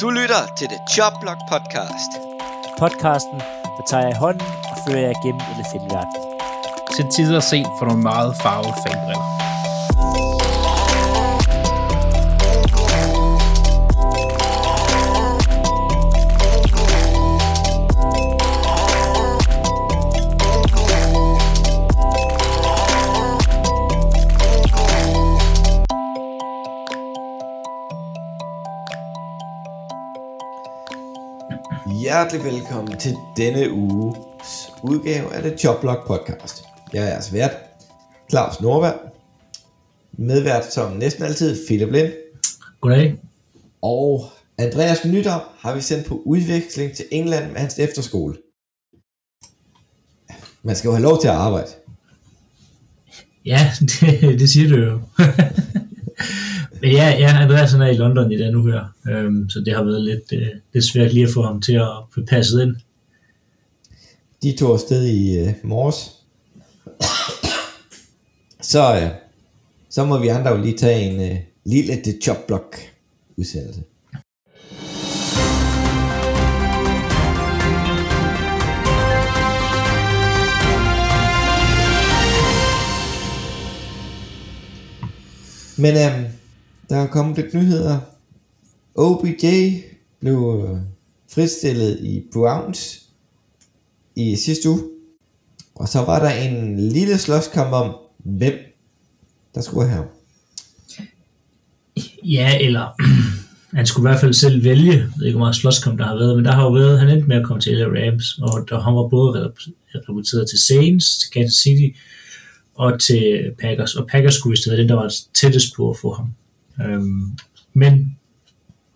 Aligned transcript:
Du 0.00 0.10
lytter 0.10 0.42
til 0.58 0.68
The 0.68 0.80
Jobblock 0.96 1.40
Podcast. 1.52 2.10
Podcasten, 2.78 3.38
der 3.76 3.84
tager 3.90 4.02
jeg 4.02 4.10
i 4.10 4.18
hånden 4.24 4.46
og 4.70 4.76
fører 4.86 5.00
jer 5.00 5.16
gennem 5.24 5.42
elefantverden. 5.54 6.14
Til 6.96 7.04
tider 7.16 7.40
set 7.40 7.70
for 7.78 7.84
nogle 7.86 8.02
meget 8.02 8.36
farvede 8.42 8.74
fanbriller. 8.84 9.24
Hjertelig 32.30 32.52
velkommen 32.52 32.98
til 32.98 33.16
denne 33.36 33.72
uges 33.72 34.68
udgave 34.82 35.34
af 35.34 35.42
The 35.42 35.56
Joblog 35.64 35.96
Podcast. 36.06 36.64
Jeg 36.92 37.04
er 37.04 37.08
jeres 37.08 37.32
vært, 37.32 37.50
Claus 38.30 38.60
Norberg. 38.60 38.94
Medvært 40.12 40.72
som 40.72 40.92
næsten 40.92 41.24
altid, 41.24 41.66
Philip 41.66 41.92
Lind. 41.92 42.12
Goddag. 42.80 43.16
Og 43.82 44.24
Andreas 44.58 45.04
Nytter 45.04 45.54
har 45.58 45.74
vi 45.74 45.80
sendt 45.80 46.06
på 46.06 46.22
udveksling 46.24 46.92
til 46.92 47.04
England 47.10 47.52
med 47.52 47.60
hans 47.60 47.78
efterskole. 47.78 48.36
Man 50.62 50.76
skal 50.76 50.88
jo 50.88 50.92
have 50.92 51.02
lov 51.02 51.20
til 51.20 51.28
at 51.28 51.34
arbejde. 51.34 51.70
Ja, 53.44 53.72
det, 54.00 54.40
det 54.40 54.50
siger 54.50 54.68
du 54.68 54.76
jo. 54.76 55.00
Men 56.80 56.92
ja, 56.92 57.08
ja, 57.18 57.42
Andreas 57.42 57.74
er 57.74 57.86
i 57.86 57.96
London 57.96 58.32
i 58.32 58.38
den 58.38 58.52
nu 58.52 58.66
her, 58.66 58.94
øhm, 59.10 59.50
så 59.50 59.60
det 59.60 59.74
har 59.74 59.84
været 59.84 60.02
lidt, 60.02 60.32
øh, 60.32 60.48
lidt 60.72 60.84
svært 60.84 61.12
lige 61.12 61.26
at 61.26 61.32
få 61.34 61.42
ham 61.42 61.60
til 61.60 61.72
at 61.72 61.88
få 62.14 62.20
passet 62.28 62.62
ind. 62.62 62.76
De 64.42 64.56
tog 64.56 64.72
afsted 64.72 65.04
i 65.04 65.38
øh, 65.38 65.54
morges. 65.62 66.10
Så, 68.62 68.94
øh, 68.96 69.10
så 69.90 70.04
må 70.04 70.18
vi 70.18 70.28
andre 70.28 70.50
jo 70.50 70.62
lige 70.62 70.76
tage 70.76 71.00
en 71.00 71.32
øh, 71.32 71.38
lille 71.64 71.92
The 72.04 72.14
Joblog 72.26 72.74
udsendelse. 73.36 73.80
Men 85.76 85.96
øhm, 85.96 86.37
der 86.88 86.96
er 86.96 87.06
kommet 87.06 87.36
lidt 87.36 87.54
nyheder. 87.54 87.98
OBJ 88.94 89.46
blev 90.20 90.64
øh, 90.68 90.80
fristillet 91.34 92.00
i 92.00 92.22
Browns 92.32 93.02
i 94.16 94.36
sidste 94.36 94.70
uge. 94.70 94.80
Og 95.74 95.88
så 95.88 95.98
var 95.98 96.18
der 96.18 96.30
en 96.30 96.80
lille 96.90 97.18
slåskamp 97.18 97.72
om, 97.72 97.94
hvem 98.18 98.54
der 99.54 99.60
skulle 99.60 99.88
have 99.88 99.96
ham. 99.96 100.06
Ja, 102.24 102.58
eller 102.60 102.86
han 103.76 103.86
skulle 103.86 104.08
i 104.08 104.10
hvert 104.10 104.20
fald 104.20 104.34
selv 104.34 104.64
vælge. 104.64 104.92
Jeg 104.92 105.10
ved 105.18 105.26
ikke, 105.26 105.36
hvor 105.36 105.44
meget 105.44 105.56
slåskamp 105.56 105.98
der 105.98 106.06
har 106.06 106.14
været, 106.14 106.36
men 106.36 106.44
der 106.44 106.52
har 106.52 106.62
jo 106.62 106.70
været, 106.70 106.98
han 106.98 107.08
endte 107.08 107.28
med 107.28 107.36
at 107.36 107.46
komme 107.46 107.60
til 107.60 107.72
LA 107.72 107.84
Rams, 107.84 108.38
og 108.38 108.68
der, 108.68 108.80
han 108.80 108.94
var 108.94 109.08
både 109.08 109.52
repræsenteret 109.94 110.48
til 110.48 110.58
Saints, 110.58 111.18
til 111.18 111.30
Kansas 111.30 111.54
City 111.54 111.98
og 112.74 113.00
til 113.00 113.52
Packers. 113.60 113.94
Og 113.94 114.06
Packers 114.06 114.34
skulle 114.34 114.54
i 114.54 114.56
stedet 114.56 114.78
den, 114.78 114.88
der 114.88 114.94
var 114.94 115.12
tættest 115.34 115.76
på 115.76 115.90
at 115.90 115.96
få 115.96 116.12
ham. 116.12 116.26
Øhm, 116.82 117.38
men 117.74 118.18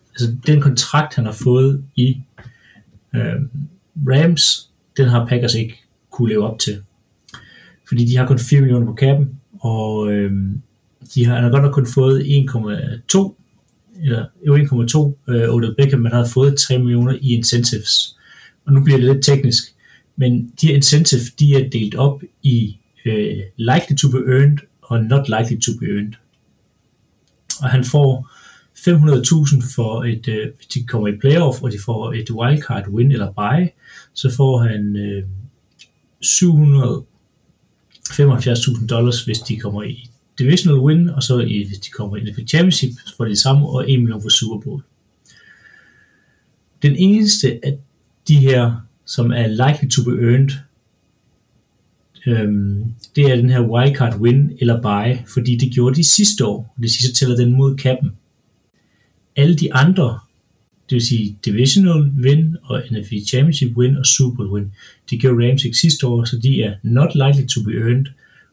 altså, 0.09 0.35
den 0.47 0.61
kontrakt, 0.61 1.15
han 1.15 1.25
har 1.25 1.37
fået 1.43 1.83
i 1.95 2.21
øhm, 3.15 3.49
Rams, 4.07 4.71
den 4.97 5.07
har 5.07 5.27
Packers 5.27 5.55
ikke 5.55 5.75
kunne 6.11 6.29
leve 6.29 6.51
op 6.51 6.59
til. 6.59 6.81
Fordi 7.87 8.05
de 8.05 8.17
har 8.17 8.27
kun 8.27 8.39
4 8.39 8.61
millioner 8.61 8.85
på 8.85 8.93
kappen, 8.93 9.39
og 9.59 10.13
øhm, 10.13 10.61
de 11.15 11.25
har, 11.25 11.35
han 11.35 11.43
har 11.43 11.51
godt 11.51 11.63
nok 11.63 11.73
kun 11.73 11.87
fået 11.87 12.23
1,2 12.23 13.39
eller 14.01 14.25
jo 14.47 14.57
1,2 14.57 15.33
øh, 15.33 15.53
Odell 15.53 15.75
Beckham, 15.75 15.99
men 15.99 16.11
har 16.11 16.25
fået 16.25 16.57
3 16.57 16.77
millioner 16.77 17.17
i 17.21 17.33
incentives. 17.33 18.17
Og 18.65 18.73
nu 18.73 18.83
bliver 18.83 18.97
det 18.97 19.13
lidt 19.13 19.25
teknisk, 19.25 19.63
men 20.15 20.51
de 20.61 20.67
her 20.67 20.75
incentives, 20.75 21.31
de 21.31 21.55
er 21.55 21.69
delt 21.69 21.95
op 21.95 22.23
i 22.43 22.77
øh, 23.05 23.37
likely 23.57 23.95
to 24.01 24.09
be 24.09 24.17
earned 24.17 24.57
og 24.81 25.03
not 25.03 25.29
likely 25.29 25.59
to 25.61 25.71
be 25.79 25.85
earned. 25.85 26.13
Og 27.61 27.69
han 27.69 27.85
får 27.85 28.29
500.000 28.75 29.75
for 29.75 30.03
et, 30.03 30.27
øh, 30.27 30.47
hvis 30.55 30.67
de 30.73 30.83
kommer 30.83 31.07
i 31.07 31.17
playoff, 31.17 31.61
og 31.61 31.71
de 31.71 31.77
får 31.85 32.13
et 32.13 32.31
wildcard 32.31 32.87
win 32.87 33.11
eller 33.11 33.31
buy, 33.31 33.67
så 34.13 34.33
får 34.37 34.57
han 34.57 34.95
øh, 34.95 35.23
775.000 36.23 38.87
dollars, 38.87 39.25
hvis 39.25 39.39
de 39.39 39.59
kommer 39.59 39.83
i 39.83 40.09
divisional 40.39 40.79
win, 40.79 41.09
og 41.09 41.23
så 41.23 41.39
i, 41.39 41.67
hvis 41.67 41.79
de 41.79 41.89
kommer 41.89 42.17
i 42.17 42.23
NFL 42.23 42.45
Championship, 42.47 42.91
så 43.05 43.15
får 43.17 43.25
de 43.25 43.29
det 43.29 43.39
samme, 43.39 43.69
og 43.69 43.91
1 43.91 43.99
million 43.99 44.21
for 44.21 44.29
Super 44.29 44.59
Bowl. 44.59 44.81
Den 46.81 46.95
eneste 46.95 47.59
af 47.63 47.77
de 48.27 48.35
her, 48.35 48.75
som 49.05 49.31
er 49.31 49.47
likely 49.47 49.89
to 49.89 50.03
be 50.03 50.11
earned, 50.11 50.49
øhm, 52.27 52.83
det 53.15 53.31
er 53.31 53.35
den 53.35 53.49
her 53.49 53.61
wildcard 53.61 54.19
win 54.19 54.51
eller 54.59 54.81
buy, 54.81 55.27
fordi 55.33 55.55
det 55.55 55.71
gjorde 55.73 55.95
de 55.95 56.03
sidste 56.03 56.45
år, 56.45 56.73
og 56.77 56.83
det 56.83 56.91
sidste 56.91 57.13
tæller 57.13 57.35
den 57.35 57.53
mod 57.53 57.75
kappen. 57.75 58.11
Alle 59.35 59.55
de 59.55 59.73
andre, 59.73 60.19
det 60.89 60.95
vil 60.95 61.01
sige 61.01 61.37
divisional 61.45 62.11
win 62.23 62.55
og 62.63 62.83
NFL 62.91 63.15
Championship 63.27 63.77
win 63.77 63.97
og 63.97 64.05
Super 64.05 64.35
Bowl 64.35 64.49
win, 64.49 64.71
det 65.09 65.21
gjorde 65.21 65.47
Rams 65.47 65.63
ikke 65.63 65.77
sidste 65.77 66.07
år, 66.07 66.23
så 66.23 66.39
de 66.43 66.63
er 66.63 66.73
not 66.83 67.15
likely 67.15 67.47
to 67.47 67.63
be 67.63 67.71
earned, 67.71 68.05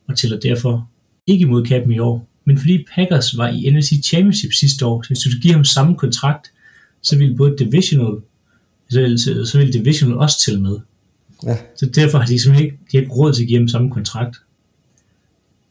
og 0.09 0.17
tæller 0.17 0.41
derfor 0.41 0.91
ikke 1.27 1.47
mod 1.47 1.65
kappen 1.65 1.93
i 1.93 1.99
år. 1.99 2.29
Men 2.45 2.59
fordi 2.59 2.85
Packers 2.95 3.37
var 3.37 3.49
i 3.49 3.71
NFC 3.71 4.05
Championship 4.05 4.53
sidste 4.53 4.87
år, 4.87 5.03
så 5.03 5.09
hvis 5.09 5.19
du 5.19 5.41
giver 5.43 5.55
ham 5.55 5.65
samme 5.65 5.97
kontrakt, 5.97 6.53
så 7.03 7.19
ville 7.19 7.37
både 7.37 7.57
divisional, 7.59 8.23
så, 8.91 9.43
så 9.45 9.59
ville 9.59 9.73
divisional 9.73 10.17
også 10.19 10.41
tælle 10.45 10.61
med. 10.61 10.77
Ja. 11.47 11.57
Så 11.77 11.87
derfor 11.87 12.19
har 12.19 12.27
de 12.27 12.39
simpelthen 12.39 12.65
ikke, 12.67 12.79
de 12.93 12.97
har 12.97 13.01
ikke 13.01 13.15
råd 13.15 13.33
til 13.33 13.43
at 13.43 13.49
give 13.49 13.59
ham 13.59 13.69
samme 13.69 13.91
kontrakt. 13.91 14.37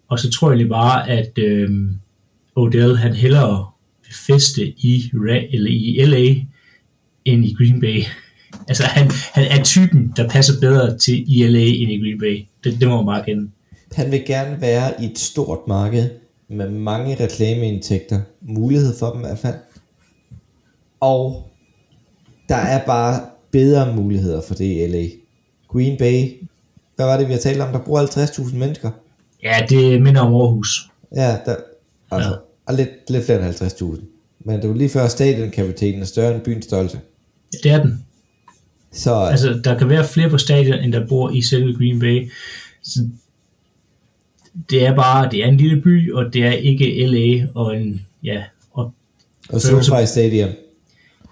Og 0.08 0.20
så 0.20 0.32
tror 0.32 0.50
jeg 0.50 0.56
egentlig 0.56 0.70
bare, 0.70 1.10
at 1.10 1.38
øh, 1.38 1.70
Odell 2.56 2.98
han 2.98 3.14
hellere 3.14 3.68
vil 4.06 4.16
feste 4.28 4.68
i, 4.68 5.12
eller 5.52 5.72
i 5.72 6.06
LA 6.06 6.36
end 7.26 7.46
i 7.46 7.54
Green 7.58 7.82
Bay. 7.82 8.04
Altså 8.68 8.84
han, 8.84 9.12
han 9.34 9.60
er 9.60 9.64
typen, 9.64 10.14
der 10.18 10.30
passer 10.30 10.54
bedre 10.62 10.98
til 10.98 11.24
i 11.28 11.48
LA 11.48 11.60
end 11.60 11.92
i 11.92 12.00
Green 12.02 12.20
Bay. 12.20 12.46
Det, 12.64 12.80
det 12.80 12.88
må 12.88 12.96
man 12.96 13.06
bare 13.06 13.26
kende. 13.26 13.50
Han 13.94 14.12
vil 14.12 14.24
gerne 14.26 14.62
være 14.62 15.04
i 15.04 15.06
et 15.06 15.20
stort 15.20 15.60
marked 15.68 16.10
med 16.50 16.70
mange 16.70 17.24
reklameindtægter. 17.24 18.20
Mulighed 18.42 18.98
for 19.00 19.12
dem 19.12 19.20
i 19.22 19.26
hvert 19.26 19.40
fald. 19.40 19.56
Og 21.00 21.50
der 22.50 22.56
er 22.56 22.86
bare 22.86 23.22
bedre 23.52 23.96
muligheder 23.96 24.42
for 24.42 24.54
det 24.54 24.66
i 24.66 24.88
LA. 24.88 25.06
Green 25.72 25.98
Bay, 25.98 26.34
hvad 26.96 27.06
var 27.06 27.18
det 27.18 27.28
vi 27.28 27.34
har 27.34 27.40
talt 27.40 27.62
om? 27.62 27.72
Der 27.72 27.80
bor 27.80 28.00
50.000 28.00 28.56
mennesker. 28.56 28.92
Ja, 29.44 29.66
det 29.70 30.02
minder 30.02 30.22
om 30.22 30.36
Aarhus. 30.36 30.90
Ja, 31.16 31.38
der, 31.46 31.56
altså, 32.12 32.38
ja. 32.70 32.76
lidt, 32.76 32.90
lidt 33.10 33.26
flere 33.26 33.48
end 33.48 33.56
50.000. 33.56 34.02
Men 34.40 34.62
det 34.62 34.70
var 34.70 34.76
lige 34.76 34.90
før 34.90 35.08
stadionkapaciteten 35.08 36.02
er 36.02 36.06
større 36.06 36.36
end 36.36 36.42
byens 36.42 36.66
størrelse. 36.66 37.00
Ja, 37.54 37.58
det 37.64 37.72
er 37.72 37.84
den. 37.84 38.06
Så 38.92 39.16
Altså, 39.16 39.62
der 39.64 39.78
kan 39.78 39.90
være 39.90 40.06
flere 40.06 40.30
på 40.30 40.38
stadion, 40.38 40.80
end 40.80 40.94
der 40.94 41.08
bor 41.08 41.30
i 41.30 41.42
selve 41.42 41.78
Green 41.78 42.00
Bay. 42.00 42.32
Så 42.84 43.00
det 44.70 44.86
er 44.86 44.96
bare, 44.96 45.32
det 45.32 45.44
er 45.44 45.48
en 45.48 45.58
lille 45.58 45.82
by, 45.82 46.14
og 46.14 46.34
det 46.34 46.46
er 46.46 46.52
ikke 46.52 47.06
LA, 47.06 47.48
og 47.56 47.78
en, 47.78 48.06
ja, 48.24 48.44
og 48.72 48.92
og 49.50 49.62
SoFi 49.62 50.06
Stadium. 50.06 50.50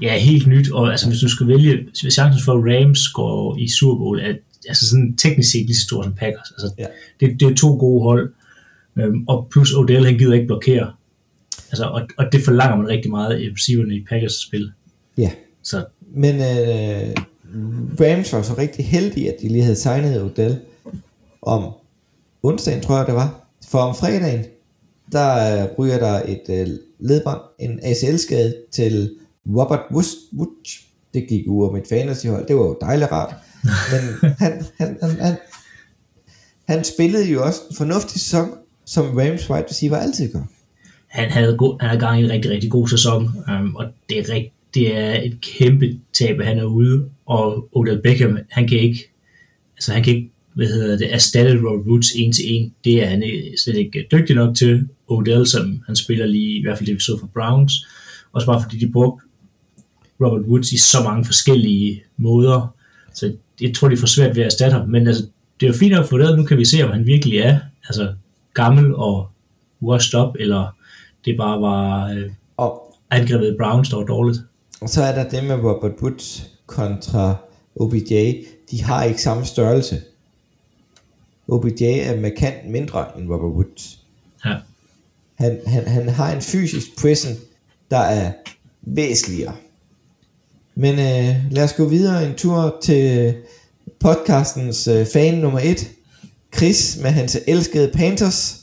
Ja, 0.01 0.17
helt 0.17 0.47
nyt, 0.47 0.71
og 0.71 0.91
altså, 0.91 1.09
hvis 1.09 1.19
du 1.19 1.29
skal 1.29 1.47
vælge, 1.47 1.87
chancen 2.11 2.43
for, 2.45 2.53
at 2.53 2.63
Rams 2.63 3.07
går 3.07 3.57
i 3.57 3.69
Super 3.69 3.95
Bowl, 3.97 4.19
er 4.19 4.33
altså 4.67 4.89
sådan 4.89 5.15
teknisk 5.17 5.51
set 5.51 5.65
lige 5.65 5.75
så 5.75 5.83
stor 5.83 6.03
som 6.03 6.13
Packers. 6.13 6.51
Altså, 6.51 6.73
Ja. 6.77 6.85
det, 7.19 7.39
det 7.39 7.51
er 7.51 7.55
to 7.55 7.77
gode 7.77 8.03
hold, 8.03 8.33
øhm, 8.95 9.25
og 9.27 9.47
plus 9.51 9.73
Odell, 9.73 10.05
han 10.05 10.17
gider 10.17 10.33
ikke 10.33 10.47
blokere. 10.47 10.91
Altså, 11.71 11.85
og, 11.85 12.01
og 12.17 12.25
det 12.31 12.41
forlanger 12.45 12.77
man 12.77 12.87
rigtig 12.87 13.11
meget 13.11 13.41
i 13.41 13.49
receiverne 13.49 13.95
i 13.95 14.05
Packers 14.09 14.33
spil. 14.33 14.71
Ja. 15.17 15.31
Så 15.63 15.85
Men 16.13 16.35
øh, 16.35 17.15
Rams 18.01 18.33
var 18.33 18.41
så 18.41 18.53
rigtig 18.57 18.85
heldige, 18.85 19.33
at 19.33 19.41
de 19.41 19.47
lige 19.47 19.63
havde 19.63 19.75
signet 19.75 20.21
Odell 20.21 20.57
om 21.41 21.73
onsdagen, 22.43 22.81
tror 22.81 22.97
jeg 22.97 23.05
det 23.05 23.15
var. 23.15 23.47
For 23.67 23.79
om 23.79 23.95
fredagen, 23.95 24.45
der 25.11 25.61
øh, 25.63 25.69
ryger 25.79 25.99
der 25.99 26.21
et 26.27 26.41
øh, 26.49 26.67
ledbånd, 26.99 27.39
en 27.59 27.79
ACL-skade 27.83 28.55
til 28.71 29.11
Robert 29.49 29.81
Woods. 29.93 30.09
Woods. 30.37 30.79
Det 31.13 31.25
gik 31.29 31.47
ud 31.47 31.67
af 31.67 31.73
mit 31.73 31.87
fantasyhold. 31.89 32.47
Det 32.47 32.55
var 32.55 32.61
jo 32.61 32.77
dejligt 32.81 33.11
rart. 33.11 33.35
Men 33.63 34.31
han, 34.39 34.65
han, 34.77 34.97
han, 35.01 35.11
han, 35.19 35.37
han 36.67 36.83
spillede 36.83 37.31
jo 37.31 37.43
også 37.45 37.59
en 37.69 37.75
fornuftig 37.75 38.21
sæson, 38.21 38.49
som 38.85 39.05
Rams 39.05 39.49
wide 39.49 39.63
receiver 39.69 39.97
altid 39.97 40.33
gør. 40.33 40.43
han 41.07 41.29
havde, 41.29 41.57
go- 41.57 41.77
han 41.79 41.89
havde 41.89 41.99
gang 41.99 42.21
i 42.21 42.23
en 42.23 42.29
rigtig, 42.29 42.51
rigtig 42.51 42.71
god 42.71 42.87
sæson, 42.87 43.29
um, 43.59 43.75
og 43.75 43.85
det 44.09 44.19
er, 44.19 44.23
rigt- 44.33 44.53
det 44.73 44.97
er 44.97 45.21
et 45.21 45.37
kæmpe 45.41 45.99
tab, 46.19 46.39
at 46.39 46.45
han 46.45 46.57
er 46.59 46.63
ude, 46.63 47.09
og 47.25 47.69
Odell 47.71 48.01
Beckham, 48.01 48.37
han 48.49 48.67
kan 48.67 48.79
ikke, 48.79 49.11
altså 49.77 49.93
han 49.93 50.03
kan 50.03 50.15
ikke, 50.15 50.31
hvad 50.55 50.67
hedder 50.67 50.97
det, 50.97 51.13
erstatte 51.13 51.57
Robert 51.57 51.87
Woods 51.87 52.11
en 52.15 52.33
til 52.33 52.43
en. 52.53 52.73
Det 52.83 53.03
er 53.03 53.07
han 53.07 53.23
slet 53.63 53.75
ikke 53.75 54.07
dygtig 54.11 54.35
nok 54.35 54.55
til. 54.55 54.87
Odell, 55.07 55.47
som 55.47 55.83
han 55.85 55.95
spiller 55.95 56.25
lige, 56.25 56.59
i 56.59 56.61
hvert 56.61 56.77
fald 56.77 56.87
det 56.87 56.95
vi 56.95 56.99
så 56.99 57.17
for 57.19 57.27
Browns, 57.33 57.73
også 58.33 58.47
bare 58.47 58.61
fordi 58.63 58.77
de 58.79 58.91
brugte 58.91 59.26
Robert 60.21 60.41
Woods 60.47 60.71
i 60.71 60.77
så 60.77 60.97
mange 61.03 61.25
forskellige 61.25 62.03
måder, 62.17 62.75
så 63.13 63.33
jeg 63.61 63.75
tror, 63.75 63.87
de 63.87 63.97
får 63.97 64.07
svært 64.07 64.35
ved 64.35 64.43
at 64.43 64.45
erstatte 64.45 64.77
ham, 64.77 64.89
men 64.89 65.07
altså, 65.07 65.23
det 65.59 65.65
er 65.65 65.71
jo 65.71 65.77
fint 65.77 65.93
at 65.93 66.09
få 66.09 66.17
det, 66.17 66.37
nu 66.37 66.43
kan 66.45 66.57
vi 66.57 66.65
se, 66.65 66.83
om 66.83 66.91
han 66.91 67.05
virkelig 67.05 67.37
er 67.39 67.59
altså, 67.89 68.13
gammel 68.53 68.95
og 68.95 69.29
washed 69.81 70.19
up, 70.19 70.35
eller 70.39 70.75
det 71.25 71.37
bare 71.37 71.61
var 71.61 72.09
øh, 72.09 72.31
Og, 72.57 72.95
angrebet 73.09 73.55
Browns, 73.59 73.89
der 73.89 73.97
var 73.97 74.03
dårligt. 74.05 74.39
og 74.81 74.89
så 74.89 75.03
er 75.03 75.15
der 75.15 75.29
det 75.29 75.43
med 75.43 75.55
Robert 75.55 75.91
Woods 76.01 76.49
kontra 76.65 77.35
OBJ. 77.75 78.33
De 78.71 78.83
har 78.83 79.03
ikke 79.03 79.21
samme 79.21 79.45
størrelse. 79.45 80.01
OBJ 81.47 81.83
er 81.83 82.19
markant 82.21 82.69
mindre 82.69 83.05
end 83.19 83.29
Robert 83.29 83.51
Woods. 83.51 83.99
Ja. 84.45 84.55
Han, 85.35 85.59
han, 85.67 85.87
han 85.87 86.09
har 86.09 86.35
en 86.35 86.41
fysisk 86.41 86.87
presence, 87.01 87.41
der 87.91 87.97
er 87.99 88.31
væsentligere. 88.81 89.53
Men 90.79 90.93
øh, 90.93 91.51
lad 91.51 91.63
os 91.63 91.73
gå 91.73 91.89
videre 91.89 92.29
en 92.29 92.35
tur 92.35 92.77
til 92.83 93.33
podcastens 93.99 94.87
øh, 94.87 95.05
fan 95.13 95.37
nummer 95.37 95.59
et. 95.59 95.89
Chris 96.55 96.99
med 97.01 97.09
hans 97.09 97.37
elskede 97.47 97.91
Panthers. 97.93 98.61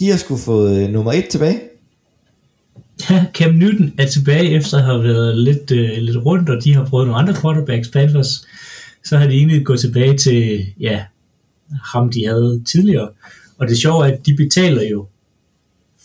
De 0.00 0.10
har 0.10 0.16
skulle 0.16 0.42
fået 0.42 0.82
øh, 0.82 0.90
nummer 0.90 1.12
et 1.12 1.28
tilbage. 1.28 1.60
Ja, 3.10 3.24
Cam 3.34 3.54
Newton 3.54 3.92
er 3.98 4.06
tilbage 4.06 4.50
efter 4.50 4.76
at 4.76 4.84
have 4.84 5.02
været 5.02 5.38
lidt, 5.38 5.70
øh, 5.70 5.90
lidt 5.98 6.16
rundt, 6.16 6.50
og 6.50 6.64
de 6.64 6.74
har 6.74 6.84
prøvet 6.84 7.06
nogle 7.06 7.20
andre 7.20 7.40
quarterbacks, 7.40 7.88
Panthers. 7.88 8.46
Så 9.04 9.18
har 9.18 9.26
de 9.26 9.34
egentlig 9.34 9.66
gået 9.66 9.80
tilbage 9.80 10.16
til, 10.16 10.66
ja, 10.80 11.04
ham 11.92 12.10
de 12.10 12.26
havde 12.26 12.62
tidligere. 12.66 13.08
Og 13.58 13.68
det 13.68 13.78
sjove 13.78 14.08
er, 14.08 14.12
at 14.12 14.26
de 14.26 14.36
betaler 14.36 14.82
jo, 14.82 15.06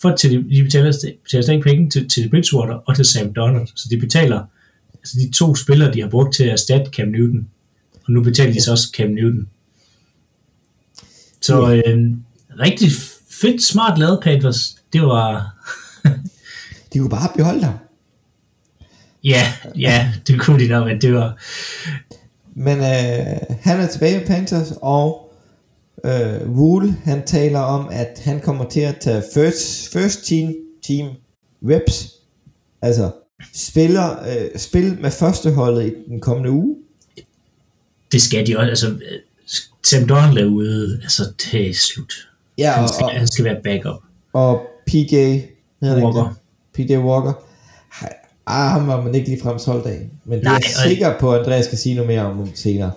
for 0.01 0.15
til 0.15 0.31
de, 0.31 0.55
de 0.55 0.63
betaler, 0.63 0.93
betaler 1.23 1.43
stadig 1.43 1.63
penge 1.63 1.89
til, 1.89 2.09
til 2.09 2.29
Bridgewater 2.29 2.73
og 2.73 2.95
til 2.95 3.05
Sam 3.05 3.33
Donald. 3.33 3.67
Så 3.75 3.87
de 3.89 3.99
betaler, 3.99 4.43
altså 4.93 5.17
de 5.19 5.31
to 5.31 5.55
spillere, 5.55 5.93
de 5.93 6.01
har 6.01 6.09
brugt 6.09 6.35
til 6.35 6.43
at 6.43 6.51
erstatte 6.51 6.91
Cam 6.91 7.07
Newton. 7.07 7.47
Og 8.05 8.13
nu 8.13 8.23
betaler 8.23 8.53
de 8.53 8.63
så 8.63 8.71
også 8.71 8.89
Cam 8.97 9.09
Newton. 9.09 9.47
Så 11.41 11.73
øh, 11.73 12.13
rigtig 12.59 12.91
fedt, 13.41 13.63
smart 13.63 13.99
lavet 13.99 14.19
Panthers. 14.23 14.77
Det 14.93 15.01
var, 15.01 15.55
De 16.93 16.99
kunne 16.99 17.09
bare 17.09 17.29
beholde 17.37 17.63
ham. 17.63 17.73
Ja, 19.23 19.53
ja, 19.77 20.13
det 20.27 20.39
kunne 20.39 20.63
de 20.63 20.67
nok, 20.67 20.87
men 20.87 21.01
det 21.01 21.13
var... 21.13 21.37
Men 22.53 22.77
øh, 22.77 23.57
han 23.61 23.79
er 23.79 23.87
tilbage 23.87 24.21
i 24.21 24.25
Panthers, 24.25 24.73
og 24.81 25.26
øh, 26.07 26.49
Wool, 26.49 26.93
han 27.03 27.25
taler 27.25 27.59
om, 27.59 27.87
at 27.91 28.21
han 28.23 28.39
kommer 28.39 28.69
til 28.69 28.79
at 28.79 28.97
tage 29.01 29.23
first, 29.33 29.93
first 29.93 30.25
team, 30.25 30.53
team 30.87 31.09
reps, 31.63 32.13
altså 32.81 33.11
spiller, 33.53 34.19
øh, 34.19 34.59
spil 34.59 34.97
med 35.01 35.11
førsteholdet 35.11 35.85
i 35.87 35.91
den 36.09 36.19
kommende 36.19 36.51
uge. 36.51 36.75
Det 38.11 38.21
skal 38.21 38.47
de 38.47 38.57
også, 38.57 38.69
altså... 38.69 38.99
Sam 39.85 40.07
Donald 40.07 40.37
er 40.37 40.45
ude, 40.45 40.99
altså 41.03 41.23
det 41.51 41.69
er 41.69 41.73
slut. 41.73 42.13
Ja, 42.57 42.71
Han 42.71 42.83
og, 42.83 42.89
skal, 42.89 43.03
og, 43.05 43.11
han 43.11 43.27
skal 43.27 43.45
være 43.45 43.57
backup. 43.63 44.01
og 44.33 44.61
PJ 44.87 45.15
Walker. 45.83 46.35
det? 46.77 46.87
PJ 46.87 46.97
Walker. 46.97 47.33
Ah, 48.45 48.71
ham 48.71 48.87
var 48.87 49.01
man 49.03 49.15
ikke 49.15 49.27
lige 49.29 49.41
frem 49.41 49.59
solgt 49.59 49.85
af. 49.87 50.09
Men 50.25 50.39
det 50.39 50.45
er 50.45 50.49
Nej, 50.49 50.53
jeg 50.53 50.63
og- 50.83 50.89
sikker 50.89 51.19
på, 51.19 51.33
at 51.33 51.39
Andreas 51.39 51.65
skal 51.65 51.77
sige 51.77 51.95
noget 51.95 52.07
mere 52.07 52.21
om 52.21 52.49
senere. 52.55 52.91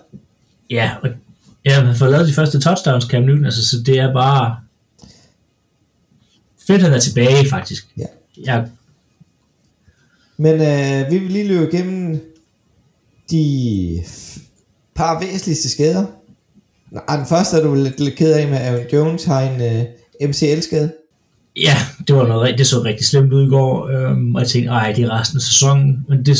Ja, 0.71 0.91
og 1.03 1.09
ja, 1.65 1.81
han 1.81 1.97
får 1.97 2.07
lavet 2.07 2.29
de 2.29 2.33
første 2.33 2.61
touchdowns, 2.61 3.05
Cam 3.05 3.23
Newton, 3.23 3.45
altså, 3.45 3.69
så 3.69 3.77
det 3.87 3.99
er 3.99 4.13
bare... 4.13 4.57
Fedt, 6.67 6.83
han 6.83 6.93
er 6.93 6.99
tilbage, 7.01 7.49
faktisk. 7.49 7.87
Ja. 7.99 8.07
Ja, 8.47 8.63
Men 10.37 10.55
øh, 10.55 11.11
vi 11.13 11.19
vil 11.19 11.31
lige 11.31 11.49
løbe 11.49 11.69
igennem 11.73 12.21
de 13.31 14.05
par 14.95 15.21
væsentligste 15.21 15.71
skader. 15.71 16.07
Nej, 16.91 17.17
den 17.17 17.27
første 17.27 17.57
er 17.57 17.63
du 17.63 17.75
lidt, 17.75 18.01
lidt 18.01 18.17
ked 18.17 18.33
af 18.33 18.49
med 18.49 18.59
Aaron 18.59 18.87
Jones 18.93 19.25
har 19.25 19.41
en 19.41 19.61
øh, 19.61 19.85
MCL-skade. 20.29 20.93
ja, 21.57 21.77
det 22.09 22.17
var 22.17 22.27
noget, 22.27 22.59
det 22.59 22.67
så 22.67 22.83
rigtig 22.85 23.07
slemt 23.07 23.33
ud 23.33 23.47
i 23.47 23.49
går, 23.49 23.89
øhm, 23.89 24.35
og 24.35 24.41
jeg 24.41 24.49
tænkte, 24.49 24.71
ej, 24.71 24.93
det 24.93 25.05
er 25.05 25.21
resten 25.21 25.37
af 25.37 25.43
sæsonen, 25.43 26.05
men 26.09 26.27
det, 26.27 26.39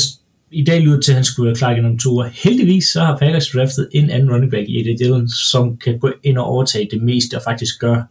i 0.51 0.63
dag 0.63 0.81
lyder 0.81 0.95
det 0.95 1.03
til, 1.05 1.11
at 1.11 1.15
han 1.15 1.23
skulle 1.23 1.47
være 1.47 1.55
klar 1.55 1.71
igen 1.71 1.85
om 1.85 1.97
to 1.99 2.09
uger. 2.11 2.29
Heldigvis 2.43 2.85
så 2.85 2.99
har 2.99 3.17
Packers 3.17 3.47
draftet 3.47 3.89
en 3.91 4.09
anden 4.09 4.31
running 4.31 4.51
back 4.51 4.69
i 4.69 4.79
Eddie 4.79 4.97
Dillon, 4.97 5.29
som 5.29 5.77
kan 5.77 5.99
gå 5.99 6.11
ind 6.23 6.37
og 6.37 6.45
overtage 6.45 6.87
det 6.91 7.01
meste, 7.03 7.35
og 7.35 7.41
faktisk 7.43 7.79
gøre 7.79 8.05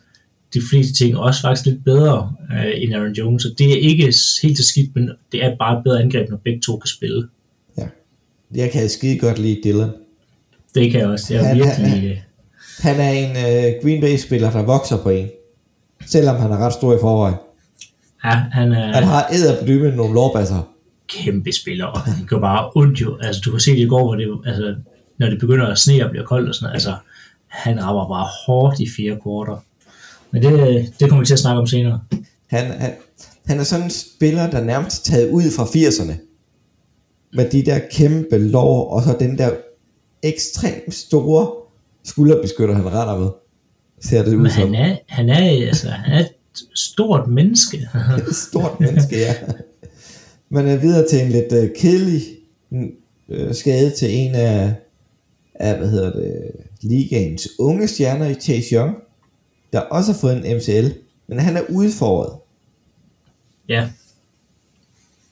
de 0.54 0.60
fleste 0.70 0.92
ting 0.94 1.16
også 1.18 1.40
faktisk 1.40 1.66
lidt 1.66 1.84
bedre 1.84 2.32
øh, 2.52 2.82
end 2.82 2.94
Aaron 2.94 3.12
Jones. 3.12 3.44
Og 3.44 3.50
det 3.58 3.72
er 3.72 3.76
ikke 3.76 4.04
helt 4.42 4.56
så 4.58 4.64
skidt, 4.64 4.94
men 4.94 5.10
det 5.32 5.44
er 5.44 5.56
bare 5.58 5.78
et 5.78 5.84
bedre 5.84 6.02
angreb, 6.02 6.30
når 6.30 6.36
begge 6.44 6.60
to 6.60 6.76
kan 6.76 6.88
spille. 6.88 7.28
Ja. 7.78 7.86
Jeg 8.54 8.70
kan 8.70 8.88
skide 8.88 9.18
godt 9.18 9.38
lide 9.38 9.60
Dylan. 9.64 9.90
Det 10.74 10.90
kan 10.90 11.00
jeg 11.00 11.08
også. 11.08 11.26
Det 11.34 11.36
er 11.40 11.44
Han- 11.44 11.56
virkelig... 11.56 12.10
øh, 12.10 12.16
Han 12.80 13.00
er 13.00 13.10
en 13.10 13.30
øh, 13.30 13.82
Green 13.82 14.00
Bay-spiller, 14.00 14.50
der 14.50 14.62
vokser 14.62 14.96
på 15.02 15.10
en. 15.10 15.28
Selvom 16.06 16.36
han 16.36 16.50
er 16.50 16.56
ret 16.58 16.72
stor 16.72 16.94
i 16.94 16.98
forvejen. 17.00 17.34
Ja, 18.24 18.30
han 18.30 18.72
er 18.72 18.92
Han 18.94 19.04
har 19.04 19.26
æderbedymme 19.32 19.96
nogle 19.96 20.14
lårbasser. 20.14 20.68
Kæmpe 21.10 21.52
spiller, 21.52 21.86
og 21.86 22.00
han 22.00 22.26
gør 22.26 22.38
bare 22.38 22.70
ondt 22.74 23.00
jo. 23.00 23.18
Altså, 23.20 23.42
du 23.44 23.50
kan 23.50 23.60
se 23.60 23.70
det 23.70 23.78
i 23.78 23.86
går, 23.86 24.04
hvor 24.04 24.14
det, 24.14 24.38
altså, 24.46 24.74
når 25.18 25.30
det 25.30 25.38
begynder 25.40 25.66
at 25.66 25.78
sne 25.78 26.04
og 26.04 26.10
bliver 26.10 26.26
koldt 26.26 26.48
og 26.48 26.54
sådan 26.54 26.64
noget, 26.64 26.74
altså, 26.74 26.94
han 27.48 27.84
rammer 27.84 28.08
bare 28.08 28.28
hårdt 28.46 28.80
i 28.80 28.88
fire 28.96 29.18
kvarter. 29.22 29.64
Men 30.30 30.42
det, 30.42 30.94
det 31.00 31.08
kommer 31.08 31.20
vi 31.20 31.26
til 31.26 31.32
at 31.32 31.38
snakke 31.38 31.60
om 31.60 31.66
senere. 31.66 32.00
Han, 32.46 32.66
han, 32.66 32.92
han 33.46 33.60
er 33.60 33.64
sådan 33.64 33.84
en 33.84 33.90
spiller, 33.90 34.50
der 34.50 34.64
nærmest 34.64 35.08
er 35.08 35.12
taget 35.12 35.30
ud 35.30 35.42
fra 35.56 35.64
80'erne. 35.64 36.14
Med 37.32 37.50
de 37.50 37.64
der 37.64 37.80
kæmpe 37.92 38.38
lår, 38.38 38.90
og 38.90 39.02
så 39.02 39.16
den 39.20 39.38
der 39.38 39.50
ekstremt 40.22 40.94
store 40.94 41.50
skulderbeskytter, 42.04 42.74
han 42.74 42.86
render 42.86 43.18
med. 43.18 43.28
Ser 44.00 44.24
det 44.24 44.34
ud 44.34 44.42
Men 44.42 44.50
som. 44.50 44.74
han 44.74 44.74
er, 44.74 44.96
han 45.08 45.28
er, 45.28 45.66
altså, 45.66 45.88
han 45.88 46.12
er 46.12 46.20
et 46.20 46.32
stort 46.74 47.28
menneske. 47.28 47.76
Et 48.28 48.36
stort 48.36 48.80
menneske, 48.80 49.16
ja. 49.16 49.34
Men 50.50 50.66
er 50.66 50.76
videre 50.76 51.08
til 51.08 51.20
en 51.22 51.32
lidt 51.32 51.52
øh, 51.52 51.70
kedelig 51.76 52.22
mm, 52.70 52.90
øh, 53.28 53.54
skade 53.54 53.90
til 53.90 54.08
en 54.16 54.34
af, 54.34 54.74
af, 55.54 55.78
hvad 55.78 55.90
hedder 55.90 56.12
det, 56.12 56.50
ligaens 56.82 57.48
unge 57.58 57.88
stjerner 57.88 58.26
i 58.26 58.34
Chase 58.34 58.74
Young, 58.74 58.96
der 59.72 59.80
også 59.80 60.12
har 60.12 60.18
fået 60.18 60.36
en 60.36 60.56
MCL, 60.56 60.98
men 61.28 61.38
han 61.38 61.56
er 61.56 61.62
udfordret. 61.68 62.38
ja. 63.68 63.88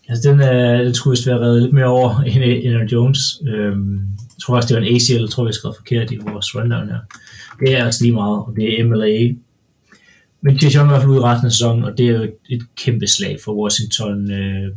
Altså, 0.09 0.31
den, 0.31 0.41
øh, 0.41 0.85
den 0.85 0.95
skulle 0.95 1.13
vist 1.13 1.27
være 1.27 1.41
reddet 1.41 1.63
lidt 1.63 1.75
mere 1.75 1.87
over 1.87 2.21
end, 2.27 2.43
end 2.43 2.75
Aaron 2.75 2.87
Jones. 2.89 3.43
Øhm, 3.49 3.95
jeg 3.95 4.41
tror 4.43 4.55
faktisk, 4.55 4.69
det 4.69 4.77
var 4.77 4.87
en 4.87 4.95
ACL, 4.97 5.21
jeg 5.21 5.31
tror, 5.31 5.47
jeg 5.47 5.55
skrev 5.55 5.75
forkert 5.77 6.11
i 6.11 6.17
vores 6.17 6.57
rundown 6.57 6.89
her. 6.89 6.99
Det 7.61 7.75
er 7.75 7.85
altså 7.85 8.05
lige 8.05 8.15
meget, 8.15 8.39
om 8.39 8.55
det 8.55 8.81
er 8.81 8.85
MLA. 8.85 9.35
Men 10.41 10.59
Chase 10.59 10.79
Young 10.79 10.91
er 10.91 10.93
i 10.93 10.95
hvert 10.95 11.03
fald 11.03 11.13
ude 11.13 11.23
resten 11.23 11.47
af 11.47 11.53
sæsonen, 11.53 11.85
og 11.85 11.99
det 11.99 12.07
er 12.07 12.11
jo 12.11 12.23
et, 12.23 12.35
et 12.49 12.63
kæmpe 12.77 13.07
slag 13.07 13.39
for 13.45 13.53
Washington, 13.53 14.31
øh, 14.31 14.77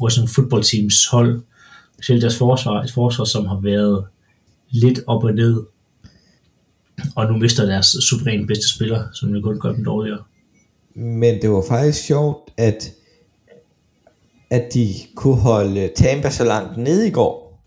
Washington 0.00 0.34
football 0.34 0.62
teams 0.62 1.06
hold. 1.06 1.42
Selv 2.02 2.20
deres 2.20 2.38
forsvar, 2.38 2.82
et 2.82 2.92
forsvar, 2.92 3.24
som 3.24 3.46
har 3.46 3.60
været 3.60 4.04
lidt 4.70 5.00
op 5.06 5.24
og 5.24 5.32
ned, 5.32 5.62
og 7.16 7.32
nu 7.32 7.38
mister 7.38 7.66
deres 7.66 7.86
suverænt 7.86 8.48
bedste 8.48 8.74
spiller, 8.74 9.04
som 9.14 9.34
jo 9.34 9.40
kun 9.40 9.60
gør 9.60 9.72
dem 9.72 9.84
dårligere. 9.84 10.22
Men 10.94 11.42
det 11.42 11.50
var 11.50 11.64
faktisk 11.68 12.04
sjovt, 12.04 12.50
at, 12.56 12.92
at 14.50 14.68
de 14.74 14.94
kunne 15.14 15.36
holde 15.40 15.90
Tampa 15.96 16.30
så 16.30 16.44
langt 16.44 16.76
nede 16.76 17.08
i 17.08 17.10
går. 17.10 17.62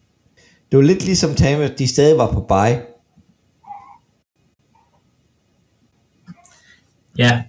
Det 0.71 0.77
var 0.77 0.83
lidt 0.83 1.05
ligesom 1.05 1.35
Tampa, 1.35 1.67
de 1.77 1.87
stadig 1.87 2.17
var 2.17 2.33
på 2.33 2.39
bye. 2.39 2.98
Ja. 7.19 7.41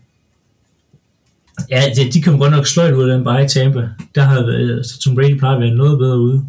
Ja, 1.70 1.82
det, 1.96 2.14
de 2.14 2.22
kom 2.22 2.38
godt 2.38 2.52
nok 2.52 2.66
sløjt 2.66 2.94
ud 2.94 3.08
af 3.10 3.16
den 3.16 3.24
bare 3.24 3.44
i 3.44 3.48
Tampa. 3.48 3.88
Der 4.14 4.22
har 4.22 4.82
så 4.82 4.98
Tom 5.00 5.14
Brady 5.14 5.38
plejer 5.38 5.56
at 5.56 5.62
være 5.62 5.74
noget 5.74 5.98
bedre 5.98 6.18
ude. 6.20 6.44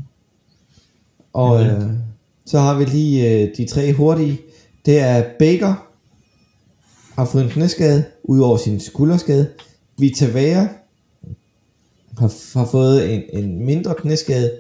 Og 1.34 1.62
Ja. 1.62 1.76
øh, 1.76 1.82
så 2.46 2.60
har 2.60 2.78
vi 2.78 2.86
lige 2.86 3.42
øh, 3.42 3.50
de 3.58 3.66
tre 3.68 3.94
hurtige. 3.94 4.40
Det 4.86 5.00
er 5.00 5.24
Baker, 5.40 5.88
har 7.16 7.26
fået 7.26 7.44
en 7.44 7.50
knæskade, 7.50 8.04
ud 8.24 8.40
over 8.40 8.58
sin 8.58 8.80
skulderskade. 8.80 9.50
Vita 9.98 10.26
Vea 10.34 10.68
har, 12.20 12.58
har 12.60 12.66
fået 12.72 13.14
en, 13.16 13.24
en 13.34 13.66
mindre 13.66 13.96
knæskade 13.98 14.52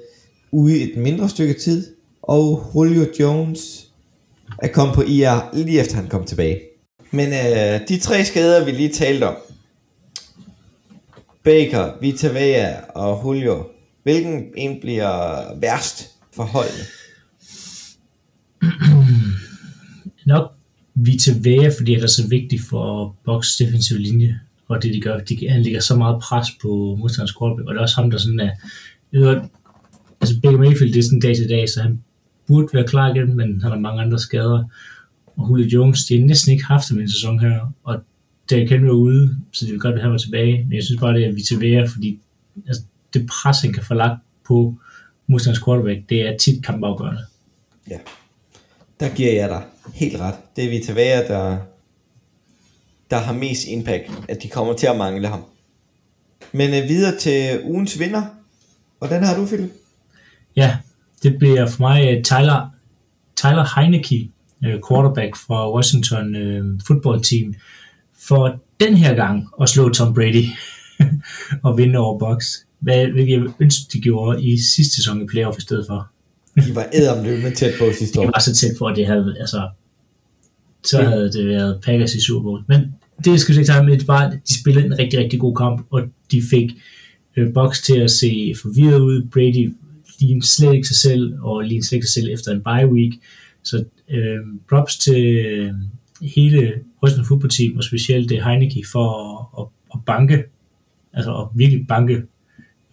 ude 0.51 0.77
i 0.79 0.91
et 0.91 0.97
mindre 0.97 1.29
stykke 1.29 1.53
tid. 1.59 1.87
Og 2.21 2.71
Julio 2.75 3.05
Jones 3.19 3.87
er 4.57 4.67
kommet 4.67 4.95
på 4.95 5.01
IR 5.01 5.49
lige 5.65 5.79
efter 5.81 5.95
han 5.95 6.07
kom 6.07 6.25
tilbage. 6.25 6.59
Men 7.11 7.27
øh, 7.27 7.87
de 7.87 7.99
tre 7.99 8.25
skader, 8.25 8.65
vi 8.65 8.71
lige 8.71 8.93
talte 8.93 9.27
om, 9.27 9.35
Baker, 11.43 11.91
Vita 12.01 12.27
Vea 12.27 12.75
og 12.95 13.21
Julio. 13.23 13.67
Hvilken 14.03 14.43
en 14.57 14.81
bliver 14.81 15.59
værst 15.59 16.09
for 16.35 16.43
holdet? 16.43 16.87
Nok 20.25 20.53
Vita 20.95 21.31
Vea, 21.43 21.69
fordi 21.77 21.93
han 21.93 22.03
er 22.03 22.07
så 22.07 22.27
vigtig 22.27 22.59
for 22.69 23.15
Boks 23.25 23.55
defensiv 23.57 23.97
linje, 23.97 24.39
og 24.67 24.83
det 24.83 24.93
de 24.93 25.01
gør, 25.01 25.19
de, 25.19 25.49
han 25.49 25.61
lægger 25.61 25.79
så 25.79 25.95
meget 25.95 26.21
pres 26.21 26.47
på 26.61 26.95
modstanders 26.99 27.37
quarterback, 27.37 27.67
og 27.67 27.73
det 27.73 27.79
er 27.79 27.83
også 27.83 28.01
ham, 28.01 28.11
der 28.11 28.17
sådan 28.17 28.39
er, 28.39 28.51
jeg 29.13 29.21
ved 29.21 29.41
altså 30.21 30.35
Baker 30.43 30.57
Mayfield, 30.57 30.93
det 30.93 30.99
er 30.99 31.03
sådan 31.03 31.19
dag 31.19 31.35
til 31.35 31.49
dag, 31.49 31.69
så 31.69 31.81
han 31.81 32.03
burde 32.47 32.67
være 32.73 32.87
klar 32.87 33.15
igen, 33.15 33.35
men 33.37 33.61
han 33.61 33.71
har 33.71 33.79
mange 33.79 34.01
andre 34.01 34.19
skader, 34.19 34.63
og 35.37 35.49
Julio 35.49 35.67
Jones, 35.79 36.05
de 36.05 36.19
har 36.19 36.25
næsten 36.25 36.51
ikke 36.51 36.65
haft 36.65 36.89
ham 36.89 36.99
i 36.99 37.01
en 37.01 37.09
sæson 37.09 37.39
her, 37.39 37.73
og 37.83 37.99
Derrick 38.49 38.71
Henry 38.71 38.87
er 38.87 38.91
ude, 38.91 39.37
så 39.51 39.65
de 39.65 39.71
vil 39.71 39.79
godt 39.79 40.01
have 40.01 40.09
ham 40.09 40.19
tilbage, 40.19 40.63
men 40.63 40.73
jeg 40.73 40.83
synes 40.83 40.99
bare, 41.01 41.13
det 41.13 41.25
er 41.25 41.31
Vita 41.31 41.55
Vea, 41.55 41.85
fordi 41.85 42.19
altså, 42.67 42.83
det 43.13 43.27
pres, 43.27 43.61
han 43.61 43.73
kan 43.73 43.83
få 43.83 43.93
lagt 43.93 44.19
på 44.47 44.75
modstanders 45.27 45.63
quarterback, 45.63 46.09
det 46.09 46.21
er 46.21 46.37
tit 46.37 46.65
kampafgørende. 46.65 47.21
Ja. 47.89 47.97
Der 48.99 49.09
giver 49.15 49.33
jeg 49.33 49.49
dig 49.49 49.63
helt 49.93 50.19
ret. 50.19 50.35
Det 50.55 50.65
er 50.65 50.69
Vita 50.69 50.93
Vea, 50.93 51.27
der, 51.27 51.57
der 53.11 53.17
har 53.17 53.33
mest 53.33 53.67
impact, 53.67 54.11
at 54.29 54.43
de 54.43 54.47
kommer 54.47 54.73
til 54.73 54.87
at 54.87 54.97
mangle 54.97 55.27
ham. 55.27 55.43
Men 56.51 56.83
øh, 56.83 56.89
videre 56.89 57.17
til 57.17 57.61
ugens 57.63 57.99
vinder. 57.99 58.23
Hvordan 58.97 59.23
har 59.23 59.35
du, 59.37 59.45
Philip? 59.45 59.71
Ja, 60.55 60.77
det 61.23 61.39
bliver 61.39 61.67
for 61.67 61.81
mig 61.81 62.07
øh, 62.07 62.23
Tyler, 62.23 62.69
Tyler 63.35 63.79
Heineke, 63.79 64.29
quarterback 64.89 65.35
fra 65.35 65.73
Washington 65.75 66.35
øh, 66.35 66.65
football 66.87 67.23
team, 67.23 67.55
for 68.19 68.61
den 68.79 68.97
her 68.97 69.15
gang 69.15 69.47
at 69.61 69.69
slå 69.69 69.89
Tom 69.89 70.13
Brady 70.13 70.45
og 71.65 71.77
vinde 71.77 71.99
over 71.99 72.19
Bucks. 72.19 72.65
Hvad, 72.79 73.07
hvilket 73.07 73.33
jeg 73.33 73.47
ønsker, 73.59 73.83
de 73.93 74.01
gjorde 74.01 74.43
i 74.43 74.57
sidste 74.75 74.95
sæson 74.95 75.21
i 75.21 75.25
playoff 75.25 75.57
i 75.57 75.61
stedet 75.61 75.85
for. 75.87 76.07
De 76.55 76.75
var 76.75 76.87
æderomløbende 76.93 77.55
tæt 77.55 77.73
på 77.79 77.85
sidste 77.99 78.19
år. 78.19 78.23
Det 78.23 78.31
var 78.35 78.39
så 78.39 78.55
tæt 78.55 78.71
på, 78.79 78.85
at 78.85 78.95
det 78.95 79.05
havde, 79.05 79.35
altså, 79.39 79.69
så 80.83 81.03
havde 81.03 81.31
det 81.31 81.47
været 81.47 81.81
Packers 81.83 82.15
i 82.15 82.21
Super 82.21 82.41
Bowl. 82.41 82.63
Men 82.67 82.81
det 83.23 83.39
skal 83.39 83.55
vi 83.55 83.59
ikke 83.59 83.71
tage 83.71 83.83
med, 83.83 83.97
det 83.97 84.07
bare, 84.07 84.31
de 84.31 84.59
spillede 84.59 84.85
en 84.85 84.99
rigtig, 84.99 85.19
rigtig 85.19 85.39
god 85.39 85.55
kamp, 85.55 85.87
og 85.91 86.01
de 86.31 86.41
fik 86.49 86.71
øh, 87.37 87.53
Bucks 87.53 87.81
til 87.81 87.99
at 87.99 88.11
se 88.11 88.53
forvirret 88.61 88.99
ud. 88.99 89.27
Brady 89.33 89.73
lignede 90.19 90.47
slet 90.47 90.73
ikke 90.73 90.87
sig 90.87 90.95
selv, 90.95 91.33
og 91.41 91.61
lignede 91.61 91.87
slet 91.87 91.97
ikke 91.97 92.07
sig 92.07 92.13
selv 92.13 92.33
efter 92.33 92.51
en 92.51 92.61
bye 92.61 92.93
week. 92.93 93.13
Så 93.63 93.83
øh, 94.11 94.39
props 94.69 94.97
til 94.97 95.45
øh, 95.45 95.73
hele 96.21 96.73
Washington 97.03 97.25
football 97.25 97.49
team, 97.49 97.77
og 97.77 97.83
specielt 97.83 98.29
det 98.29 98.43
Heineke 98.43 98.83
for 98.91 99.07
at, 99.59 99.63
at, 99.63 99.67
at 99.93 100.05
banke, 100.05 100.43
altså 101.13 101.35
at 101.37 101.47
virkelig 101.55 101.87
banke 101.87 102.23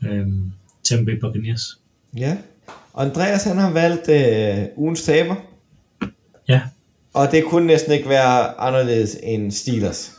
øh, 0.04 0.26
Tampa 0.84 1.04
Bay 1.04 1.20
Buccaneers. 1.20 1.80
Ja. 2.16 2.37
Og 2.92 3.04
Andreas, 3.04 3.44
han 3.44 3.58
har 3.58 3.72
valgt 3.72 4.08
øh, 4.08 4.66
ugens 4.76 5.02
taber. 5.02 5.34
Ja, 6.48 6.60
Og 7.14 7.28
det 7.32 7.44
kunne 7.44 7.66
næsten 7.66 7.92
ikke 7.92 8.08
være 8.08 8.60
anderledes 8.60 9.16
end 9.22 9.50
Steelers. 9.50 10.12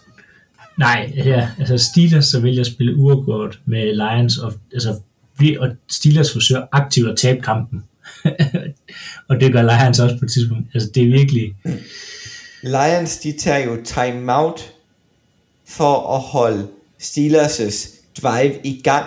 Nej, 0.78 1.14
ja, 1.16 1.50
altså 1.60 1.78
Steelers 1.78 2.26
så 2.26 2.40
vælger 2.40 2.62
at 2.62 2.68
spille 2.68 2.96
uafgjort 2.96 3.60
med 3.66 3.94
Lions, 3.94 4.38
og, 4.38 4.54
altså, 4.74 5.00
vi, 5.40 5.58
og 5.58 5.70
Steelers 5.90 6.34
forsøger 6.34 6.66
aktivt 6.72 7.10
at 7.10 7.18
tabe 7.18 7.42
kampen. 7.42 7.84
og 9.28 9.40
det 9.40 9.54
gør 9.54 9.62
Lions 9.62 10.00
også 10.00 10.18
på 10.20 10.26
et 10.26 10.32
tidspunkt. 10.32 10.68
Altså 10.74 10.90
det 10.96 11.04
er 11.04 11.08
virkelig, 11.08 11.56
Lions, 12.64 13.18
de 13.18 13.38
tager 13.40 13.66
jo 13.66 13.84
timeout 13.84 14.74
for 15.68 16.16
at 16.16 16.22
holde 16.22 16.68
Steelers' 17.02 17.96
drive 18.22 18.56
i 18.64 18.82
gang 18.84 19.06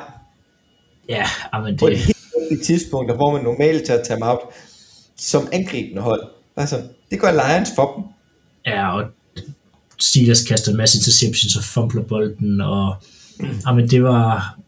ja, 1.08 1.26
men 1.64 1.76
på 1.76 1.86
et 1.86 1.92
det, 1.92 2.16
helt 2.50 2.64
tidspunkt, 2.64 3.14
hvor 3.14 3.32
man 3.32 3.42
normalt 3.44 3.86
tager 3.86 4.04
timeout 4.04 4.40
som 5.16 5.48
angribende 5.52 6.02
hold. 6.02 6.22
Altså, 6.56 6.82
det 7.10 7.20
gør 7.20 7.30
Lions 7.30 7.70
for 7.76 7.94
dem. 7.96 8.04
ja, 8.66 8.96
og 8.96 9.04
Steelers 10.00 10.44
kaster 10.44 10.70
en 10.70 10.76
masse 10.76 10.98
interceptions 10.98 11.56
og 11.56 11.64
fumbler 11.64 12.02
bolden, 12.02 12.60
og 12.60 12.94
jamen, 13.66 13.90
det 13.90 14.02
var, 14.02 14.58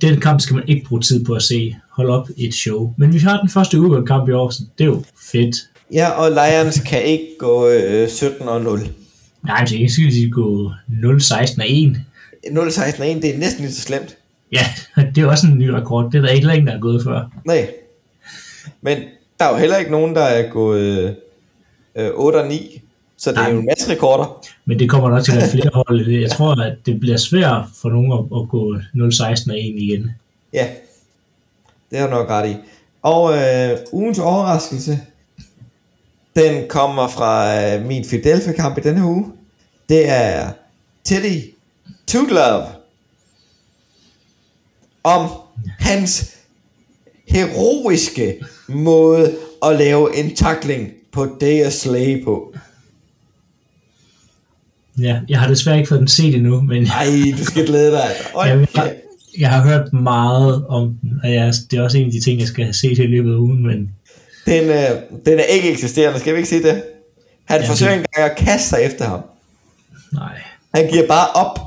den 0.00 0.20
kamp 0.20 0.40
skal 0.40 0.56
man 0.56 0.64
ikke 0.68 0.86
bruge 0.88 1.00
tid 1.02 1.24
på 1.24 1.34
at 1.34 1.42
se. 1.42 1.76
Hold 1.90 2.10
op 2.10 2.28
et 2.36 2.54
show. 2.54 2.94
Men 2.98 3.14
vi 3.14 3.18
har 3.18 3.40
den 3.40 3.50
første 3.50 3.80
uge 3.80 4.06
kamp 4.06 4.28
i 4.28 4.32
år, 4.32 4.50
så 4.50 4.62
det 4.78 4.84
er 4.84 4.88
jo 4.88 5.02
fedt. 5.32 5.56
Ja, 5.92 6.10
og 6.10 6.30
Lions 6.30 6.80
kan 6.80 7.02
ikke 7.02 7.26
gå 7.38 7.68
øh, 7.68 8.08
17 8.08 8.48
og 8.48 8.62
0. 8.62 8.80
Nej, 9.44 9.66
så 9.66 9.74
ikke 9.74 9.92
skal 9.92 10.12
de 10.12 10.30
gå 10.30 10.72
0-16 10.88 11.60
og 11.60 11.66
1. 11.68 11.96
0-16 12.46 13.00
og 13.00 13.10
1, 13.10 13.22
det 13.22 13.34
er 13.34 13.38
næsten 13.38 13.64
lige 13.64 13.74
så 13.74 13.80
slemt. 13.80 14.16
Ja, 14.52 14.66
det 15.14 15.18
er 15.18 15.26
også 15.26 15.46
en 15.46 15.58
ny 15.58 15.68
rekord. 15.68 16.12
Det 16.12 16.18
er 16.18 16.22
der 16.22 16.28
ikke 16.28 16.46
længe, 16.46 16.66
der 16.66 16.72
er 16.76 16.80
gået 16.80 17.04
før. 17.04 17.30
Nej. 17.44 17.70
Men 18.82 18.98
der 19.38 19.44
er 19.44 19.52
jo 19.52 19.56
heller 19.56 19.76
ikke 19.76 19.90
nogen, 19.90 20.14
der 20.14 20.22
er 20.22 20.50
gået 20.50 21.16
øh, 21.96 22.10
8 22.14 22.36
og 22.36 22.48
9. 22.48 22.82
Så 23.20 23.30
det 23.30 23.38
er 23.38 23.42
Nej. 23.42 23.52
jo 23.52 23.58
en 23.58 23.66
masse 23.66 23.92
rekorder. 23.92 24.46
Men 24.64 24.78
det 24.78 24.90
kommer 24.90 25.10
nok 25.10 25.24
til 25.24 25.32
at 25.32 25.38
være 25.38 25.50
flere 25.50 25.70
hold. 25.74 26.08
Jeg 26.10 26.30
tror, 26.30 26.62
at 26.62 26.76
det 26.86 27.00
bliver 27.00 27.16
svært 27.16 27.64
for 27.82 27.88
nogen 27.88 28.12
at, 28.12 28.18
at 28.42 28.48
gå 28.48 28.74
0-16 28.74 29.50
og 29.50 29.58
1 29.58 29.64
igen. 29.82 30.10
Ja, 30.52 30.68
det 31.90 31.98
har 31.98 32.06
du 32.06 32.12
nok 32.12 32.30
ret 32.30 32.50
i. 32.50 32.56
Og 33.02 33.36
øh, 33.36 33.78
ugens 33.92 34.18
overraskelse, 34.18 35.00
den 36.36 36.68
kommer 36.68 37.08
fra 37.08 37.58
øh, 37.58 37.86
min 37.86 38.04
Philadelphia-kamp 38.04 38.78
i 38.78 38.80
denne 38.80 39.04
uge. 39.04 39.32
Det 39.88 40.08
er 40.08 40.50
Teddy 41.04 41.54
Tootlove. 42.06 42.66
Om 45.04 45.28
hans 45.78 46.36
heroiske 47.28 48.40
måde 48.68 49.36
at 49.64 49.76
lave 49.76 50.16
en 50.16 50.36
tackling 50.36 50.92
på 51.12 51.26
Dare 51.40 51.70
Slay 51.70 52.24
på. 52.24 52.54
Ja, 55.00 55.20
jeg 55.28 55.40
har 55.40 55.48
desværre 55.48 55.76
ikke 55.76 55.88
fået 55.88 56.00
den 56.00 56.08
set 56.08 56.34
endnu, 56.34 56.60
men 56.60 56.86
Ej, 56.86 57.06
du 57.38 57.44
skal 57.44 57.66
glæde 57.66 57.90
dig. 57.92 58.10
Hold 58.34 58.48
jeg, 58.48 58.66
jeg, 58.76 58.94
jeg 59.38 59.50
har 59.50 59.62
hørt 59.62 59.92
meget 59.92 60.64
om 60.68 60.94
den, 61.02 61.20
og 61.22 61.32
jeg, 61.32 61.54
det 61.70 61.78
er 61.78 61.82
også 61.82 61.98
en 61.98 62.06
af 62.06 62.12
de 62.12 62.20
ting, 62.20 62.40
jeg 62.40 62.48
skal 62.48 62.64
have 62.64 62.74
set 62.74 62.98
i 62.98 63.02
løbet 63.06 63.32
af 63.32 63.36
ugen, 63.36 63.62
men 63.66 63.90
Den, 64.46 64.64
øh, 64.64 65.20
den 65.26 65.38
er 65.38 65.42
ikke 65.42 65.70
eksisterende, 65.72 66.18
skal 66.20 66.32
vi 66.32 66.36
ikke 66.38 66.48
sige 66.48 66.62
det? 66.62 66.82
Han 67.44 67.60
Ja, 67.60 67.68
forsøger 67.68 67.92
det- 67.92 68.06
engang 68.16 68.30
at 68.30 68.36
kaste 68.38 68.68
sig 68.68 68.78
efter 68.82 69.04
ham. 69.04 69.20
nej. 70.12 70.40
Han 70.74 70.88
giver 70.92 71.06
bare 71.06 71.28
op. 71.34 71.58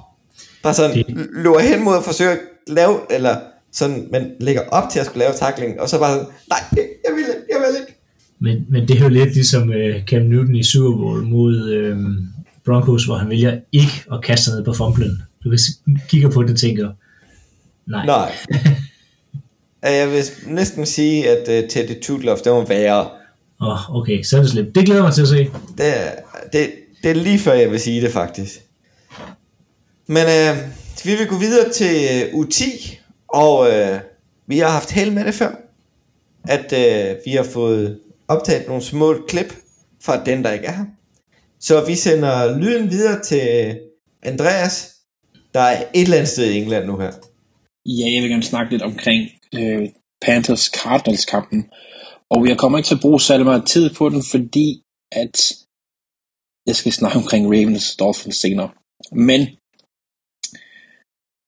Bare 0.63 0.73
sådan, 0.73 0.95
Det- 0.97 1.27
løber 1.43 1.59
hen 1.59 1.83
mod 1.83 1.97
at 1.97 2.03
forsøge 2.03 2.31
at 2.31 2.37
lave, 2.67 2.99
eller 3.09 3.35
sådan, 3.71 4.07
men 4.11 4.27
lægger 4.39 4.61
op 4.71 4.89
til 4.91 4.99
at 4.99 5.05
skulle 5.05 5.19
lave 5.19 5.33
tackling, 5.39 5.81
og 5.81 5.89
så 5.89 5.99
bare 5.99 6.13
sådan, 6.13 6.27
nej, 6.49 6.59
jeg 6.73 7.11
vil 7.13 7.19
ikke, 7.19 7.31
jeg 7.53 7.59
vil 7.59 7.81
ikke. 7.81 7.99
Men, 8.39 8.65
men 8.69 8.87
det 8.87 8.97
er 8.97 9.01
jo 9.03 9.09
lidt 9.09 9.33
ligesom 9.33 9.69
uh, 9.69 10.03
Cam 10.07 10.21
Newton 10.21 10.55
i 10.55 10.63
Super 10.63 10.97
Bowl 10.97 11.23
mod 11.23 11.55
uh, 11.91 11.97
Broncos, 12.65 13.05
hvor 13.05 13.15
han 13.15 13.29
vælger 13.29 13.59
ikke 13.71 14.03
at 14.13 14.23
kaste 14.23 14.45
sig 14.45 14.55
ned 14.55 14.65
på 14.65 14.73
fumblen. 14.73 15.21
Du 15.43 15.55
kigger 16.09 16.29
på 16.29 16.43
det 16.43 16.51
og 16.51 16.57
tænker, 16.57 16.91
nej. 17.87 18.05
Nej. 18.05 18.31
Jeg 19.99 20.09
vil 20.11 20.23
næsten 20.47 20.85
sige, 20.85 21.29
at 21.29 21.63
uh, 21.63 21.69
Teddy 21.69 22.01
Tudloff, 22.03 22.41
det 22.41 22.51
var 22.51 22.65
værre. 22.65 23.09
Åh, 23.61 23.89
oh, 23.91 23.95
okay, 23.95 24.23
så 24.23 24.37
er 24.37 24.41
det 24.41 24.51
slemt. 24.51 24.75
Det 24.75 24.85
glæder 24.85 25.01
mig 25.01 25.13
til 25.13 25.21
at 25.21 25.27
se. 25.27 25.49
Det, 25.77 25.99
er- 26.07 26.11
det, 26.53 26.71
det 27.03 27.11
er 27.11 27.15
lige 27.15 27.39
før, 27.39 27.53
jeg 27.53 27.71
vil 27.71 27.79
sige 27.79 28.01
det 28.01 28.11
faktisk. 28.11 28.59
Men 30.07 30.23
øh, 30.23 30.57
vi 31.05 31.15
vil 31.15 31.27
gå 31.27 31.37
videre 31.37 31.69
til 31.71 31.95
øh, 32.13 32.33
U10, 32.33 32.95
og 33.27 33.69
øh, 33.71 33.99
vi 34.47 34.57
har 34.59 34.69
haft 34.69 34.91
held 34.91 35.11
med 35.11 35.25
det 35.25 35.33
før, 35.33 35.51
at 36.43 36.73
øh, 36.73 37.15
vi 37.25 37.31
har 37.31 37.43
fået 37.43 37.99
optaget 38.27 38.67
nogle 38.67 38.83
små 38.83 39.15
klip 39.27 39.53
fra 40.03 40.23
den, 40.23 40.43
der 40.43 40.51
ikke 40.51 40.65
er 40.65 40.71
her. 40.75 40.85
Så 41.67 41.85
vi 41.85 41.95
sender 41.95 42.57
lyden 42.61 42.89
videre 42.89 43.23
til 43.23 43.45
Andreas, 44.23 44.75
der 45.53 45.59
er 45.59 45.77
et 45.81 46.01
eller 46.01 46.17
andet 46.17 46.29
sted 46.29 46.51
i 46.51 46.57
England 46.61 46.85
nu 46.85 46.97
her. 46.97 47.11
Ja, 47.85 48.07
jeg 48.13 48.21
vil 48.21 48.29
gerne 48.29 48.51
snakke 48.51 48.71
lidt 48.71 48.81
omkring 48.81 49.21
øh, 49.55 49.89
Panthers 50.25 50.65
Cardinals 50.77 51.25
kampen. 51.25 51.71
Og 52.29 52.47
jeg 52.49 52.57
kommer 52.57 52.77
ikke 52.77 52.87
til 52.87 52.95
at 52.95 53.01
bruge 53.05 53.21
særlig 53.21 53.45
meget 53.45 53.65
tid 53.65 53.95
på 53.97 54.09
den, 54.09 54.23
fordi 54.31 54.83
at 55.11 55.35
jeg 56.67 56.75
skal 56.75 56.91
snakke 56.91 57.17
omkring 57.17 57.45
Ravens 57.45 57.95
Dolphins 57.95 58.35
senere. 58.35 58.69
Men 59.11 59.41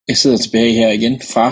jeg 0.08 0.18
sidder 0.18 0.38
tilbage 0.38 0.74
her 0.74 0.90
igen 0.90 1.22
fra 1.34 1.48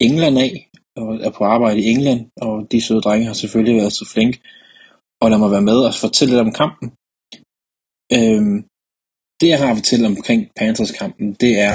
England 0.00 0.38
af, 0.38 0.70
og 0.96 1.08
er 1.26 1.30
på 1.30 1.44
arbejde 1.44 1.80
i 1.80 1.90
England, 1.94 2.30
og 2.36 2.72
de 2.72 2.80
søde 2.80 3.00
drenge 3.00 3.26
har 3.26 3.34
selvfølgelig 3.34 3.76
været 3.76 3.92
så 3.92 4.04
flinke, 4.12 4.38
og 5.22 5.30
lad 5.30 5.38
mig 5.38 5.50
være 5.50 5.68
med 5.70 5.78
og 5.88 5.94
fortælle 5.94 6.34
lidt 6.34 6.46
om 6.46 6.52
kampen. 6.52 6.92
Øhm, 8.16 8.56
det 9.40 9.48
jeg 9.48 9.58
har 9.58 9.70
at 9.70 9.78
fortælle 9.80 10.06
omkring 10.06 10.40
Panthers 10.58 10.92
kampen, 11.00 11.26
det 11.42 11.52
er, 11.68 11.74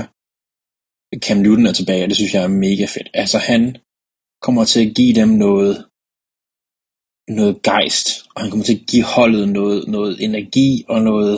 Cam 1.26 1.38
Newton 1.38 1.66
er 1.66 1.76
tilbage, 1.78 2.04
og 2.04 2.10
det 2.10 2.18
synes 2.18 2.34
jeg 2.34 2.44
er 2.44 2.60
mega 2.66 2.86
fedt. 2.86 3.10
Altså 3.14 3.38
han 3.38 3.62
kommer 4.46 4.64
til 4.66 4.82
at 4.86 4.96
give 4.96 5.14
dem 5.22 5.30
noget, 5.46 5.74
noget 7.40 7.62
gejst, 7.70 8.08
og 8.34 8.42
han 8.42 8.50
kommer 8.50 8.66
til 8.66 8.80
at 8.80 8.88
give 8.92 9.08
holdet 9.16 9.46
noget, 9.60 9.88
noget 9.88 10.14
energi 10.28 10.70
og 10.94 11.00
noget, 11.10 11.36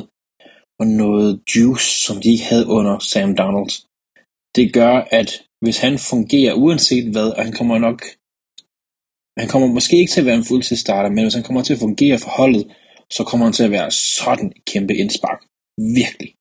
og 0.79 0.87
noget 0.87 1.31
juice, 1.51 1.89
som 2.05 2.15
de 2.21 2.29
ikke 2.33 2.49
havde 2.51 2.67
under 2.77 2.99
Sam 2.99 3.35
Donald. 3.41 3.73
det 4.55 4.73
gør, 4.79 4.93
at 5.19 5.29
hvis 5.63 5.77
han 5.85 5.95
fungerer 6.11 6.53
uanset 6.63 7.11
hvad, 7.11 7.29
og 7.37 7.43
han 7.47 7.53
kommer 7.59 7.77
nok, 7.87 7.99
han 9.39 9.47
kommer 9.51 9.67
måske 9.67 9.97
ikke 9.97 10.11
til 10.11 10.21
at 10.21 10.29
være 10.29 10.39
en 10.41 10.49
fuldtidsstarter, 10.51 11.09
men 11.09 11.23
hvis 11.23 11.37
han 11.37 11.43
kommer 11.47 11.63
til 11.63 11.73
at 11.73 11.83
fungere 11.85 12.17
for 12.23 12.31
holdet, 12.39 12.63
så 13.11 13.23
kommer 13.23 13.45
han 13.45 13.53
til 13.53 13.63
at 13.63 13.71
være 13.71 13.91
sådan 13.91 14.47
et 14.47 14.65
kæmpe 14.65 14.95
indspark. 14.95 15.41
Virkelig. 15.99 16.35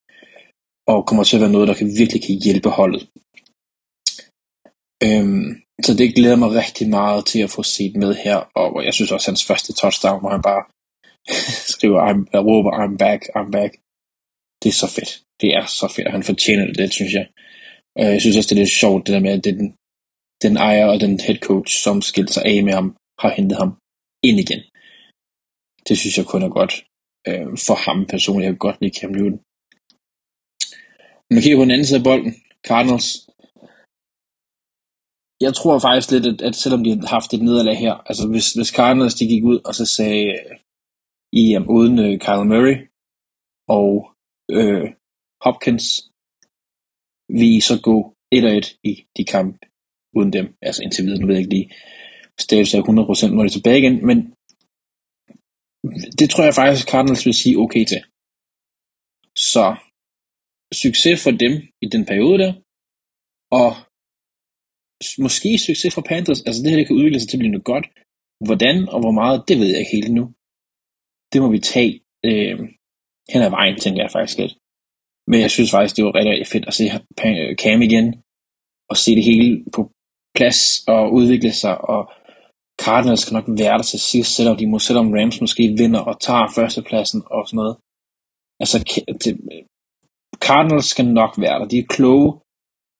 Og 0.87 1.07
kommer 1.07 1.25
til 1.25 1.37
at 1.37 1.41
være 1.41 1.53
noget, 1.53 1.69
der 1.69 1.75
kan 1.75 1.87
virkelig 1.87 2.23
kan 2.23 2.35
hjælpe 2.45 2.69
holdet. 2.69 3.03
Øhm, 5.07 5.49
så 5.87 5.95
det 5.99 6.15
glæder 6.15 6.37
mig 6.37 6.51
rigtig 6.51 6.89
meget 6.89 7.27
til 7.27 7.41
at 7.47 7.51
få 7.51 7.63
set 7.63 7.97
med 7.97 8.15
her, 8.15 8.37
og 8.55 8.85
jeg 8.85 8.95
synes 8.95 9.13
også, 9.13 9.31
hans 9.31 9.45
første 9.45 9.73
touchdown, 9.73 10.21
hvor 10.21 10.31
han 10.31 10.43
bare 10.43 10.63
skriver, 11.75 11.99
I'm, 12.09 12.21
råber, 12.49 12.73
I'm 12.83 12.97
back, 13.05 13.23
I'm 13.37 13.51
back. 13.51 13.73
Det 14.63 14.69
er 14.69 14.79
så 14.83 14.89
fedt. 14.97 15.13
Det 15.41 15.49
er 15.59 15.67
så 15.67 15.87
fedt, 15.95 16.07
og 16.07 16.13
han 16.13 16.23
fortjener 16.31 16.67
det, 16.67 16.79
det 16.79 16.93
synes 16.93 17.13
jeg. 17.19 17.27
Og 17.99 18.05
jeg 18.13 18.21
synes 18.21 18.37
også, 18.37 18.49
det 18.49 18.57
er 18.57 18.65
lidt 18.65 18.81
sjovt, 18.83 19.07
det 19.07 19.15
der 19.15 19.27
med, 19.27 19.33
at 19.39 19.45
den, 19.45 19.75
den 20.45 20.57
ejer 20.57 20.87
og 20.87 21.01
den 21.01 21.21
head 21.21 21.39
coach, 21.49 21.83
som 21.85 22.03
skilte 22.03 22.33
sig 22.33 22.45
af 22.45 22.65
med 22.65 22.73
ham, 22.73 22.97
har 23.23 23.31
hentet 23.37 23.59
ham 23.59 23.71
ind 24.29 24.39
igen. 24.45 24.63
Det 25.89 25.95
synes 25.99 26.19
jeg 26.19 26.27
kun 26.27 26.43
er 26.43 26.53
godt 26.59 26.75
øh, 27.29 27.47
for 27.67 27.77
ham 27.85 27.99
personligt. 28.13 28.47
Jeg 28.47 28.53
kan 28.53 28.67
godt 28.67 28.81
lide 28.81 28.97
Cam 28.99 29.11
Newton. 29.11 29.41
Når 31.27 31.35
man 31.35 31.43
kigger 31.43 31.59
på 31.59 31.67
den 31.67 31.75
anden 31.75 31.87
side 31.89 32.01
af 32.01 32.09
bolden, 32.09 32.33
Cardinals, 32.69 33.09
jeg 35.47 35.53
tror 35.55 35.79
faktisk 35.87 36.09
lidt, 36.11 36.27
at, 36.33 36.39
at 36.49 36.55
selvom 36.63 36.85
de 36.85 36.91
har 36.91 37.15
haft 37.17 37.31
et 37.35 37.43
nederlag 37.43 37.77
her, 37.85 37.95
altså 38.11 38.25
hvis, 38.33 38.49
hvis 38.57 38.75
Cardinals 38.79 39.15
de 39.15 39.31
gik 39.33 39.45
ud 39.45 39.59
og 39.69 39.75
så 39.75 39.87
sagde, 39.97 40.25
i 41.43 41.57
um, 41.57 41.67
uden 41.77 41.99
øh, 42.05 42.15
Kyle 42.25 42.49
Murray 42.53 42.77
og 43.79 43.91
øh, 44.57 44.87
Hopkins, 45.45 45.87
vi 47.41 47.61
så 47.69 47.75
gå 47.89 47.97
1 48.33 48.45
og 48.45 48.53
1 48.57 48.79
i 48.91 48.93
de 49.17 49.25
kampe 49.25 49.59
uden 50.17 50.33
dem. 50.33 50.47
Altså 50.63 50.83
indtil 50.83 51.05
videre, 51.05 51.21
nu 51.21 51.27
ved 51.27 51.35
jeg 51.35 51.43
ikke 51.43 51.55
lige, 51.57 51.71
status 52.41 52.75
er 52.75 52.83
100% 53.31 53.35
når 53.35 53.43
det 53.43 53.53
tilbage 53.53 53.79
igen, 53.79 54.07
men 54.07 54.19
det 56.19 56.31
tror 56.31 56.45
jeg 56.45 56.55
faktisk, 56.55 56.89
Cardinals 56.89 57.27
vil 57.27 57.41
sige 57.43 57.59
okay 57.65 57.85
til. 57.85 58.01
Så 59.53 59.67
succes 60.83 61.17
for 61.25 61.31
dem 61.31 61.53
i 61.85 61.87
den 61.95 62.05
periode 62.11 62.39
der, 62.43 62.53
og 63.61 63.71
måske 65.25 65.51
succes 65.59 65.95
for 65.95 66.05
Panthers. 66.11 66.43
Altså 66.47 66.63
det 66.63 66.71
her 66.71 66.79
det 66.79 66.87
kan 66.87 66.97
udvikle 66.97 67.21
sig 67.21 67.29
til 67.29 67.37
at 67.37 67.43
blive 67.43 67.55
noget 67.57 67.71
godt. 67.73 67.87
Hvordan 68.47 68.77
og 68.95 68.99
hvor 69.01 69.15
meget, 69.21 69.45
det 69.49 69.59
ved 69.59 69.69
jeg 69.71 69.79
ikke 69.79 69.97
helt 69.99 70.13
nu. 70.19 70.25
Det 71.33 71.39
må 71.43 71.49
vi 71.55 71.61
tage 71.73 71.93
øh, 72.29 72.59
hen 73.33 73.43
ad 73.47 73.51
vejen, 73.59 73.77
tænker 73.81 74.03
jeg 74.03 74.11
faktisk 74.17 74.39
lidt. 74.39 74.55
Men 75.31 75.39
jeg 75.45 75.51
synes 75.51 75.71
faktisk, 75.71 75.97
det 75.97 76.05
var 76.05 76.15
rigtig 76.15 76.47
fedt 76.47 76.67
at 76.71 76.75
se 76.79 76.85
Cam 77.63 77.83
igen, 77.89 78.07
og 78.91 78.97
se 78.97 79.11
det 79.19 79.25
hele 79.31 79.65
på 79.75 79.81
plads 80.37 80.61
og 80.95 81.03
udvikle 81.19 81.53
sig, 81.53 81.75
og 81.93 82.03
Cardinals 82.85 83.21
skal 83.21 83.35
nok 83.39 83.49
være 83.63 83.79
der 83.79 83.87
til 83.93 84.01
sidst, 84.11 84.31
selvom, 84.37 84.57
de 84.57 84.67
må, 84.67 84.79
selvom 84.79 85.13
Rams 85.17 85.41
måske 85.41 85.65
vinder 85.81 86.01
og 86.11 86.21
tager 86.27 86.53
førstepladsen 86.57 87.21
og 87.35 87.43
sådan 87.49 87.57
noget. 87.61 87.77
Altså, 88.63 88.77
det, 89.23 89.33
Cardinals 90.47 90.87
skal 90.93 91.07
nok 91.21 91.33
være 91.45 91.59
der. 91.61 91.67
De 91.73 91.79
er 91.79 91.93
kloge 91.97 92.29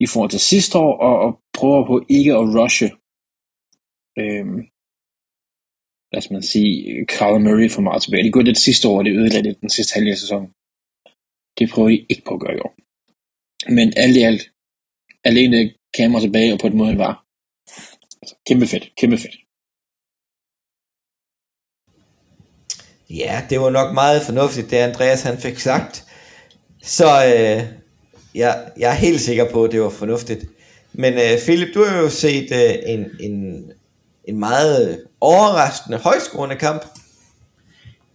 i 0.05 0.07
forhold 0.11 0.31
til 0.31 0.47
sidste 0.51 0.77
år, 0.85 0.93
og, 1.07 1.15
og 1.25 1.31
prøver 1.57 1.81
på 1.87 1.95
ikke 2.17 2.31
at 2.39 2.47
rushe, 2.57 2.87
øhm, 4.21 4.59
lad 6.11 6.19
os 6.21 6.31
man 6.35 6.43
sige, 6.53 6.71
Carl 7.13 7.41
Murray 7.45 7.69
for 7.75 7.81
meget 7.87 8.01
tilbage. 8.03 8.23
De 8.23 8.31
gjorde 8.33 8.51
det 8.53 8.65
sidste 8.67 8.87
år, 8.89 8.97
og 8.99 9.05
det 9.05 9.17
ødelagde 9.19 9.47
det 9.47 9.61
den 9.61 9.71
sidste 9.77 9.93
halvdel 9.93 10.15
af 10.15 10.21
sæsonen. 10.23 10.49
Det 11.57 11.65
prøver 11.73 11.89
I 11.95 11.97
ikke 12.11 12.25
på 12.27 12.33
at 12.35 12.43
gøre 12.43 12.55
i 12.57 12.63
år. 12.65 12.73
Men 13.77 13.87
alt 14.03 14.17
i 14.17 14.23
alt, 14.29 14.43
alene 15.29 15.59
kamera 15.97 16.21
tilbage, 16.21 16.53
og 16.53 16.59
på 16.59 16.69
den 16.69 16.77
måde 16.77 16.89
han 16.93 17.03
var. 17.07 17.15
Altså, 18.21 18.35
kæmpe 18.47 18.65
fedt, 18.71 18.85
kæmpe 19.01 19.17
fedt. 19.23 19.44
Ja, 23.15 23.41
det 23.49 23.59
var 23.59 23.69
nok 23.69 23.93
meget 23.93 24.21
fornuftigt, 24.21 24.71
det 24.71 24.77
Andreas 24.77 25.21
han 25.21 25.37
fik 25.37 25.59
sagt. 25.59 26.03
Så 26.83 27.05
øh, 27.05 27.63
jeg, 28.35 28.63
jeg 28.79 28.89
er 28.89 28.95
helt 28.95 29.21
sikker 29.21 29.51
på, 29.51 29.63
at 29.63 29.71
det 29.71 29.81
var 29.81 29.89
fornuftigt. 29.89 30.45
Men 30.93 31.13
øh, 31.13 31.39
Philip, 31.45 31.67
du 31.73 31.83
har 31.85 32.01
jo 32.01 32.09
set 32.09 32.47
øh, 32.51 32.93
en, 32.93 33.05
en, 33.19 33.63
en 34.27 34.39
meget 34.39 34.99
overraskende 35.21 35.97
højskårende 35.97 36.55
kamp. 36.55 36.81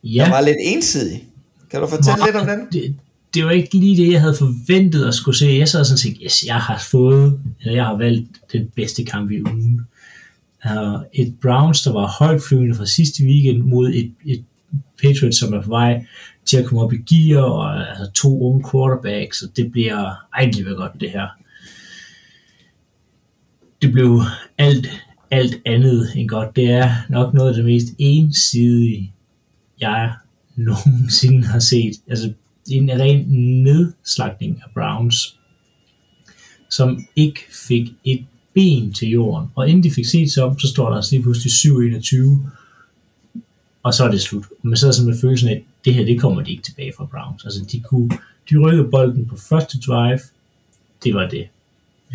Ja. 0.04 0.24
Den 0.24 0.32
var 0.32 0.40
lidt 0.40 0.56
ensidig. 0.60 1.24
Kan 1.70 1.80
du 1.80 1.86
fortælle 1.86 2.18
Nej, 2.18 2.26
lidt 2.26 2.36
om 2.36 2.46
den? 2.46 2.66
Det, 2.72 2.96
det 3.34 3.44
var 3.44 3.50
ikke 3.50 3.76
lige 3.76 4.04
det, 4.04 4.12
jeg 4.12 4.20
havde 4.20 4.36
forventet 4.36 5.08
at 5.08 5.14
skulle 5.14 5.38
se. 5.38 5.46
Jeg 5.46 5.68
sad 5.68 5.84
sådan 5.84 5.98
set, 5.98 6.16
yes, 6.24 6.44
jeg 6.46 6.56
har 6.56 6.84
fået, 6.90 7.40
eller 7.60 7.74
jeg 7.74 7.84
har 7.84 7.96
valgt 7.96 8.28
den 8.52 8.70
bedste 8.76 9.04
kamp 9.04 9.30
i 9.30 9.42
ugen. 9.42 9.80
Uh, 10.64 11.00
et 11.12 11.34
Browns, 11.42 11.82
der 11.82 11.92
var 11.92 12.06
højt 12.06 12.42
flyvende 12.42 12.74
fra 12.74 12.86
sidste 12.86 13.24
weekend, 13.24 13.62
mod 13.62 13.88
et, 13.88 14.12
et 14.26 14.44
Patriots, 15.02 15.38
som 15.38 15.52
er 15.52 15.62
på 15.62 15.68
vej 15.68 16.06
til 16.44 16.56
at 16.56 16.64
komme 16.64 16.83
op 16.83 16.92
i 16.92 17.14
gear, 17.14 17.42
og 17.42 17.88
altså, 17.88 18.11
to 18.14 18.42
unge 18.42 18.70
quarterbacks, 18.70 19.38
så 19.38 19.48
det 19.56 19.72
bliver 19.72 20.14
egentlig 20.38 20.64
vil 20.64 20.74
godt 20.74 21.00
det 21.00 21.11
her. 21.11 21.28
Det 23.83 23.92
blev 23.92 24.20
alt, 24.59 24.88
alt 25.30 25.54
andet 25.66 26.09
end 26.16 26.28
godt. 26.28 26.56
Det 26.56 26.70
er 26.70 26.90
nok 27.09 27.35
noget 27.35 27.48
af 27.48 27.54
det 27.54 27.64
mest 27.64 27.87
ensidige, 27.98 29.12
jeg 29.80 30.12
nogensinde 30.56 31.46
har 31.46 31.59
set. 31.59 31.94
Altså 32.09 32.33
en 32.70 32.90
ren 32.90 33.26
nedslagning 33.62 34.62
af 34.64 34.70
Browns, 34.74 35.38
som 36.70 37.04
ikke 37.16 37.40
fik 37.68 37.88
et 38.04 38.26
ben 38.54 38.92
til 38.92 39.09
jorden. 39.09 39.48
Og 39.54 39.68
inden 39.68 39.83
de 39.83 39.90
fik 39.90 40.06
set 40.06 40.33
sig 40.33 40.44
om, 40.44 40.59
så 40.59 40.68
står 40.68 40.88
der 40.88 40.96
altså 40.96 41.14
lige 41.14 41.22
pludselig 41.22 41.52
7-21, 41.52 42.60
og 43.83 43.95
så 43.95 44.05
er 44.05 44.11
det 44.11 44.21
slut. 44.21 44.45
Man 44.62 44.77
sidder 44.77 44.95
sådan 44.95 45.11
med 45.11 45.21
følelsen 45.21 45.49
af, 45.49 45.53
at 45.53 45.62
det 45.85 45.95
her, 45.95 46.05
det 46.05 46.21
kommer 46.21 46.43
de 46.43 46.51
ikke 46.51 46.62
tilbage 46.62 46.93
fra 46.97 47.05
Browns. 47.05 47.45
Altså, 47.45 47.64
de 47.73 47.81
kunne, 47.81 48.11
de 48.51 48.59
rykkede 48.59 48.88
bolden 48.90 49.27
på 49.27 49.37
første 49.37 49.81
drive, 49.81 50.21
det 51.05 51.14
var 51.14 51.29
det. 51.29 51.49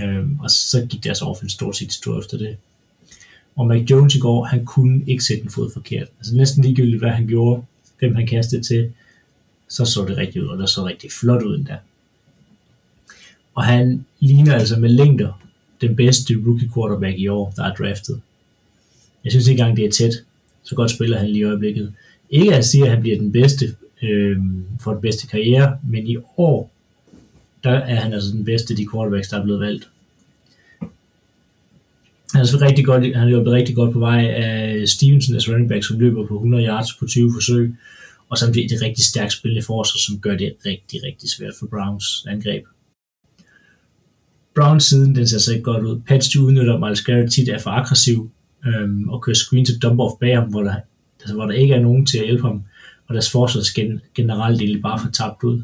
Øhm, 0.01 0.39
og 0.39 0.49
så 0.51 0.85
gik 0.89 1.03
deres 1.03 1.21
offense 1.21 1.55
stort 1.55 1.75
set 1.75 1.93
stor 1.93 2.19
efter 2.19 2.37
det. 2.37 2.57
Og 3.55 3.67
Mac 3.67 3.81
Jones 3.89 4.15
i 4.15 4.19
går, 4.19 4.43
han 4.43 4.65
kunne 4.65 5.03
ikke 5.07 5.23
sætte 5.23 5.43
en 5.43 5.49
fod 5.49 5.71
forkert. 5.73 6.07
Altså 6.19 6.35
næsten 6.35 6.63
ligegyldigt, 6.63 7.01
hvad 7.01 7.11
han 7.11 7.27
gjorde, 7.27 7.63
hvem 7.99 8.15
han 8.15 8.27
kastede 8.27 8.63
til, 8.63 8.91
så 9.67 9.85
så 9.85 10.05
det 10.05 10.17
rigtigt 10.17 10.43
ud, 10.43 10.49
og 10.49 10.57
det 10.57 10.69
så 10.69 10.85
rigtig 10.85 11.11
flot 11.11 11.43
ud 11.43 11.57
endda. 11.57 11.77
Og 13.55 13.63
han 13.63 14.05
ligner 14.19 14.53
altså 14.53 14.79
med 14.79 14.89
længder 14.89 15.41
den 15.81 15.95
bedste 15.95 16.33
rookie 16.45 16.69
quarterback 16.73 17.19
i 17.19 17.27
år, 17.27 17.53
der 17.55 17.63
er 17.63 17.73
draftet. 17.73 18.21
Jeg 19.23 19.31
synes 19.31 19.47
ikke 19.47 19.61
engang, 19.61 19.77
det 19.77 19.85
er 19.85 19.91
tæt. 19.91 20.13
Så 20.65 20.75
godt 20.75 20.91
spiller 20.91 21.17
han 21.17 21.29
lige 21.29 21.39
i 21.39 21.43
øjeblikket. 21.43 21.93
Ikke 22.29 22.55
at 22.55 22.65
sige, 22.65 22.83
at 22.83 22.91
han 22.91 23.01
bliver 23.01 23.17
den 23.17 23.31
bedste 23.31 23.75
øh, 24.03 24.37
for 24.81 24.91
den 24.91 25.01
bedste 25.01 25.27
karriere, 25.27 25.77
men 25.89 26.07
i 26.07 26.17
år, 26.37 26.71
der 27.63 27.71
er 27.71 27.95
han 27.95 28.13
altså 28.13 28.31
den 28.31 28.45
bedste 28.45 28.73
af 28.73 28.77
de 28.77 28.87
quarterbacks, 28.93 29.27
der 29.27 29.39
er 29.39 29.43
blevet 29.43 29.59
valgt. 29.59 29.89
Han 32.33 32.41
er 32.41 32.45
så 32.45 32.57
rigtig 32.61 32.85
godt, 32.85 33.03
han 33.03 33.27
er 33.27 33.29
løbet 33.29 33.51
rigtig 33.51 33.75
godt 33.75 33.93
på 33.93 33.99
vej 33.99 34.25
af 34.25 34.87
Stevenson, 34.89 35.35
altså 35.35 35.51
running 35.51 35.69
back, 35.69 35.83
som 35.85 35.99
løber 35.99 36.27
på 36.27 36.33
100 36.33 36.65
yards 36.65 36.93
på 36.99 37.05
20 37.07 37.33
forsøg, 37.33 37.75
og 38.29 38.37
samtidig 38.37 38.69
det 38.69 38.81
rigtig 38.81 39.05
stærkt 39.05 39.33
spillende 39.33 39.65
forsvar, 39.65 39.97
som 39.97 40.19
gør 40.19 40.37
det 40.37 40.53
rigtig, 40.65 41.03
rigtig 41.03 41.29
svært 41.29 41.53
for 41.59 41.67
Browns 41.67 42.25
angreb. 42.29 42.63
Browns 44.55 44.83
siden, 44.83 45.15
den 45.15 45.27
ser 45.27 45.39
så 45.39 45.51
ikke 45.51 45.63
godt 45.63 45.85
ud. 45.85 46.01
Pats 46.07 46.29
de 46.29 46.41
udnytter 46.41 46.77
Miles 46.77 47.01
Garrett 47.01 47.33
tit 47.33 47.49
er 47.49 47.59
for 47.59 47.69
aggressiv, 47.69 48.31
øhm, 48.65 49.09
og 49.09 49.21
kører 49.21 49.35
screen 49.35 49.65
til 49.65 49.79
dump 49.79 49.99
off 49.99 50.13
bag 50.19 50.35
ham, 50.35 50.49
hvor 50.49 50.63
der, 50.63 50.75
altså, 51.19 51.35
hvor 51.35 51.45
der 51.45 51.53
ikke 51.53 51.73
er 51.73 51.81
nogen 51.81 52.05
til 52.05 52.17
at 52.17 52.25
hjælpe 52.25 52.43
ham, 52.43 52.63
og 53.07 53.13
deres 53.13 53.31
forsvar 53.31 53.61
gen, 53.75 54.01
generelt 54.15 54.61
egentlig 54.61 54.81
bare 54.81 54.99
for 54.99 55.09
tabt 55.11 55.43
ud. 55.43 55.61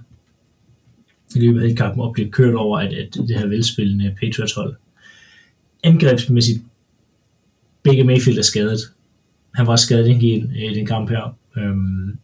I 1.36 1.40
løbet 1.40 1.62
af 1.62 1.76
kampen 1.76 2.02
og 2.02 2.14
bliver 2.14 2.30
kørt 2.30 2.56
over 2.56 2.80
at, 2.80 2.94
at 2.94 3.14
det 3.14 3.40
her 3.40 3.48
velspillende 3.48 4.16
Patriots 4.22 4.54
hold. 4.54 4.76
Angrebsmæssigt, 5.84 6.62
begge 7.84 8.04
Mayfield 8.04 8.38
er 8.38 8.44
skadet. 8.44 8.80
Han 9.56 9.68
var 9.68 9.76
skadet 9.76 10.10
i 10.10 10.14
den, 10.14 10.56
i 10.56 10.76
den 10.76 10.86
kamp 10.86 11.10
her. 11.10 11.38
Øhm, 11.58 12.18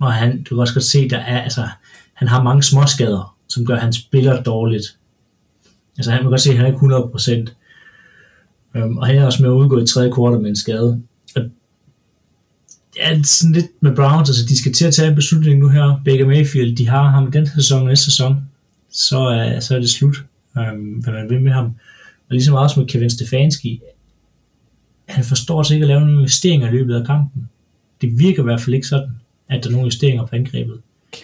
og 0.00 0.12
han, 0.12 0.42
du 0.42 0.54
kan 0.54 0.58
også 0.58 0.74
godt 0.74 0.84
se, 0.84 1.08
der 1.08 1.18
er, 1.18 1.40
altså, 1.40 1.68
han 2.14 2.28
har 2.28 2.42
mange 2.42 2.62
småskader, 2.62 3.36
som 3.48 3.66
gør, 3.66 3.74
at 3.74 3.80
han 3.80 3.92
spiller 3.92 4.42
dårligt. 4.42 4.98
Altså 5.98 6.10
han 6.10 6.20
kan 6.20 6.30
godt 6.30 6.40
se, 6.40 6.50
at 6.50 6.56
han 6.56 6.66
er 6.66 6.68
ikke 6.68 7.46
100%. 7.48 7.54
Øhm, 8.76 8.98
og 8.98 9.06
han 9.06 9.16
er 9.16 9.26
også 9.26 9.42
med 9.42 9.50
at 9.50 9.54
udgå 9.54 9.78
i 9.78 9.86
tredje 9.86 10.10
kvartal 10.12 10.40
med 10.40 10.50
en 10.50 10.56
skade. 10.56 11.02
Og 11.36 11.42
det 12.94 13.02
er 13.02 13.22
sådan 13.22 13.52
lidt 13.52 13.66
med 13.80 13.96
Browns, 13.96 14.28
altså 14.28 14.46
de 14.48 14.58
skal 14.58 14.72
til 14.72 14.86
at 14.86 14.94
tage 14.94 15.08
en 15.08 15.14
beslutning 15.14 15.58
nu 15.58 15.68
her. 15.68 16.00
Baker 16.04 16.26
Mayfield, 16.26 16.76
de 16.76 16.88
har 16.88 17.10
ham 17.10 17.28
i 17.28 17.30
den 17.30 17.46
sæson 17.46 17.80
og 17.80 17.88
næste 17.88 18.04
sæson. 18.04 18.36
Så, 18.90 19.18
uh, 19.18 19.62
så 19.62 19.74
er 19.74 19.78
det 19.78 19.90
slut, 19.90 20.24
øhm, 20.58 20.82
hvad 20.82 21.12
man 21.12 21.30
vil 21.30 21.40
med 21.40 21.52
ham. 21.52 21.64
Og 22.28 22.30
ligesom 22.30 22.54
også 22.54 22.80
med 22.80 22.88
Kevin 22.88 23.10
Stefanski, 23.10 23.80
han 25.08 25.24
forstår 25.24 25.62
sig 25.62 25.74
ikke 25.74 25.84
at 25.84 25.88
lave 25.88 26.00
nogle 26.00 26.16
investeringer 26.16 26.68
i 26.68 26.70
løbet 26.70 26.94
af 26.94 27.06
kampen. 27.06 27.48
Det 28.00 28.18
virker 28.18 28.42
i 28.42 28.44
hvert 28.44 28.60
fald 28.60 28.74
ikke 28.74 28.86
sådan, 28.86 29.08
at 29.48 29.64
der 29.64 29.68
er 29.68 29.72
nogle 29.72 29.86
investeringer 29.86 30.26
på 30.26 30.36
angrebet. 30.36 30.80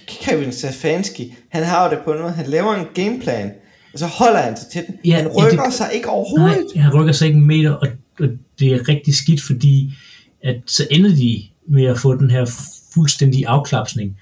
Kevin 0.06 0.52
Stefanski, 0.52 1.34
han 1.48 1.64
har 1.64 1.84
jo 1.84 1.90
det 1.90 1.98
på 2.04 2.12
noget, 2.12 2.34
han 2.34 2.46
laver 2.46 2.74
en 2.74 2.86
gameplan, 2.94 3.52
og 3.92 3.98
så 3.98 4.06
holder 4.06 4.38
han 4.40 4.56
sig 4.56 4.66
til 4.72 4.82
den. 4.86 4.94
Ja, 5.04 5.16
han 5.16 5.24
ja, 5.24 5.44
rykker 5.44 5.64
det- 5.64 5.74
sig 5.74 5.86
ikke 5.94 6.06
Nej, 6.06 6.14
overhovedet. 6.14 6.66
han 6.76 6.94
rykker 6.94 7.12
sig 7.12 7.26
ikke 7.28 7.38
en 7.38 7.46
meter, 7.46 7.70
og, 7.70 7.88
og 8.20 8.28
det 8.58 8.68
er 8.72 8.88
rigtig 8.88 9.14
skidt, 9.14 9.42
fordi 9.42 9.92
at 10.44 10.56
så 10.66 10.86
ender 10.90 11.10
de 11.16 11.42
med 11.68 11.84
at 11.84 11.98
få 11.98 12.16
den 12.16 12.30
her 12.30 12.50
fuldstændige 12.94 13.48
afklapsning. 13.48 14.16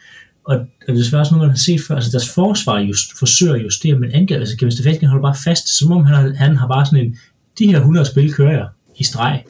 Og, 0.45 0.57
og 0.57 0.67
det 0.87 0.93
er 0.93 0.95
desværre 0.95 1.23
også 1.23 1.35
noget, 1.35 1.47
man 1.47 1.51
har 1.51 1.57
set 1.59 1.81
før. 1.89 1.95
Altså 1.95 2.11
deres 2.11 2.29
forsvar 2.29 2.79
just, 2.79 3.19
forsøger 3.19 3.55
at 3.55 3.63
justere, 3.63 3.99
men 3.99 4.13
angreb, 4.13 4.41
altså 4.41 4.57
Kevin 4.57 4.73
Stefanski 4.73 5.05
holder 5.05 5.23
bare 5.23 5.37
fast, 5.45 5.79
som 5.79 5.93
om 5.93 6.05
han 6.05 6.15
har, 6.15 6.35
han 6.35 6.57
har 6.57 6.69
bare 6.69 6.87
sådan 6.87 7.07
en, 7.07 7.17
de 7.59 7.67
her 7.67 7.77
100 7.79 8.07
spil 8.07 8.33
kører 8.35 8.53
jeg 8.53 8.67
i 8.97 9.05
streg, 9.05 9.45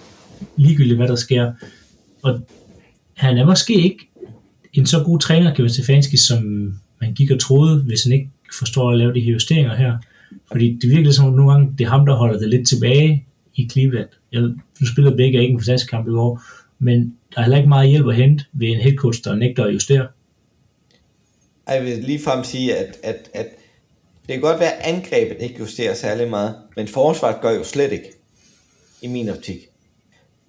ligegyldigt 0.56 0.96
hvad 0.98 1.08
der 1.08 1.16
sker. 1.16 1.52
Og 2.22 2.40
han 3.16 3.38
er 3.38 3.46
måske 3.46 3.74
ikke 3.74 4.10
en 4.72 4.86
så 4.86 5.02
god 5.04 5.18
træner, 5.18 5.54
Kevin 5.54 5.70
Stefanski, 5.70 6.16
som 6.16 6.72
man 7.00 7.14
gik 7.14 7.30
og 7.30 7.40
troede, 7.40 7.82
hvis 7.82 8.02
han 8.02 8.12
ikke 8.12 8.30
forstår 8.58 8.90
at 8.90 8.98
lave 8.98 9.14
de 9.14 9.20
her 9.20 9.32
justeringer 9.32 9.76
her. 9.76 9.98
Fordi 10.50 10.78
det 10.82 10.90
virker 10.90 11.10
som 11.10 11.26
om 11.26 11.32
nogle 11.32 11.52
gange, 11.52 11.74
det 11.78 11.84
er 11.84 11.88
ham, 11.88 12.06
der 12.06 12.14
holder 12.14 12.38
det 12.38 12.48
lidt 12.48 12.68
tilbage 12.68 13.26
i 13.54 13.68
Cleveland. 13.72 14.08
Jeg, 14.32 14.42
nu 14.80 14.86
spiller 14.92 15.16
begge 15.16 15.40
ikke 15.40 15.52
en 15.52 15.60
fantastisk 15.60 15.90
kamp 15.90 16.08
i 16.08 16.10
år, 16.10 16.42
men 16.78 17.14
der 17.34 17.38
er 17.38 17.42
heller 17.42 17.56
ikke 17.56 17.68
meget 17.68 17.90
hjælp 17.90 18.08
at 18.08 18.16
hente 18.16 18.44
ved 18.52 18.68
en 18.68 18.80
headcoach, 18.80 19.24
der 19.24 19.34
nægter 19.34 19.64
at 19.64 19.74
justere. 19.74 20.08
Jeg 21.68 21.84
vil 21.84 22.04
ligefrem 22.04 22.44
sige, 22.44 22.76
at, 22.76 22.96
at, 23.02 23.30
at 23.34 23.46
det 24.26 24.32
kan 24.32 24.40
godt 24.40 24.60
være, 24.60 24.72
at 24.72 24.94
angrebet 24.94 25.36
ikke 25.40 25.58
justerer 25.58 25.94
særlig 25.94 26.30
meget, 26.30 26.54
men 26.76 26.88
forsvaret 26.88 27.40
gør 27.40 27.50
jo 27.50 27.64
slet 27.64 27.92
ikke, 27.92 28.12
i 29.02 29.06
min 29.06 29.28
optik. 29.28 29.56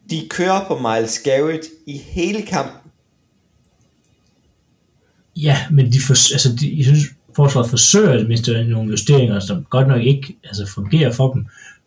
De 0.10 0.28
kører 0.30 0.68
på 0.68 0.78
Miles 0.78 1.20
Garrett 1.20 1.66
i 1.88 1.98
hele 1.98 2.42
kampen. 2.42 2.92
Ja, 5.36 5.58
men 5.72 5.92
de, 5.92 6.00
for, 6.00 6.34
altså 6.34 6.56
de, 6.56 6.78
jeg 6.78 6.86
synes, 6.86 7.04
forsvaret 7.36 7.70
forsøger 7.70 8.12
at 8.12 8.28
miste 8.28 8.64
nogle 8.64 8.92
justeringer, 8.92 9.40
som 9.40 9.64
godt 9.70 9.88
nok 9.88 10.02
ikke 10.02 10.38
altså, 10.44 10.68
fungerer 10.68 11.12
for 11.12 11.34
dem. 11.34 11.46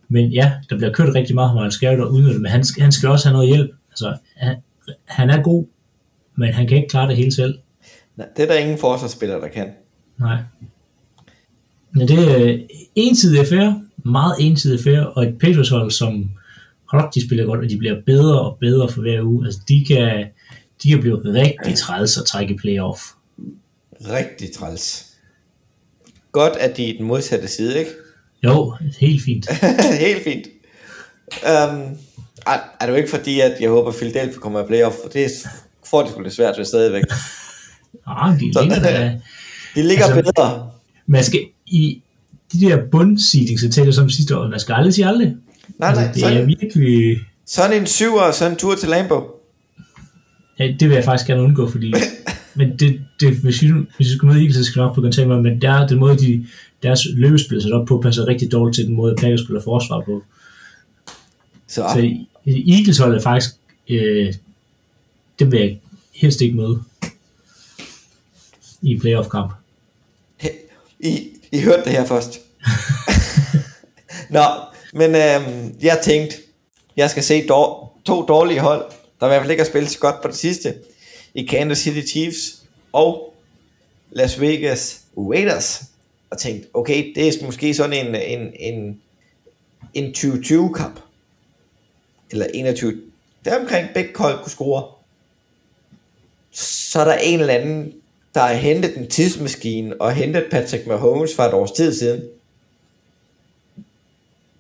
Men 0.09 0.31
ja, 0.33 0.53
der 0.71 0.77
bliver 0.77 0.93
kørt 0.93 1.15
rigtig 1.15 1.35
meget 1.35 1.53
på 1.53 1.59
Miles 1.61 1.79
Garrett 1.79 2.01
og 2.03 2.13
udnyttet, 2.13 2.41
men 2.43 2.51
han, 2.51 2.65
skal- 2.65 2.83
han 2.83 2.93
skal 2.93 3.09
også 3.09 3.29
have 3.29 3.33
noget 3.33 3.49
hjælp. 3.49 3.71
Altså, 3.91 4.17
han, 4.37 4.57
han 5.05 5.31
er 5.31 5.43
god, 5.43 5.65
men 6.37 6.53
han 6.55 6.67
kan 6.69 6.77
ikke 6.77 6.89
klare 6.89 7.09
det 7.09 7.17
hele 7.17 7.33
selv. 7.33 7.59
Nej, 8.17 8.27
det 8.37 8.43
er 8.43 8.47
der 8.47 8.55
ingen 8.55 8.79
forsvarsspiller, 8.79 9.41
der 9.41 9.49
kan. 9.49 9.69
Nej. 10.21 10.39
Men 11.93 12.09
det 12.09 12.19
er 12.51 12.59
ensidig 12.95 13.41
affære, 13.41 13.83
meget 14.05 14.35
ensidig 14.41 14.79
affære, 14.79 15.11
og 15.11 15.23
et 15.27 15.39
Patriots 15.41 15.69
hold, 15.69 15.91
som 15.91 16.31
hold 16.93 17.03
op, 17.03 17.15
de 17.15 17.27
spiller 17.27 17.45
godt, 17.45 17.61
og 17.61 17.71
de 17.71 17.79
bliver 17.79 18.01
bedre 18.07 18.41
og 18.41 18.57
bedre 18.61 18.89
for 18.89 19.01
hver 19.03 19.23
uge. 19.23 19.47
Altså, 19.47 19.61
de 19.69 19.85
kan, 19.89 20.27
de 20.83 20.89
kan 20.91 21.01
blive 21.01 21.21
rigtig 21.25 21.75
træls 21.75 22.19
at 22.19 22.25
trække 22.25 22.55
i 22.55 22.57
playoff. 22.57 23.01
Rigtig 24.01 24.53
træls. 24.53 25.12
Godt, 26.33 26.53
at 26.57 26.77
de 26.77 26.91
er 26.91 26.97
den 26.99 27.07
modsatte 27.07 27.49
side, 27.49 27.79
ikke? 27.79 27.91
Jo, 28.45 28.75
helt 29.01 29.23
fint. 29.25 29.47
Helt 30.07 30.25
fint. 30.25 30.47
Um, 31.43 31.81
er, 32.47 32.59
er 32.81 32.87
det 32.87 32.89
jo 32.89 32.95
ikke 32.95 33.11
fordi, 33.11 33.41
at 33.41 33.53
jeg 33.61 33.71
håber, 33.71 33.89
at 33.91 33.97
Philadelphia 33.97 34.39
kommer 34.39 34.65
i 34.65 34.67
playoff, 34.67 34.97
for 35.03 35.09
det 35.09 35.31
får 35.91 36.03
de 36.03 36.11
sgu 36.11 36.21
lidt 36.21 36.35
svært 36.35 36.55
ved 36.59 36.65
stadigvæk. 36.65 37.05
Ah, 38.07 38.35
de 38.41 38.45
ligger 38.45 38.79
der. 38.83 39.11
De 39.75 39.83
ligger 39.83 40.05
Altså- 40.05 40.23
bedre. 40.23 40.71
Man 41.07 41.25
skal 41.25 41.41
i 41.67 42.03
de 42.53 42.61
der 42.61 42.79
bundseeding, 42.91 43.61
så 43.61 43.71
taler 43.71 43.93
som 43.93 44.11
sidste 44.11 44.37
år, 44.39 44.49
man 44.49 44.61
skal 44.61 44.73
aldrig 44.75 44.95
sige 44.95 45.07
aldrig. 45.07 45.27
Nej, 45.79 45.95
nej, 45.95 46.05
altså, 46.05 46.21
det 46.21 46.25
er 46.25 46.35
sådan, 46.35 46.47
virkelig... 46.49 47.17
sådan 47.47 47.81
en 47.81 47.87
syver 47.87 48.21
og 48.21 48.35
sådan 48.35 48.53
en 48.53 48.59
tur 48.59 48.75
til 48.75 48.89
Lambo. 48.89 49.21
Ja, 50.59 50.75
det 50.81 50.89
vil 50.89 50.95
jeg 50.95 51.05
faktisk 51.05 51.27
gerne 51.27 51.43
undgå, 51.43 51.71
fordi... 51.71 51.95
men 52.55 52.77
det, 52.79 53.01
det, 53.21 53.37
hvis, 53.37 53.63
vi, 53.63 53.69
hvis 53.69 54.09
vi 54.09 54.15
skal 54.17 54.27
møde 54.27 54.39
Eagles, 54.39 54.57
så 54.57 54.65
skal 54.65 54.81
jeg 54.81 54.87
nok 54.87 55.13
tænke 55.13 55.27
mig, 55.27 55.43
men 55.43 55.63
der, 55.63 55.87
den 55.87 55.99
måde, 55.99 56.19
de, 56.19 56.47
deres 56.83 57.07
løbespil 57.15 57.63
sat 57.63 57.73
op 57.73 57.87
på, 57.87 58.01
passer 58.01 58.27
rigtig 58.27 58.53
dårligt 58.53 58.75
til 58.75 58.87
den 58.87 58.95
måde, 58.95 59.15
Packers 59.15 59.41
spiller 59.41 59.63
forsvar 59.63 60.01
på. 60.01 60.23
Så, 61.69 61.85
Så 61.95 62.17
Eagles 62.47 62.99
holdet 62.99 63.17
er 63.17 63.23
faktisk... 63.23 63.55
Øh, 63.89 64.35
det 65.39 65.53
vil 65.53 65.61
jeg 65.61 65.79
helst 66.15 66.41
ikke 66.41 66.57
møde 66.57 66.83
i 68.83 68.91
en 68.91 69.01
playoff-kamp. 69.01 69.53
I, 71.01 71.29
I 71.53 71.61
hørte 71.61 71.85
det 71.85 71.93
her 71.93 72.07
først. 72.07 72.41
Nå, 74.37 74.43
men 74.93 75.15
øhm, 75.15 75.75
jeg 75.83 76.01
tænkte, 76.05 76.37
jeg 76.97 77.11
skal 77.11 77.23
se 77.23 77.47
dår, 77.47 78.01
to 78.05 78.27
dårlige 78.27 78.61
hold, 78.61 78.85
der 79.23 79.29
i 79.29 79.31
hvert 79.31 79.43
fald 79.43 79.51
ikke 79.51 79.63
har 79.63 79.71
spillet 79.71 79.91
så 79.91 79.99
godt 79.99 80.23
på 80.23 80.29
det 80.29 80.37
sidste, 80.37 80.75
i 81.35 81.47
Kansas 81.47 81.79
City 81.79 82.11
Chiefs 82.11 82.63
og 82.93 83.35
Las 84.11 84.41
Vegas 84.41 85.01
Raiders, 85.17 85.83
og 86.31 86.39
tænkt, 86.39 86.69
okay, 86.75 87.13
det 87.15 87.29
er 87.29 87.47
måske 87.47 87.75
sådan 87.75 88.07
en, 88.07 88.15
en, 88.15 88.53
en, 88.59 89.01
en 89.95 90.15
2020-kamp, 90.17 91.01
eller 92.31 92.47
21, 92.55 93.01
der 93.45 93.61
omkring 93.61 93.89
begge 93.95 94.11
hold 94.17 94.39
kunne 94.39 94.51
score. 94.51 94.85
Så 96.51 97.01
er 97.01 97.05
der 97.05 97.15
en 97.15 97.41
eller 97.41 97.55
anden, 97.55 97.93
der 98.35 98.41
har 98.41 98.55
hentet 98.55 98.97
en 98.97 99.09
tidsmaskine 99.09 100.01
og 100.01 100.13
hentet 100.15 100.47
Patrick 100.51 100.87
Mahomes 100.87 101.35
for 101.37 101.43
et 101.43 101.55
års 101.55 101.73
tid 101.73 101.95
siden. 101.95 102.23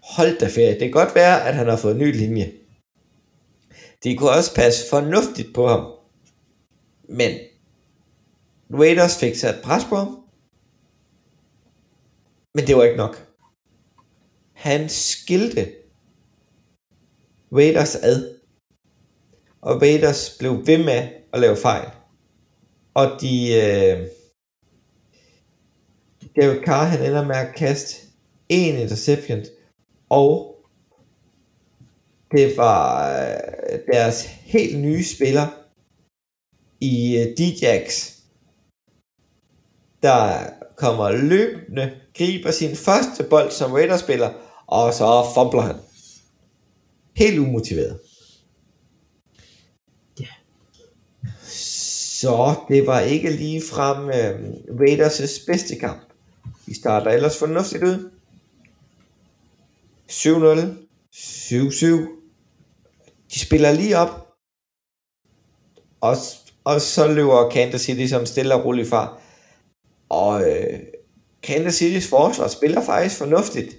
Hold 0.00 0.38
da 0.38 0.46
ferie. 0.46 0.70
Det 0.70 0.80
kan 0.80 0.90
godt 0.90 1.14
være, 1.14 1.48
at 1.48 1.54
han 1.54 1.68
har 1.68 1.76
fået 1.76 1.92
en 1.92 2.00
ny 2.00 2.16
linje. 2.16 2.52
De 4.04 4.16
kunne 4.16 4.30
også 4.30 4.54
passe 4.54 4.90
fornuftigt 4.90 5.54
på 5.54 5.66
ham. 5.66 5.92
Men 7.08 7.38
Raiders 8.70 9.18
fik 9.18 9.36
sat 9.36 9.62
pres 9.62 9.84
på 9.84 9.96
ham. 9.96 10.18
Men 12.54 12.66
det 12.66 12.76
var 12.76 12.82
ikke 12.82 12.96
nok. 12.96 13.28
Han 14.52 14.88
skilte 14.88 15.72
Raiders 17.52 17.96
ad. 17.96 18.38
Og 19.60 19.82
Raiders 19.82 20.36
blev 20.38 20.66
ved 20.66 20.84
med 20.84 21.08
at 21.32 21.40
lave 21.40 21.56
fejl. 21.56 21.90
Og 22.94 23.20
de... 23.20 23.54
Øh, 23.54 24.08
Derek 26.36 26.64
Carr, 26.64 26.84
han 26.84 27.06
ender 27.06 27.26
med 27.26 27.36
at 27.36 27.54
kaste 27.54 28.06
en 28.48 28.76
interception, 28.76 29.40
og 30.08 30.51
det 32.32 32.56
var 32.56 33.08
øh, 33.20 33.78
deres 33.92 34.24
helt 34.24 34.78
nye 34.78 35.04
spiller 35.04 35.46
i 36.80 37.18
øh, 37.18 37.36
Djax, 37.36 38.12
der 40.02 40.50
kommer 40.76 41.10
løbende, 41.12 41.92
griber 42.16 42.50
sin 42.50 42.76
første 42.76 43.24
bold 43.24 43.50
som 43.50 43.72
Raiders-spiller, 43.72 44.30
og 44.66 44.94
så 44.94 45.30
fumbler 45.34 45.60
han. 45.60 45.76
Helt 47.16 47.38
umotiveret. 47.38 48.00
Ja. 50.20 50.26
Så 51.48 52.54
det 52.68 52.86
var 52.86 53.00
ikke 53.00 53.30
lige 53.30 53.62
frem 53.70 54.08
øh, 54.08 54.50
Raiders' 54.80 55.44
bedste 55.46 55.76
kamp. 55.76 56.02
De 56.66 56.74
starter 56.74 57.10
ellers 57.10 57.38
fornuftigt 57.38 57.82
ud. 57.82 58.10
7-0, 60.10 60.82
7-7. 61.14 62.21
De 63.34 63.38
spiller 63.38 63.72
lige 63.72 63.98
op. 63.98 64.28
Og, 66.00 66.16
og 66.64 66.80
så 66.80 67.12
løber 67.14 67.48
Kansas 67.48 67.80
City 67.80 68.06
som 68.06 68.26
stille 68.26 68.54
og 68.54 68.64
roligt 68.64 68.88
fra. 68.88 69.18
Og 70.08 70.42
øh, 70.50 70.78
Kansas 71.42 71.82
City's 71.82 72.10
forsvar 72.10 72.48
spiller 72.48 72.84
faktisk 72.84 73.18
fornuftigt. 73.18 73.76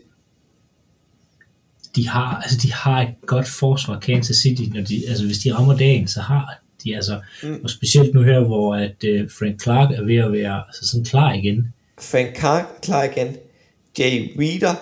de 1.95 2.07
har, 2.09 2.41
altså 2.41 2.57
de 2.63 2.73
har 2.73 3.01
et 3.01 3.13
godt 3.25 3.47
forsvar, 3.47 3.99
Kansas 3.99 4.35
City, 4.37 4.61
når 4.73 4.81
de, 4.81 5.03
altså 5.09 5.25
hvis 5.25 5.37
de 5.37 5.53
rammer 5.55 5.77
dagen, 5.77 6.07
så 6.07 6.21
har 6.21 6.59
de 6.83 6.95
altså, 6.95 7.21
Mm. 7.43 7.59
og 7.63 7.69
specielt 7.69 8.13
nu 8.13 8.21
her, 8.23 8.39
hvor 8.39 8.75
at 8.75 8.95
uh, 9.03 9.29
Frank 9.39 9.61
Clark 9.61 9.91
er 9.91 10.03
ved 10.03 10.15
at 10.15 10.31
være 10.31 10.63
altså 10.67 10.87
sådan 10.87 11.05
klar 11.05 11.33
igen. 11.33 11.73
Frank 11.99 12.37
Clark 12.39 12.63
er 12.63 12.81
klar 12.81 13.03
igen. 13.03 13.35
Jay 13.99 14.35
Reader 14.39 14.75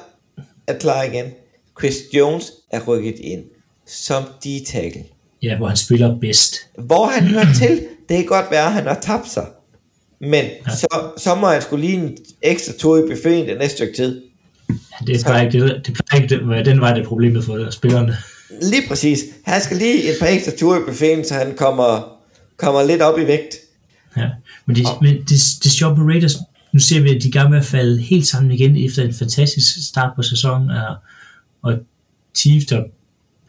er 0.68 0.80
klar 0.80 1.04
igen. 1.04 1.26
Chris 1.80 1.96
Jones 2.14 2.52
er 2.72 2.88
rykket 2.88 3.20
ind 3.20 3.44
som 3.92 4.24
D-tackle. 4.24 5.04
Ja, 5.44 5.58
hvor 5.58 5.68
han 5.68 5.78
spiller 5.78 6.20
bedst. 6.20 6.56
Hvor 6.78 7.06
han 7.06 7.24
hører 7.24 7.54
til, 7.60 7.82
det 8.10 8.18
kan 8.18 8.26
godt 8.26 8.46
være, 8.52 8.66
at 8.66 8.74
han 8.74 8.84
har 8.84 9.00
tabt 9.02 9.30
sig. 9.30 9.46
Men 10.22 10.46
ja. 10.68 10.72
så, 10.72 11.12
så 11.18 11.36
må 11.36 11.48
han 11.48 11.62
skulle 11.62 11.86
lige 11.86 11.98
en 11.98 12.18
ekstra 12.42 12.74
tur 12.80 12.98
i 12.98 13.02
buffeten 13.10 13.48
det 13.48 13.58
næste 13.58 13.76
stykke 13.78 13.94
tid. 13.96 14.22
Ja, 14.70 15.14
Det 15.14 15.24
plejer 15.26 15.46
ikke, 15.46 15.62
det, 15.62 15.88
det 15.88 15.94
plejer 15.94 16.24
ikke 16.24 16.50
være 16.50 16.66
den 16.66 16.82
vej, 16.82 16.94
det 16.94 17.04
er 17.04 17.08
problemet 17.08 17.44
for 17.44 17.70
spillerne. 17.70 18.18
Lige 18.62 18.88
præcis. 18.88 19.20
Han 19.46 19.62
skal 19.62 19.78
lige 19.78 20.04
et 20.04 20.16
par 20.20 20.28
ekstra 20.28 20.52
ture 20.60 20.78
i 20.78 20.82
buffeten, 20.88 21.26
så 21.26 21.34
han 21.34 21.54
kommer, 21.58 22.18
kommer 22.58 22.84
lidt 22.84 23.02
op 23.02 23.20
i 23.20 23.28
vægt. 23.28 23.56
Ja. 24.18 24.30
Men, 24.66 24.76
det, 24.76 24.86
men 25.02 25.16
det, 25.16 25.40
det 25.64 25.72
sjove 25.72 25.96
på 25.96 26.02
Raiders, 26.02 26.36
nu 26.74 26.80
ser 26.80 27.00
vi, 27.00 27.16
at 27.16 27.22
de 27.22 27.28
er 27.28 27.30
i 27.30 27.32
gang 27.32 27.50
med 27.50 27.60
at 27.60 27.66
falde 27.66 28.02
helt 28.02 28.28
sammen 28.28 28.52
igen 28.52 28.78
efter 28.78 29.04
en 29.04 29.14
fantastisk 29.14 29.88
start 29.90 30.12
på 30.16 30.22
sæsonen, 30.22 30.70
og, 30.70 30.96
og 31.62 31.80
Chiefs, 32.38 32.66
der 32.66 32.84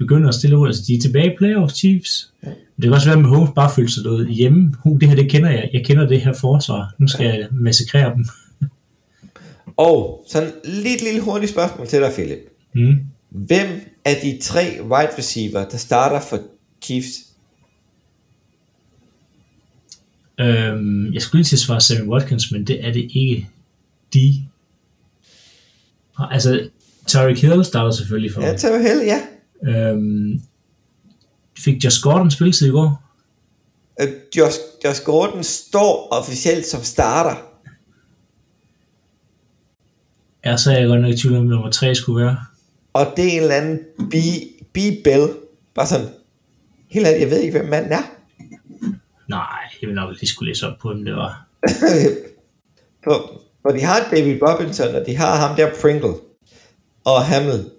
begynder 0.02 0.28
at 0.28 0.34
stille 0.34 0.58
ud, 0.58 0.66
altså 0.66 0.82
de 0.86 0.94
er 0.94 1.00
tilbage 1.00 1.32
i 1.32 1.36
playoff 1.38 1.72
Chiefs. 1.72 2.32
Ja. 2.44 2.48
Det 2.48 2.82
kan 2.82 2.92
også 2.92 3.06
være, 3.06 3.18
at 3.18 3.22
Mahomes 3.22 3.50
bare 3.54 3.70
føler 3.74 3.88
sig 3.88 4.02
noget 4.02 4.28
hjemme. 4.28 4.74
Uh, 4.84 5.00
det 5.00 5.08
her, 5.08 5.16
det 5.16 5.30
kender 5.30 5.50
jeg. 5.50 5.70
Jeg 5.72 5.84
kender 5.84 6.08
det 6.08 6.20
her 6.20 6.32
forsvar. 6.32 6.94
Nu 6.98 7.08
skal 7.08 7.26
jeg 7.26 7.48
massakrere 7.50 8.14
dem. 8.14 8.26
Og 9.76 10.24
sådan 10.28 10.52
lidt 10.64 11.02
lille 11.02 11.20
hurtigt 11.20 11.52
spørgsmål 11.52 11.86
til 11.86 12.00
dig, 12.00 12.12
Philip. 12.12 12.38
Mm. 12.74 12.96
Hvem 13.30 13.68
af 14.04 14.16
de 14.22 14.38
tre 14.42 14.78
wide 14.82 15.10
receiver, 15.18 15.68
der 15.68 15.76
starter 15.76 16.20
for 16.20 16.40
Chiefs? 16.82 17.08
Øhm, 20.40 21.12
jeg 21.12 21.22
skulle 21.22 21.40
lige 21.40 21.48
til 21.48 21.56
at 21.56 21.60
svare 21.60 21.80
Sammy 21.80 22.08
Watkins, 22.08 22.52
men 22.52 22.66
det 22.66 22.86
er 22.86 22.92
det 22.92 23.10
ikke. 23.14 23.48
De. 24.14 24.34
Altså, 26.18 26.68
Tyreek 27.06 27.40
Hill 27.40 27.64
starter 27.64 27.90
selvfølgelig 27.90 28.32
for. 28.34 28.42
Ja, 28.42 28.56
tag 28.56 28.82
held, 28.82 29.02
ja. 29.02 29.20
Øhm, 29.68 30.42
fik 31.58 31.84
Josh 31.84 32.02
Gordon 32.02 32.30
spilletid 32.30 32.68
i 32.68 32.70
går? 32.70 33.02
Øh, 34.00 34.08
Josh, 34.36 34.58
Josh 34.84 35.04
Gordon 35.04 35.44
står 35.44 36.08
officielt 36.10 36.66
som 36.66 36.82
starter. 36.82 37.36
Ja, 40.44 40.56
så 40.56 40.70
er 40.70 40.78
jeg 40.78 40.88
godt 40.88 41.00
nok 41.00 41.10
i 41.10 41.16
tvivl 41.16 41.36
om, 41.36 41.44
nummer 41.44 41.70
3 41.70 41.94
skulle 41.94 42.24
være. 42.24 42.36
Og 42.92 43.06
det 43.16 43.24
er 43.24 43.30
en 43.30 43.42
eller 43.42 43.54
anden 43.54 43.78
B, 44.10 44.14
B 44.72 44.78
Bell. 45.04 45.28
Bare 45.74 45.86
sådan, 45.86 46.08
helt 46.88 47.06
ærligt, 47.06 47.22
jeg 47.22 47.30
ved 47.30 47.40
ikke, 47.40 47.58
hvem 47.58 47.70
manden 47.70 47.92
er. 47.92 48.02
Nej, 49.28 49.62
jeg 49.82 49.88
vil 49.88 49.94
nok 49.94 50.14
lige 50.20 50.28
skulle 50.28 50.50
læse 50.50 50.68
op 50.68 50.78
på, 50.78 50.88
hvem 50.88 51.04
det 51.04 51.14
var. 51.14 51.46
for, 53.04 53.42
for 53.62 53.70
de 53.70 53.80
har 53.80 54.08
David 54.10 54.42
Robinson, 54.42 54.94
og 54.94 55.06
de 55.06 55.16
har 55.16 55.36
ham 55.36 55.56
der 55.56 55.70
Pringle 55.82 56.14
og 57.04 57.24
Hamill. 57.24 57.70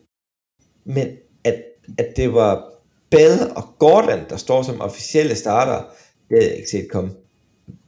Men 0.85 1.07
at, 1.97 2.07
det 2.15 2.33
var 2.33 2.63
Bell 3.11 3.39
og 3.55 3.63
Gordon, 3.79 4.19
der 4.29 4.37
står 4.37 4.63
som 4.63 4.81
officielle 4.81 5.35
starter, 5.35 5.85
det 6.29 6.37
havde 6.37 6.49
jeg 6.49 6.57
ikke 6.57 6.69
set 6.71 6.87
komme. 6.91 7.11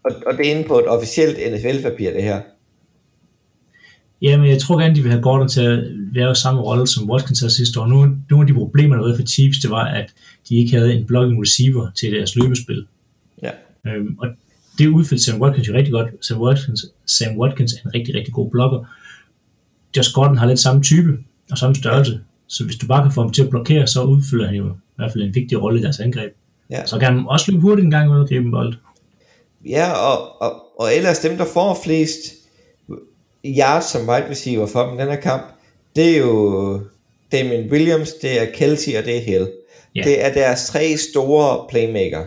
Og, 0.04 0.12
og 0.26 0.38
det 0.38 0.48
er 0.48 0.56
inde 0.56 0.68
på 0.68 0.80
et 0.80 0.88
officielt 0.88 1.38
NFL-papir, 1.38 2.12
det 2.12 2.24
her. 2.24 2.42
Jamen, 4.22 4.50
jeg 4.50 4.60
tror 4.60 4.80
gerne, 4.80 4.96
de 4.96 5.02
vil 5.02 5.12
have 5.12 5.24
Gordon 5.24 5.48
til 5.48 5.62
at 5.62 5.84
være 6.14 6.36
samme 6.36 6.62
rolle, 6.62 6.88
som 6.88 7.10
Watkins 7.10 7.40
havde 7.40 7.54
sidste 7.54 7.80
år. 7.80 7.88
Nogle, 7.88 8.18
nogle 8.30 8.44
af 8.44 8.48
de 8.48 8.54
problemer, 8.54 8.96
der 8.96 9.08
var 9.08 9.16
for 9.16 9.26
Chiefs, 9.26 9.60
det 9.60 9.70
var, 9.70 9.86
at 9.86 10.14
de 10.50 10.56
ikke 10.56 10.72
havde 10.78 10.94
en 10.94 11.06
blocking 11.06 11.42
receiver 11.42 11.92
til 11.96 12.12
deres 12.12 12.36
løbespil. 12.36 12.88
Ja. 13.44 13.52
Øhm, 13.88 14.18
og 14.20 14.28
det 14.78 14.88
udfyldte 14.88 15.26
Sam 15.26 15.42
Watkins 15.42 15.68
jo 15.68 15.74
rigtig 15.74 15.92
godt. 15.92 16.26
Sam 16.26 16.42
Watkins, 16.42 16.86
Sam 17.06 17.38
Watkins 17.38 17.74
er 17.74 17.78
en 17.86 17.94
rigtig, 17.96 18.16
rigtig 18.16 18.34
god 18.34 18.52
blokker. 18.52 18.86
Josh 19.98 20.14
Gordon 20.14 20.38
har 20.38 20.48
lidt 20.48 20.60
samme 20.60 20.84
type 20.84 21.18
og 21.52 21.58
samme 21.58 21.76
størrelse. 21.76 22.20
Så 22.48 22.66
hvis 22.66 22.76
du 22.76 22.88
bare 22.88 23.04
kan 23.04 23.12
få 23.12 23.22
ham 23.22 23.32
til 23.32 23.44
at 23.44 23.50
blokere, 23.50 23.88
så 23.88 24.04
udfylder 24.04 24.46
han 24.46 24.56
jo 24.56 24.68
i 24.68 24.96
hvert 24.96 25.12
fald 25.12 25.24
en 25.24 25.36
vigtig 25.36 25.62
rolle 25.62 25.80
i 25.80 25.84
deres 25.84 26.00
angreb. 26.00 26.34
Ja. 26.70 26.86
Så 26.86 27.00
kan 27.00 27.14
han 27.14 27.26
også 27.28 27.52
løbe 27.52 27.62
hurtigt 27.62 27.86
en 27.86 27.92
gang 27.92 28.12
under 28.12 28.28
gribe 28.28 28.46
en 28.46 28.52
bold. 28.52 28.74
Ja, 29.70 29.92
og, 29.92 30.42
og, 30.42 30.80
og 30.80 30.96
ellers 30.96 31.20
dem, 31.20 31.38
der 31.38 31.46
får 31.46 31.80
flest 31.84 32.20
yards 33.46 33.86
som 33.86 34.10
wide 34.10 34.30
receiver 34.30 34.68
for 34.68 34.88
dem 34.88 34.98
den 34.98 35.08
her 35.08 35.16
kamp, 35.16 35.44
det 35.96 36.16
er 36.16 36.20
jo 36.20 36.82
Damien 37.32 37.72
Williams, 37.72 38.14
det 38.14 38.42
er 38.42 38.46
Kelsey 38.54 38.98
og 38.98 39.06
det 39.06 39.18
er 39.18 39.22
Hill. 39.22 39.48
Ja. 39.96 40.02
Det 40.04 40.26
er 40.26 40.34
deres 40.34 40.68
tre 40.68 40.98
store 40.98 41.68
playmaker. 41.70 42.26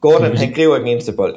Gordon, 0.00 0.36
han 0.36 0.52
griber 0.52 0.78
den 0.78 0.86
eneste 0.86 1.12
bold. 1.12 1.34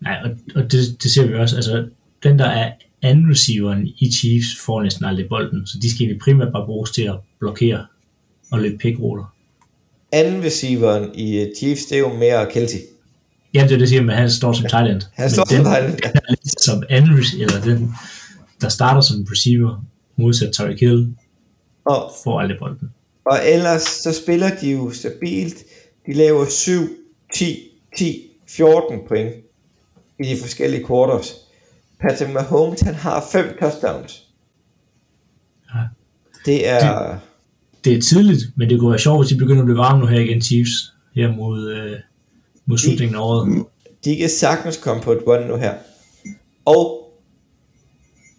Nej, 0.00 0.16
og, 0.24 0.30
og 0.54 0.62
det, 0.62 1.02
det 1.02 1.10
ser 1.10 1.26
vi 1.26 1.34
også. 1.34 1.56
Altså, 1.56 1.88
den, 2.22 2.38
der 2.38 2.46
er 2.46 2.72
anden 3.02 3.30
receiveren 3.30 3.86
i 3.98 4.12
Chiefs, 4.12 4.46
får 4.66 4.82
næsten 4.82 5.04
aldrig 5.04 5.28
bolden. 5.28 5.66
Så 5.66 5.78
de 5.82 5.90
skal 5.90 6.02
egentlig 6.02 6.20
primært 6.20 6.52
bare 6.52 6.66
bruges 6.66 6.90
til 6.90 7.02
at 7.02 7.14
blokere 7.40 7.86
og 8.52 8.60
løbe 8.60 8.78
pickroller. 8.78 9.34
Anden 10.12 10.44
receiveren 10.44 11.10
i 11.14 11.38
øh, 11.40 11.46
Chiefs, 11.58 11.84
det 11.84 11.94
er 11.96 11.98
jo 12.00 12.12
mere 12.12 12.46
Kelsey. 12.52 12.78
Ja, 13.54 13.58
det 13.58 13.64
er 13.64 13.68
det, 13.68 13.80
jeg 13.80 13.88
siger, 13.88 14.02
men 14.02 14.16
han 14.16 14.30
står 14.30 14.52
som 14.52 14.66
tight 14.70 14.90
end. 14.90 15.02
Han 15.14 15.30
står 15.30 15.44
men 15.50 15.56
som 15.56 15.64
den, 15.64 15.72
tight 15.72 15.86
end, 15.94 16.00
ja. 16.04 16.10
lidt 16.28 16.62
som 16.62 16.82
anden 16.90 17.18
receiver, 17.18 17.46
eller 17.46 17.62
den, 17.62 17.94
der 18.60 18.68
starter 18.68 19.00
som 19.00 19.26
receiver, 19.30 19.84
modsat 20.16 20.52
Tyreek 20.52 20.80
Hill, 20.80 21.14
Og, 21.84 22.12
får 22.24 22.40
aldrig 22.40 22.58
bolden. 22.58 22.90
og 23.24 23.38
ellers 23.48 23.82
så 23.82 24.12
spiller 24.24 24.50
de 24.60 24.70
jo 24.70 24.90
stabilt. 24.92 25.56
De 26.06 26.12
laver 26.12 26.46
7, 26.50 26.72
10, 27.34 27.56
10, 27.98 28.22
14 28.48 28.98
point 29.08 29.34
i 30.20 30.22
de 30.22 30.36
forskellige 30.40 30.86
quarters. 30.86 31.34
Patrick 32.00 32.32
Mahomes, 32.32 32.80
han 32.80 32.94
har 32.94 33.26
5 33.32 33.56
touchdowns. 33.60 34.28
Ja. 35.74 35.80
Det 36.46 36.68
er... 36.68 37.18
Det 37.84 37.96
er 37.96 38.02
tidligt, 38.02 38.42
men 38.56 38.70
det 38.70 38.80
kunne 38.80 38.90
være 38.90 38.98
sjovt, 38.98 39.20
hvis 39.20 39.28
de 39.28 39.38
begynder 39.38 39.62
at 39.62 39.66
blive 39.66 39.78
varme 39.78 40.00
nu 40.00 40.06
her 40.06 40.20
igen, 40.20 40.42
Chiefs, 40.42 40.94
her 41.14 41.36
mod, 41.36 41.70
øh, 41.70 41.98
mod 42.66 42.78
slutningen 42.78 43.16
af 43.16 43.20
året. 43.20 43.66
De 44.04 44.16
kan 44.16 44.28
sagtens 44.28 44.76
komme 44.76 45.02
på 45.02 45.12
et 45.12 45.22
run 45.26 45.46
nu 45.46 45.56
her. 45.56 45.74
Og 46.64 47.12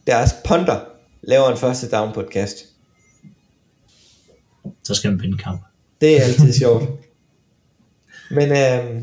deres 0.08 0.36
punter 0.46 0.80
laver 1.24 1.52
en 1.52 1.58
første 1.58 1.90
down 1.90 2.14
på 2.14 2.20
et 2.20 2.30
kast. 2.30 2.58
Så 4.84 4.94
skal 4.94 5.12
man 5.12 5.22
vinde 5.22 5.38
kamp. 5.38 5.62
Det 6.02 6.18
er 6.18 6.24
altid 6.24 6.54
sjovt. 6.62 6.84
Men 8.32 8.52
øh, 8.52 9.02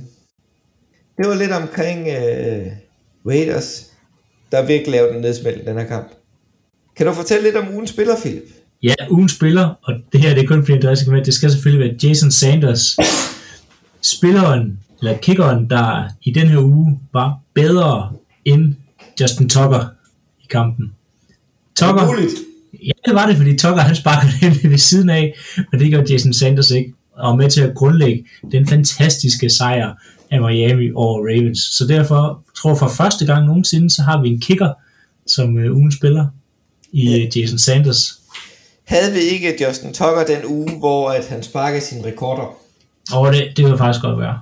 det 1.18 1.28
var 1.28 1.34
lidt 1.34 1.52
omkring 1.52 2.08
øh, 2.08 2.66
Raiders, 3.26 3.87
der 4.52 4.66
virkelig 4.66 4.92
lavede 4.92 5.14
en 5.14 5.20
nedsmæld 5.20 5.66
den 5.66 5.78
her 5.78 5.86
kamp. 5.86 6.08
Kan 6.96 7.06
du 7.06 7.12
fortælle 7.12 7.44
lidt 7.44 7.56
om 7.56 7.74
ugens 7.74 7.90
spiller, 7.90 8.16
Philip? 8.20 8.42
Ja, 8.82 8.94
ugen 9.10 9.28
spiller, 9.28 9.74
og 9.82 9.94
det 10.12 10.20
her 10.20 10.34
det 10.34 10.42
er 10.42 10.46
kun 10.46 10.66
fordi, 10.66 10.78
der 10.78 11.10
med, 11.10 11.24
det 11.24 11.34
skal 11.34 11.50
selvfølgelig 11.50 11.88
være 11.88 12.10
Jason 12.10 12.30
Sanders, 12.30 12.96
spilleren, 14.02 14.80
eller 15.00 15.16
kickeren, 15.16 15.70
der 15.70 16.08
i 16.22 16.30
den 16.30 16.48
her 16.48 16.58
uge 16.58 17.00
var 17.12 17.38
bedre 17.54 18.12
end 18.44 18.74
Justin 19.20 19.48
Tucker 19.48 19.86
i 20.40 20.46
kampen. 20.50 20.92
Tucker, 21.76 22.06
Muligt. 22.06 22.32
ja, 22.72 22.92
det 23.06 23.14
var 23.14 23.26
det, 23.26 23.36
fordi 23.36 23.58
Tucker 23.58 23.80
han 23.80 23.96
sparkede 23.96 24.32
den 24.40 24.70
ved 24.70 24.78
siden 24.78 25.10
af, 25.10 25.34
og 25.72 25.78
det 25.78 25.88
gjorde 25.88 26.12
Jason 26.12 26.32
Sanders 26.32 26.70
ikke, 26.70 26.92
og 27.12 27.36
med 27.36 27.50
til 27.50 27.60
at 27.60 27.74
grundlægge 27.74 28.24
den 28.52 28.66
fantastiske 28.66 29.50
sejr 29.50 29.94
af 30.30 30.40
Miami 30.40 30.90
over 30.94 31.18
Ravens. 31.18 31.58
Så 31.58 31.86
derfor 31.86 32.42
tror 32.56 32.70
jeg 32.70 32.78
for 32.78 32.88
første 32.88 33.26
gang 33.26 33.46
nogensinde, 33.46 33.90
så 33.90 34.02
har 34.02 34.22
vi 34.22 34.28
en 34.28 34.40
kicker 34.40 34.72
som 35.26 35.54
uh, 35.56 35.76
ugen 35.76 35.92
spiller 35.92 36.26
i 36.92 37.08
uh, 37.08 37.38
Jason 37.38 37.58
Sanders. 37.58 38.14
Havde 38.84 39.12
vi 39.12 39.18
ikke 39.18 39.64
Justin 39.66 39.92
Tucker 39.92 40.24
den 40.28 40.44
uge, 40.46 40.78
hvor 40.78 41.10
at 41.10 41.26
han 41.28 41.42
sparkede 41.42 41.80
sine 41.80 42.06
rekorder? 42.06 42.56
Og 43.12 43.32
det, 43.32 43.52
det 43.56 43.64
kan 43.66 43.78
faktisk 43.78 44.02
godt 44.02 44.18
være. 44.20 44.38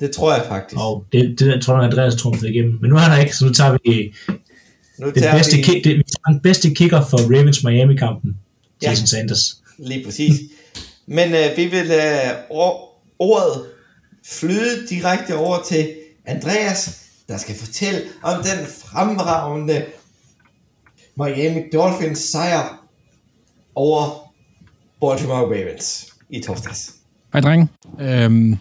Det 0.00 0.10
tror 0.10 0.34
jeg 0.34 0.44
faktisk. 0.48 0.80
Og 0.80 1.04
det, 1.12 1.38
det 1.38 1.62
tror 1.62 1.74
jeg, 1.76 1.84
Andreas 1.84 2.14
trumfede 2.14 2.54
igennem. 2.54 2.78
Men 2.80 2.90
nu 2.90 2.96
er 2.96 3.00
han 3.00 3.10
der 3.10 3.18
ikke, 3.24 3.36
så 3.36 3.44
nu 3.44 3.52
tager 3.52 3.78
vi 3.84 4.14
nu 4.98 5.06
den 5.06 5.14
tager 5.14 5.36
bedste, 5.36 5.56
vi 5.56 5.62
kick, 5.62 5.84
det, 5.84 5.96
vi 5.96 6.02
tager 6.02 6.32
den 6.32 6.40
bedste 6.40 6.70
kicker 6.74 7.00
for 7.10 7.18
Ravens 7.36 7.64
Miami-kampen. 7.64 8.36
Ja. 8.82 8.90
Jason 8.90 9.06
Sanders. 9.06 9.56
lige 9.78 10.04
præcis. 10.04 10.40
Men 11.06 11.28
øh, 11.34 11.56
vi 11.56 11.64
vil 11.66 11.86
lade 11.86 12.20
or- 12.50 13.02
ordet 13.18 13.62
flyde 14.26 14.86
direkte 14.88 15.36
over 15.36 15.62
til 15.62 15.94
Andreas, 16.24 17.10
der 17.28 17.36
skal 17.36 17.54
fortælle 17.54 18.00
om 18.22 18.42
den 18.42 18.66
fremragende 18.66 19.86
Miami 21.16 21.62
Dolphins 21.72 22.18
sejr 22.18 22.86
over 23.74 24.32
Baltimore 25.00 25.44
Ravens 25.44 26.14
i 26.30 26.40
torsdags. 26.40 26.96
Hej, 27.32 27.40
dreng. 27.40 27.70
Øhm, 28.00 28.56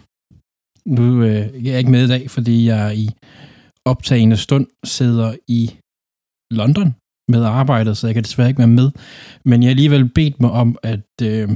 nu 0.86 1.24
øh, 1.24 1.66
jeg 1.66 1.74
er 1.74 1.78
ikke 1.78 1.92
med 1.92 2.04
i 2.04 2.08
dag, 2.08 2.32
fordi 2.32 2.68
jeg 2.68 2.98
i 2.98 3.10
optagende 3.86 4.38
stund 4.38 4.68
sidder 4.86 5.36
i 5.48 5.76
London 6.52 6.96
med 7.28 7.44
arbejdet, 7.44 7.98
så 7.98 8.08
jeg 8.08 8.14
kan 8.14 8.24
desværre 8.24 8.48
ikke 8.48 8.60
være 8.60 8.68
med. 8.68 8.92
Men 9.46 9.64
jeg 9.64 9.68
har 9.68 9.72
alligevel 9.72 10.10
bedt 10.10 10.42
mig 10.42 10.52
om, 10.52 10.78
at... 10.84 11.10
Øh, 11.22 11.50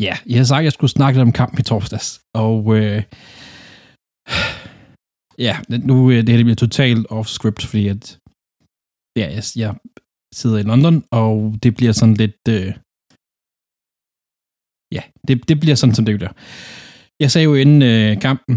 ja, 0.00 0.14
jeg 0.26 0.36
havde 0.36 0.46
sagt, 0.46 0.58
at 0.58 0.64
jeg 0.64 0.72
skulle 0.72 0.90
snakke 0.90 1.18
lidt 1.18 1.26
om 1.28 1.32
kampen 1.32 1.60
i 1.60 1.62
torsdags. 1.62 2.20
Og... 2.34 2.76
Øh, 2.76 3.02
ja, 5.38 5.54
nu 5.90 6.10
øh, 6.10 6.16
det 6.16 6.28
her 6.28 6.36
det 6.36 6.44
bliver 6.46 6.64
totalt 6.66 7.06
off-script, 7.10 7.66
fordi 7.70 7.88
at... 7.88 8.18
Ja, 9.18 9.26
jeg, 9.36 9.44
jeg 9.56 9.72
sidder 10.34 10.58
i 10.58 10.62
London, 10.62 11.04
og 11.10 11.54
det 11.62 11.76
bliver 11.76 11.92
sådan 11.92 12.14
lidt... 12.14 12.42
Øh, 12.48 12.70
ja, 14.96 15.02
det, 15.28 15.48
det 15.48 15.60
bliver 15.60 15.76
sådan, 15.76 15.94
som 15.94 16.04
det 16.04 16.16
bliver. 16.18 16.32
Jeg 17.20 17.30
sagde 17.30 17.44
jo 17.44 17.54
inden 17.54 17.82
øh, 17.82 18.20
kampen, 18.20 18.56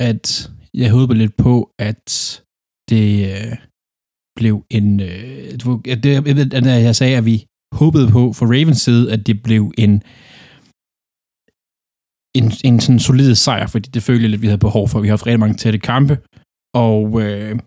at 0.00 0.50
jeg 0.74 0.90
håbede 0.90 1.18
lidt 1.18 1.36
på, 1.36 1.54
at 1.78 2.04
det 2.90 3.06
øh, 3.32 3.56
blev 4.38 4.54
en... 4.70 5.00
Øh, 5.00 5.60
du- 5.60 5.82
at 5.92 5.98
det, 6.04 6.10
jeg, 6.12 6.24
ved, 6.24 6.54
at 6.54 6.84
jeg 6.88 6.96
sagde, 6.96 7.16
at 7.16 7.24
vi 7.24 7.46
håbede 7.80 8.08
på 8.16 8.32
fra 8.32 8.46
Ravens 8.46 8.80
side, 8.86 9.12
at 9.12 9.26
det 9.26 9.42
blev 9.42 9.72
en 9.78 10.02
en, 12.34 12.52
en 12.64 12.80
sådan 12.80 12.98
solid 12.98 13.34
sejr, 13.34 13.66
fordi 13.66 13.90
det 13.90 14.02
følte 14.02 14.22
jeg 14.22 14.30
lidt, 14.30 14.42
vi 14.42 14.46
havde 14.46 14.58
behov 14.58 14.88
for. 14.88 15.00
Vi 15.00 15.08
har 15.08 15.12
haft 15.12 15.26
rigtig 15.26 15.40
mange 15.40 15.56
tætte 15.56 15.78
kampe, 15.78 16.18
og, 16.74 17.22
øh, 17.22 17.58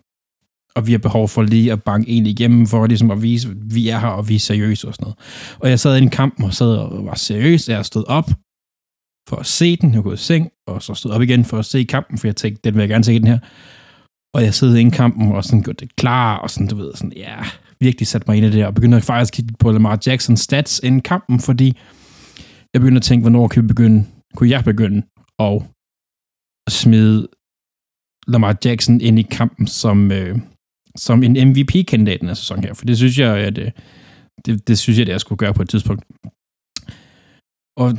og 0.76 0.86
vi 0.86 0.92
har 0.92 0.98
behov 0.98 1.28
for 1.28 1.42
lige 1.42 1.72
at 1.72 1.82
banke 1.82 2.08
en 2.10 2.26
igennem, 2.26 2.66
for 2.66 2.86
ligesom 2.86 3.10
at 3.10 3.22
vise, 3.22 3.48
at 3.48 3.74
vi 3.74 3.88
er 3.88 3.98
her, 3.98 4.08
og 4.08 4.28
vi 4.28 4.34
er 4.34 4.38
seriøse 4.38 4.88
og 4.88 4.94
sådan 4.94 5.04
noget. 5.04 5.18
Og 5.58 5.70
jeg 5.70 5.80
sad 5.80 5.96
i 5.96 6.02
en 6.02 6.10
kamp 6.10 6.42
og 6.42 6.54
sad 6.54 6.66
og 6.66 7.06
var 7.06 7.14
seriøs, 7.14 7.68
jeg 7.68 7.84
stod 7.84 8.04
op 8.08 8.30
for 9.28 9.36
at 9.36 9.46
se 9.46 9.76
den, 9.76 9.94
jeg 9.94 10.02
gået 10.02 10.20
i 10.20 10.22
seng, 10.22 10.48
og 10.66 10.82
så 10.82 10.94
stod 10.94 11.10
op 11.10 11.22
igen 11.22 11.44
for 11.44 11.58
at 11.58 11.64
se 11.64 11.84
kampen, 11.84 12.18
for 12.18 12.28
jeg 12.28 12.36
tænkte, 12.36 12.60
den 12.64 12.74
vil 12.74 12.80
jeg 12.80 12.88
gerne 12.88 13.04
se 13.04 13.18
den 13.18 13.26
her. 13.26 13.38
Og 14.34 14.42
jeg 14.42 14.54
sad 14.54 14.76
inde 14.76 14.90
i 14.94 14.96
kampen 14.96 15.32
og 15.32 15.44
sådan 15.44 15.62
gjorde 15.62 15.86
det 15.86 15.96
klar, 15.96 16.36
og 16.36 16.50
sådan, 16.50 16.66
du 16.66 16.76
ved, 16.76 16.94
sådan, 16.94 17.12
ja, 17.16 17.36
virkelig 17.80 18.06
sat 18.06 18.28
mig 18.28 18.36
ind 18.36 18.46
i 18.46 18.50
det, 18.50 18.66
og 18.66 18.74
begyndte 18.74 19.00
faktisk 19.00 19.32
at 19.32 19.36
kigge 19.36 19.54
på 19.58 19.72
Lamar 19.72 19.98
Jackson 20.06 20.36
stats 20.36 20.80
inden 20.84 21.00
kampen, 21.00 21.40
fordi 21.40 21.78
jeg 22.74 22.80
begyndte 22.80 22.98
at 22.98 23.02
tænke, 23.02 23.22
hvornår 23.22 23.48
kan 23.48 23.62
vi 23.62 23.66
begynde, 23.66 24.04
kunne 24.36 24.50
jeg 24.50 24.64
begynde 24.64 25.02
at 25.38 25.62
smide 26.68 27.28
Lamar 28.26 28.56
Jackson 28.64 29.00
ind 29.00 29.18
i 29.18 29.22
kampen 29.22 29.66
som, 29.66 30.12
øh, 30.12 30.38
som 30.96 31.22
en 31.22 31.48
MVP-kandidat 31.48 32.20
den 32.20 32.28
her 32.28 32.34
sæson 32.34 32.64
her, 32.64 32.74
for 32.74 32.84
det 32.84 32.96
synes 32.96 33.18
jeg, 33.18 33.36
at 33.38 33.56
det, 33.56 33.72
det, 34.46 34.68
det 34.68 34.78
synes 34.78 34.98
jeg, 34.98 35.06
det 35.06 35.12
jeg 35.12 35.20
skulle 35.20 35.38
gøre 35.38 35.54
på 35.54 35.62
et 35.62 35.68
tidspunkt. 35.68 36.04
Og 37.78 37.94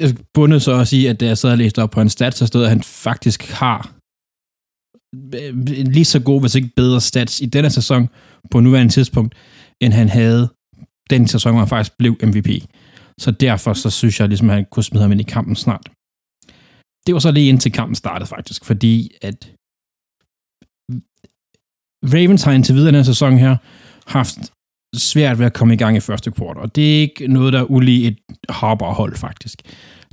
jeg 0.00 0.16
bundet 0.34 0.62
så 0.62 0.72
også 0.72 0.96
i, 0.96 1.06
at 1.06 1.20
da 1.20 1.26
jeg 1.26 1.38
sad 1.38 1.50
og 1.50 1.58
læste 1.58 1.82
op 1.82 1.90
på 1.90 2.00
en 2.00 2.08
stats, 2.08 2.36
så 2.36 2.46
stod, 2.46 2.62
at 2.62 2.68
han 2.68 2.82
faktisk 2.82 3.50
har 3.50 3.94
øh, 5.34 5.58
lige 5.96 6.04
så 6.04 6.20
god, 6.20 6.40
hvis 6.40 6.54
ikke 6.54 6.72
bedre 6.76 7.00
stats 7.00 7.40
i 7.40 7.46
denne 7.46 7.70
sæson 7.70 8.08
på 8.50 8.60
nuværende 8.60 8.92
tidspunkt, 8.92 9.34
end 9.80 9.92
han 9.92 10.08
havde 10.08 10.48
den 11.10 11.28
sæson, 11.28 11.52
hvor 11.52 11.60
han 11.60 11.68
faktisk 11.68 11.98
blev 11.98 12.16
MVP. 12.22 12.48
Så 13.20 13.30
derfor 13.30 13.72
så 13.72 13.90
synes 13.90 14.20
jeg, 14.20 14.28
ligesom, 14.28 14.50
at 14.50 14.56
han 14.56 14.66
kunne 14.70 14.84
smide 14.84 15.02
ham 15.02 15.12
ind 15.12 15.20
i 15.20 15.24
kampen 15.24 15.56
snart. 15.56 15.88
Det 17.06 17.14
var 17.14 17.20
så 17.20 17.30
lige 17.30 17.48
indtil 17.48 17.72
kampen 17.72 17.94
startede 17.94 18.28
faktisk, 18.28 18.64
fordi 18.64 19.10
at 19.22 19.52
Ravens 22.14 22.42
har 22.42 22.52
indtil 22.52 22.74
videre 22.74 22.86
den 22.86 22.94
her 22.94 23.02
sæson 23.02 23.38
her 23.38 23.56
haft 24.06 24.38
svært 24.96 25.38
ved 25.38 25.46
at 25.46 25.52
komme 25.52 25.74
i 25.74 25.76
gang 25.76 25.96
i 25.96 26.00
første 26.00 26.30
kvart, 26.30 26.56
og 26.56 26.76
det 26.76 26.96
er 26.96 27.00
ikke 27.00 27.26
noget, 27.26 27.52
der 27.52 27.60
er 27.60 27.70
ulig 27.70 28.08
et 28.08 28.18
hold 28.48 29.16
faktisk. 29.16 29.62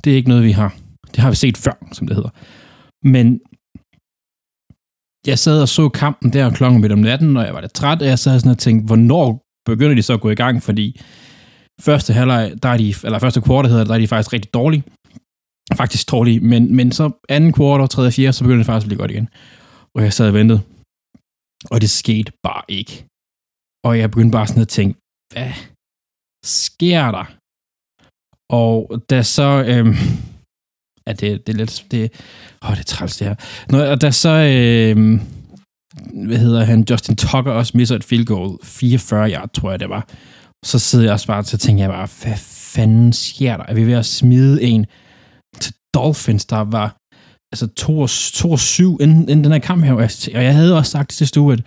Det 0.03 0.11
er 0.11 0.15
ikke 0.15 0.29
noget, 0.29 0.43
vi 0.43 0.51
har. 0.51 0.75
Det 1.07 1.17
har 1.17 1.29
vi 1.29 1.35
set 1.35 1.57
før, 1.57 1.87
som 1.91 2.07
det 2.07 2.15
hedder. 2.15 2.29
Men 3.07 3.39
jeg 5.27 5.39
sad 5.39 5.61
og 5.61 5.69
så 5.69 5.89
kampen 5.89 6.33
der 6.33 6.53
klokken 6.53 6.81
midt 6.81 6.91
om 6.91 6.99
natten, 6.99 7.37
og 7.37 7.45
jeg 7.45 7.53
var 7.53 7.61
lidt 7.61 7.73
træt, 7.73 8.01
og 8.01 8.07
jeg 8.07 8.19
sad 8.19 8.39
sådan 8.39 8.51
og 8.51 8.57
tænkte, 8.57 8.85
hvornår 8.85 9.41
begynder 9.65 9.95
de 9.95 10.01
så 10.01 10.13
at 10.13 10.21
gå 10.21 10.29
i 10.29 10.35
gang, 10.35 10.63
fordi 10.63 11.01
første 11.79 12.13
halvleg, 12.13 12.53
der 12.63 12.69
er 12.69 12.77
de, 12.77 12.93
eller 13.03 13.19
første 13.19 13.41
kvart 13.41 13.69
hedder 13.69 13.83
der 13.83 13.93
er 13.93 13.97
de 13.97 14.07
faktisk 14.07 14.33
rigtig 14.33 14.53
dårlige. 14.53 14.83
Faktisk 15.75 16.11
dårlige, 16.11 16.39
men, 16.39 16.75
men 16.75 16.91
så 16.91 17.11
anden 17.29 17.53
kvart, 17.53 17.89
tredje 17.89 18.09
og 18.09 18.13
fjerde, 18.13 18.33
så 18.33 18.43
begynder 18.43 18.57
det 18.57 18.65
faktisk 18.65 18.85
at 18.85 18.89
blive 18.89 18.99
godt 18.99 19.11
igen. 19.11 19.29
Og 19.95 20.03
jeg 20.03 20.13
sad 20.13 20.27
og 20.27 20.33
ventede. 20.33 20.61
Og 21.71 21.81
det 21.81 21.89
skete 21.89 22.31
bare 22.43 22.63
ikke. 22.67 23.05
Og 23.85 23.99
jeg 23.99 24.11
begyndte 24.11 24.35
bare 24.37 24.47
sådan 24.47 24.61
at 24.61 24.67
tænke, 24.67 24.99
hvad 25.33 25.53
sker 26.45 27.11
der? 27.11 27.25
Og 28.51 29.01
da 29.09 29.23
så, 29.23 29.49
øhm, 29.67 29.95
ja, 31.07 31.11
det, 31.19 31.47
det 31.47 31.53
er 31.53 31.57
lidt, 31.57 31.85
det, 31.91 32.01
åh, 32.63 32.71
det 32.71 32.79
er 32.79 32.83
træls 32.83 33.17
det 33.17 33.27
her. 33.27 33.35
Nå, 33.69 33.77
og 33.91 34.01
da 34.01 34.11
så, 34.11 34.29
øhm, 34.29 35.19
hvad 36.27 36.37
hedder 36.37 36.63
han, 36.63 36.85
Justin 36.89 37.15
Tucker 37.15 37.51
også 37.51 37.77
misser 37.77 37.95
et 37.95 38.03
field 38.03 38.25
goal, 38.25 38.57
44 38.63 39.31
yard, 39.31 39.49
tror 39.53 39.71
jeg 39.71 39.79
det 39.79 39.89
var. 39.89 40.07
Så 40.65 40.79
sidder 40.79 41.05
jeg 41.05 41.13
også 41.13 41.27
bare, 41.27 41.43
så 41.43 41.57
tænker 41.57 41.83
jeg 41.83 41.91
bare, 41.91 42.07
hvad 42.23 42.37
fanden 42.75 43.13
sker 43.13 43.57
der? 43.57 43.63
Er 43.63 43.73
vi 43.73 43.87
ved 43.87 43.93
at 43.93 44.05
smide 44.05 44.63
en 44.63 44.85
til 45.59 45.73
Dolphins, 45.93 46.45
der 46.45 46.57
var 46.57 46.97
altså 47.51 47.67
2-7 47.79 49.03
inden, 49.03 49.21
inden 49.29 49.43
den 49.43 49.51
her 49.51 49.59
kamp 49.59 49.83
her, 49.83 49.93
og 49.93 50.43
jeg, 50.43 50.55
havde 50.55 50.77
også 50.77 50.91
sagt 50.91 51.09
til 51.09 51.17
sidste 51.17 51.39
at 51.39 51.63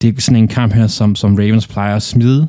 det 0.00 0.16
er 0.16 0.20
sådan 0.20 0.42
en 0.42 0.48
kamp 0.48 0.72
her, 0.72 0.86
som, 0.86 1.14
som 1.16 1.36
Ravens 1.36 1.68
plejer 1.68 1.96
at 1.96 2.02
smide, 2.02 2.48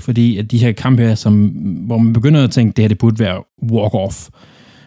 fordi 0.00 0.38
at 0.38 0.50
de 0.50 0.58
her 0.58 0.72
kampe 0.72 1.02
her, 1.02 1.14
som, 1.14 1.46
hvor 1.86 1.98
man 1.98 2.12
begynder 2.12 2.44
at 2.44 2.50
tænke, 2.50 2.76
det 2.76 2.82
her 2.82 2.88
det 2.88 2.98
burde 2.98 3.18
være 3.18 3.44
walk-off, 3.62 4.30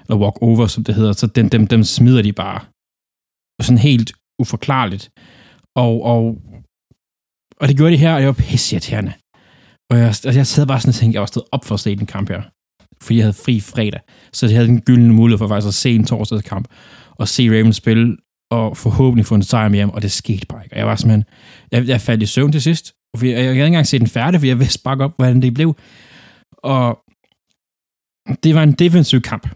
eller 0.06 0.18
walk-over, 0.18 0.68
som 0.68 0.84
det 0.84 0.96
hedder, 0.96 1.14
så 1.14 1.28
dem, 1.28 1.50
dem, 1.50 1.68
dem 1.68 1.84
smider 1.84 2.22
de 2.22 2.34
bare 2.34 2.60
sådan 3.62 3.78
helt 3.78 4.14
uforklarligt. 4.40 5.12
Og, 5.76 6.04
og, 6.04 6.38
og 7.62 7.68
det 7.68 7.78
gjorde 7.78 7.92
de 7.92 7.98
her, 7.98 8.14
og 8.14 8.20
det 8.20 8.28
var 8.28 8.34
pisseirriterende. 8.34 9.14
Og 9.90 9.98
jeg, 9.98 10.16
og 10.28 10.36
jeg 10.36 10.48
sad 10.48 10.68
bare 10.68 10.80
sådan 10.80 10.90
og 10.90 10.96
tænkte, 10.96 11.16
jeg 11.16 11.22
var 11.22 11.26
stået 11.26 11.46
op 11.52 11.66
for 11.66 11.76
at 11.76 11.80
se 11.80 11.96
den 11.96 12.06
kamp 12.06 12.30
her 12.30 12.42
fordi 13.02 13.18
jeg 13.18 13.24
havde 13.24 13.34
fri 13.34 13.60
fredag. 13.60 14.02
Så 14.34 14.46
jeg 14.46 14.56
havde 14.56 14.68
den 14.68 14.82
gyldne 14.82 15.14
mulighed 15.14 15.38
for 15.38 15.48
faktisk 15.48 15.68
at 15.68 15.74
se 15.74 15.96
en 15.96 16.06
torsdagskamp, 16.06 16.68
og 17.12 17.28
se 17.28 17.50
Ravens 17.50 17.76
spille, 17.76 18.18
og 18.52 18.78
forhåbentlig 18.78 19.26
få 19.26 19.36
en 19.36 19.44
sejr 19.44 19.70
med 19.70 19.78
hjem, 19.78 19.90
og 19.90 20.02
det 20.02 20.12
skete 20.12 20.48
bare 20.48 20.64
ikke. 20.64 20.76
Og 20.76 20.80
jeg 20.80 20.88
var 20.88 20.96
simpelthen, 20.96 21.24
jeg, 21.72 21.88
jeg 21.88 22.02
faldt 22.02 22.24
i 22.24 22.26
søvn 22.26 22.52
til 22.52 22.62
sidst, 22.62 22.94
Og 23.14 23.24
jeg, 23.24 23.32
jeg 23.32 23.38
havde 23.38 23.52
ikke 23.52 23.66
engang 23.66 23.88
set 23.88 24.02
den 24.02 24.10
færdig, 24.10 24.40
for 24.40 24.48
jeg 24.48 24.60
vidste 24.60 24.84
bare 24.84 25.04
op, 25.04 25.16
hvordan 25.16 25.42
det 25.42 25.54
blev. 25.54 25.76
Og 26.58 27.00
det 28.44 28.56
var 28.56 28.64
en 28.64 28.72
defensiv 28.72 29.22
kamp 29.22 29.50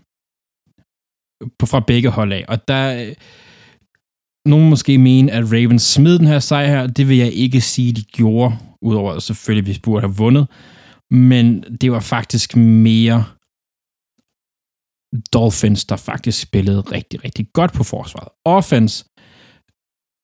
på, 1.59 1.65
fra 1.65 1.79
begge 1.79 2.09
hold 2.09 2.33
af, 2.33 2.45
og 2.47 2.67
der, 2.67 3.13
nogen 4.49 4.69
måske 4.69 4.97
mene, 4.97 5.31
at 5.31 5.51
Ravens 5.51 5.83
smed 5.83 6.19
den 6.19 6.27
her 6.27 6.39
sejr 6.39 6.67
her, 6.67 6.87
det 6.87 7.09
vil 7.09 7.17
jeg 7.17 7.31
ikke 7.31 7.61
sige, 7.61 7.93
de 7.93 8.03
gjorde, 8.03 8.57
udover 8.81 9.13
at 9.13 9.23
selvfølgelig, 9.23 9.67
vi 9.67 9.79
burde 9.83 10.01
have 10.01 10.15
vundet, 10.15 10.47
men 11.11 11.63
det 11.81 11.91
var 11.91 11.99
faktisk 11.99 12.55
mere 12.55 13.23
Dolphins, 15.33 15.85
der 15.85 15.95
faktisk 15.95 16.41
spillede 16.41 16.81
rigtig, 16.81 17.23
rigtig 17.25 17.47
godt 17.53 17.73
på 17.73 17.83
forsvaret. 17.83 18.29
Offense, 18.45 19.05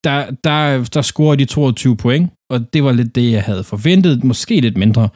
der, 0.03 0.31
der, 0.43 0.89
der 0.93 1.01
scorede 1.01 1.37
de 1.37 1.45
22 1.45 1.97
point, 1.97 2.31
og 2.49 2.73
det 2.73 2.83
var 2.83 2.91
lidt 2.91 3.15
det, 3.15 3.31
jeg 3.31 3.43
havde 3.43 3.63
forventet. 3.63 4.23
Måske 4.23 4.61
lidt 4.61 4.77
mindre. 4.77 5.09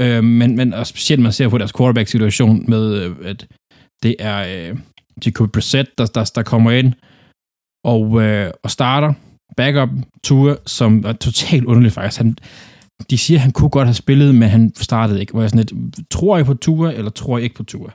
Øh, 0.00 0.24
men, 0.24 0.56
men 0.56 0.74
og 0.74 0.86
specielt 0.86 1.22
man 1.22 1.32
ser 1.32 1.48
på 1.48 1.58
deres 1.58 1.72
quarterback-situation 1.72 2.64
med, 2.68 2.94
øh, 2.94 3.16
at 3.24 3.46
det 4.02 4.16
er 4.18 4.70
øh, 4.70 4.78
Jacob 5.26 5.52
Brissett, 5.52 5.98
der, 5.98 6.06
der, 6.06 6.32
der 6.34 6.42
kommer 6.42 6.70
ind 6.70 6.94
og, 7.84 8.22
øh, 8.22 8.50
og 8.64 8.70
starter 8.70 9.14
backup 9.56 9.90
Tour, 10.24 10.58
som 10.66 11.04
er 11.06 11.12
totalt 11.12 11.64
underligt 11.64 11.94
faktisk. 11.94 12.18
Han, 12.18 12.36
de 13.10 13.18
siger, 13.18 13.38
at 13.38 13.42
han 13.42 13.52
kunne 13.52 13.70
godt 13.70 13.86
have 13.86 13.94
spillet, 13.94 14.34
men 14.34 14.48
han 14.48 14.72
startede 14.76 15.20
ikke. 15.20 15.32
Hvor 15.32 15.40
jeg 15.40 15.50
sådan 15.50 15.64
lidt, 15.64 16.10
tror 16.10 16.36
jeg 16.36 16.46
på 16.46 16.54
Ture, 16.54 16.94
eller 16.94 17.10
tror 17.10 17.38
jeg 17.38 17.44
ikke 17.44 17.56
på 17.56 17.64
Ture? 17.64 17.90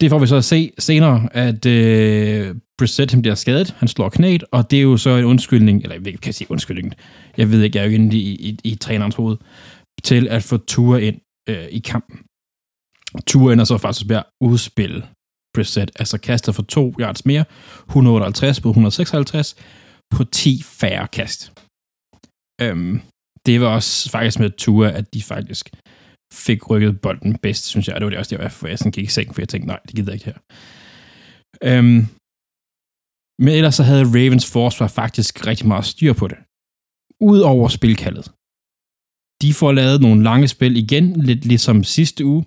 Det 0.00 0.10
får 0.10 0.18
vi 0.18 0.26
så 0.26 0.36
at 0.36 0.44
se 0.44 0.70
senere, 0.78 1.28
at 1.32 1.66
øh, 1.66 2.54
Brissett 2.78 3.22
bliver 3.22 3.34
skadet. 3.34 3.74
Han 3.78 3.88
slår 3.88 4.08
knæet, 4.08 4.44
og 4.52 4.70
det 4.70 4.78
er 4.78 4.82
jo 4.82 4.96
så 4.96 5.10
en 5.10 5.24
undskyldning, 5.24 5.82
eller 5.82 5.96
jeg 6.04 6.20
kan 6.20 6.32
sige 6.32 6.50
undskyldning, 6.50 6.94
jeg 7.36 7.50
ved 7.50 7.62
ikke, 7.62 7.78
jeg 7.78 7.84
er 7.84 7.88
jo 7.88 7.94
inde 7.94 8.16
i, 8.16 8.48
i, 8.48 8.58
i 8.64 8.74
trænerens 8.74 9.14
hoved, 9.14 9.36
til 10.02 10.28
at 10.28 10.42
få 10.42 10.56
Ture 10.56 11.02
ind 11.02 11.20
øh, 11.48 11.66
i 11.70 11.78
kampen. 11.78 12.18
Ture 13.26 13.52
ender 13.52 13.64
så 13.64 13.78
faktisk 13.78 14.08
ved 14.08 14.16
at 14.16 14.24
udspille 14.40 15.02
Brissett, 15.54 15.90
altså 16.00 16.18
kaster 16.18 16.52
for 16.52 16.62
2 16.62 16.94
yards 17.00 17.26
mere, 17.26 17.44
158 17.88 18.60
på 18.60 18.68
156 18.68 19.56
på 20.14 20.24
10 20.24 20.62
færre 20.62 21.08
kast. 21.08 21.52
Øhm, 22.62 23.00
det 23.46 23.60
var 23.60 23.66
også 23.66 24.10
faktisk 24.10 24.38
med 24.38 24.50
Tua, 24.50 24.88
at 24.98 25.14
de 25.14 25.22
faktisk 25.22 25.70
fik 26.32 26.70
rykket 26.70 27.00
bolden 27.00 27.38
bedst, 27.38 27.64
synes 27.66 27.88
jeg. 27.88 27.94
Det 27.96 28.04
var 28.04 28.10
det 28.10 28.18
også 28.18 28.36
derfor, 28.36 28.68
jeg 28.68 28.78
sådan 28.78 28.92
gik 28.92 29.04
i 29.04 29.14
seng, 29.16 29.34
for 29.34 29.40
jeg 29.42 29.48
tænkte, 29.48 29.66
nej, 29.66 29.80
det 29.86 29.94
gider 29.96 30.12
jeg 30.12 30.18
ikke 30.18 30.30
her. 30.30 30.38
Øhm, 31.68 32.00
men 33.44 33.52
ellers 33.58 33.74
så 33.74 33.82
havde 33.90 34.12
Ravens 34.16 34.46
forsvar 34.56 34.88
faktisk 35.00 35.46
rigtig 35.46 35.66
meget 35.72 35.86
styr 35.92 36.12
på 36.20 36.26
det. 36.32 36.38
Udover 37.30 37.68
spilkaldet. 37.68 38.26
De 39.42 39.50
får 39.60 39.72
lavet 39.80 39.98
nogle 40.00 40.22
lange 40.28 40.48
spil 40.48 40.76
igen, 40.84 41.06
lidt 41.28 41.44
ligesom 41.52 41.84
sidste 41.84 42.22
uge. 42.32 42.42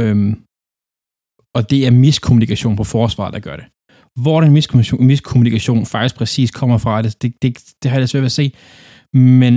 Øhm, 0.00 0.32
og 1.58 1.70
det 1.70 1.86
er 1.86 1.90
miskommunikation 1.90 2.76
på 2.76 2.84
forsvaret, 2.84 3.34
der 3.34 3.40
gør 3.40 3.56
det. 3.56 3.66
Hvor 4.22 4.40
den 4.40 4.52
miskommunikation, 4.52 5.06
miskommunikation 5.06 5.86
faktisk 5.86 6.14
præcis 6.14 6.50
kommer 6.50 6.78
fra, 6.78 7.02
det, 7.02 7.22
det, 7.22 7.42
det, 7.42 7.52
det 7.82 7.90
har 7.90 7.98
jeg 7.98 8.08
svært 8.08 8.20
ved 8.20 8.26
at 8.26 8.32
se. 8.32 8.52
Men 9.14 9.54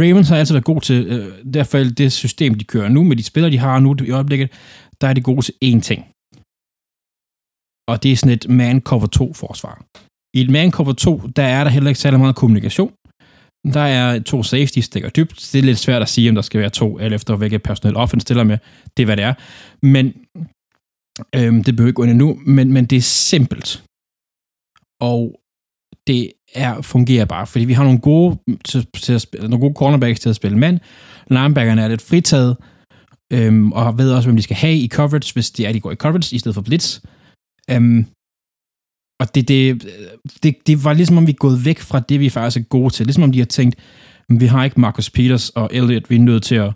Ravens 0.00 0.28
har 0.28 0.36
altid 0.36 0.54
været 0.54 0.64
god 0.64 0.80
til, 0.80 1.06
øh, 1.06 1.54
derfor 1.54 1.78
det 1.78 2.12
system, 2.12 2.54
de 2.54 2.64
kører 2.64 2.88
nu, 2.88 3.04
med 3.04 3.16
de 3.16 3.22
spillere, 3.22 3.52
de 3.52 3.58
har 3.58 3.78
nu 3.78 3.96
i 4.04 4.10
øjeblikket, 4.10 4.48
der 5.00 5.08
er 5.08 5.12
de 5.12 5.22
gode 5.22 5.42
til 5.42 5.54
én 5.64 5.80
ting. 5.80 6.00
Og 7.88 8.02
det 8.02 8.12
er 8.12 8.16
sådan 8.16 8.36
et 8.38 8.46
man-cover 8.48 9.08
2-forsvar. 9.16 9.84
I 10.36 10.40
et 10.40 10.50
man-cover 10.50 10.92
2, 10.92 11.20
der 11.36 11.42
er 11.42 11.64
der 11.64 11.70
heller 11.70 11.90
ikke 11.90 12.00
særlig 12.00 12.20
meget 12.20 12.36
kommunikation. 12.36 12.92
Der 13.72 13.80
er 13.80 14.18
to 14.18 14.42
safeties, 14.42 14.84
stikker 14.84 15.08
dybt. 15.08 15.50
Det 15.52 15.58
er 15.58 15.62
lidt 15.62 15.78
svært 15.78 16.02
at 16.02 16.08
sige, 16.08 16.28
om 16.28 16.34
der 16.34 16.42
skal 16.42 16.60
være 16.60 16.70
to, 16.70 16.98
alt 16.98 17.14
efter 17.14 17.36
hvilket 17.36 17.62
personel 17.62 17.96
offense 17.96 18.22
stiller 18.22 18.44
med. 18.44 18.58
Det 18.96 19.02
er, 19.02 19.06
hvad 19.06 19.16
det 19.16 19.24
er. 19.24 19.34
Men 19.82 20.14
øhm, 21.34 21.64
det 21.64 21.76
behøver 21.76 21.88
ikke 21.88 21.96
gå 21.96 22.02
ind 22.02 22.10
endnu, 22.10 22.40
men, 22.46 22.72
men 22.72 22.84
det 22.84 22.96
er 22.96 23.08
simpelt. 23.30 23.84
Og 25.00 25.40
det 26.06 26.32
er, 26.54 26.82
fungerer 26.82 27.24
bare, 27.24 27.46
fordi 27.46 27.64
vi 27.64 27.72
har 27.72 27.84
nogle 27.84 28.00
gode, 28.00 28.38
mm, 28.46 28.58
til, 28.58 28.86
til 28.86 29.12
at 29.12 29.20
spille, 29.20 29.48
nogle 29.48 29.60
gode 29.60 29.74
cornerbacks 29.74 30.20
til 30.20 30.28
at 30.28 30.36
spille 30.36 30.58
mand. 30.58 30.80
Linebackerne 31.30 31.82
er 31.82 31.88
lidt 31.88 32.02
fritaget, 32.02 32.56
øhm, 33.32 33.72
og 33.72 33.98
ved 33.98 34.12
også, 34.12 34.28
hvem 34.28 34.36
de 34.36 34.42
skal 34.42 34.56
have 34.56 34.76
i 34.76 34.88
coverage, 34.88 35.32
hvis 35.34 35.50
de 35.50 35.66
er, 35.66 35.72
de 35.72 35.80
går 35.80 35.92
i 35.92 35.96
coverage, 35.96 36.36
i 36.36 36.38
stedet 36.38 36.54
for 36.54 36.62
blitz. 36.62 37.00
Øhm, 37.70 38.06
og 39.20 39.34
det, 39.34 39.48
det, 39.48 39.88
det, 40.42 40.56
det 40.66 40.84
var 40.84 40.92
ligesom 40.92 41.18
om 41.18 41.26
vi 41.26 41.32
er 41.32 41.36
gået 41.36 41.64
væk 41.64 41.80
fra 41.80 42.00
det, 42.00 42.20
vi 42.20 42.28
faktisk 42.28 42.64
er 42.64 42.68
gode 42.68 42.90
til. 42.90 43.06
Ligesom 43.06 43.22
om 43.22 43.32
de 43.32 43.38
har 43.38 43.46
tænkt, 43.46 43.76
vi 44.28 44.46
har 44.46 44.64
ikke 44.64 44.80
Marcus 44.80 45.10
Peters 45.10 45.50
og 45.50 45.70
Elliot, 45.72 46.10
vi 46.10 46.16
er 46.16 46.20
nødt 46.20 46.42
til 46.42 46.54
at, 46.54 46.72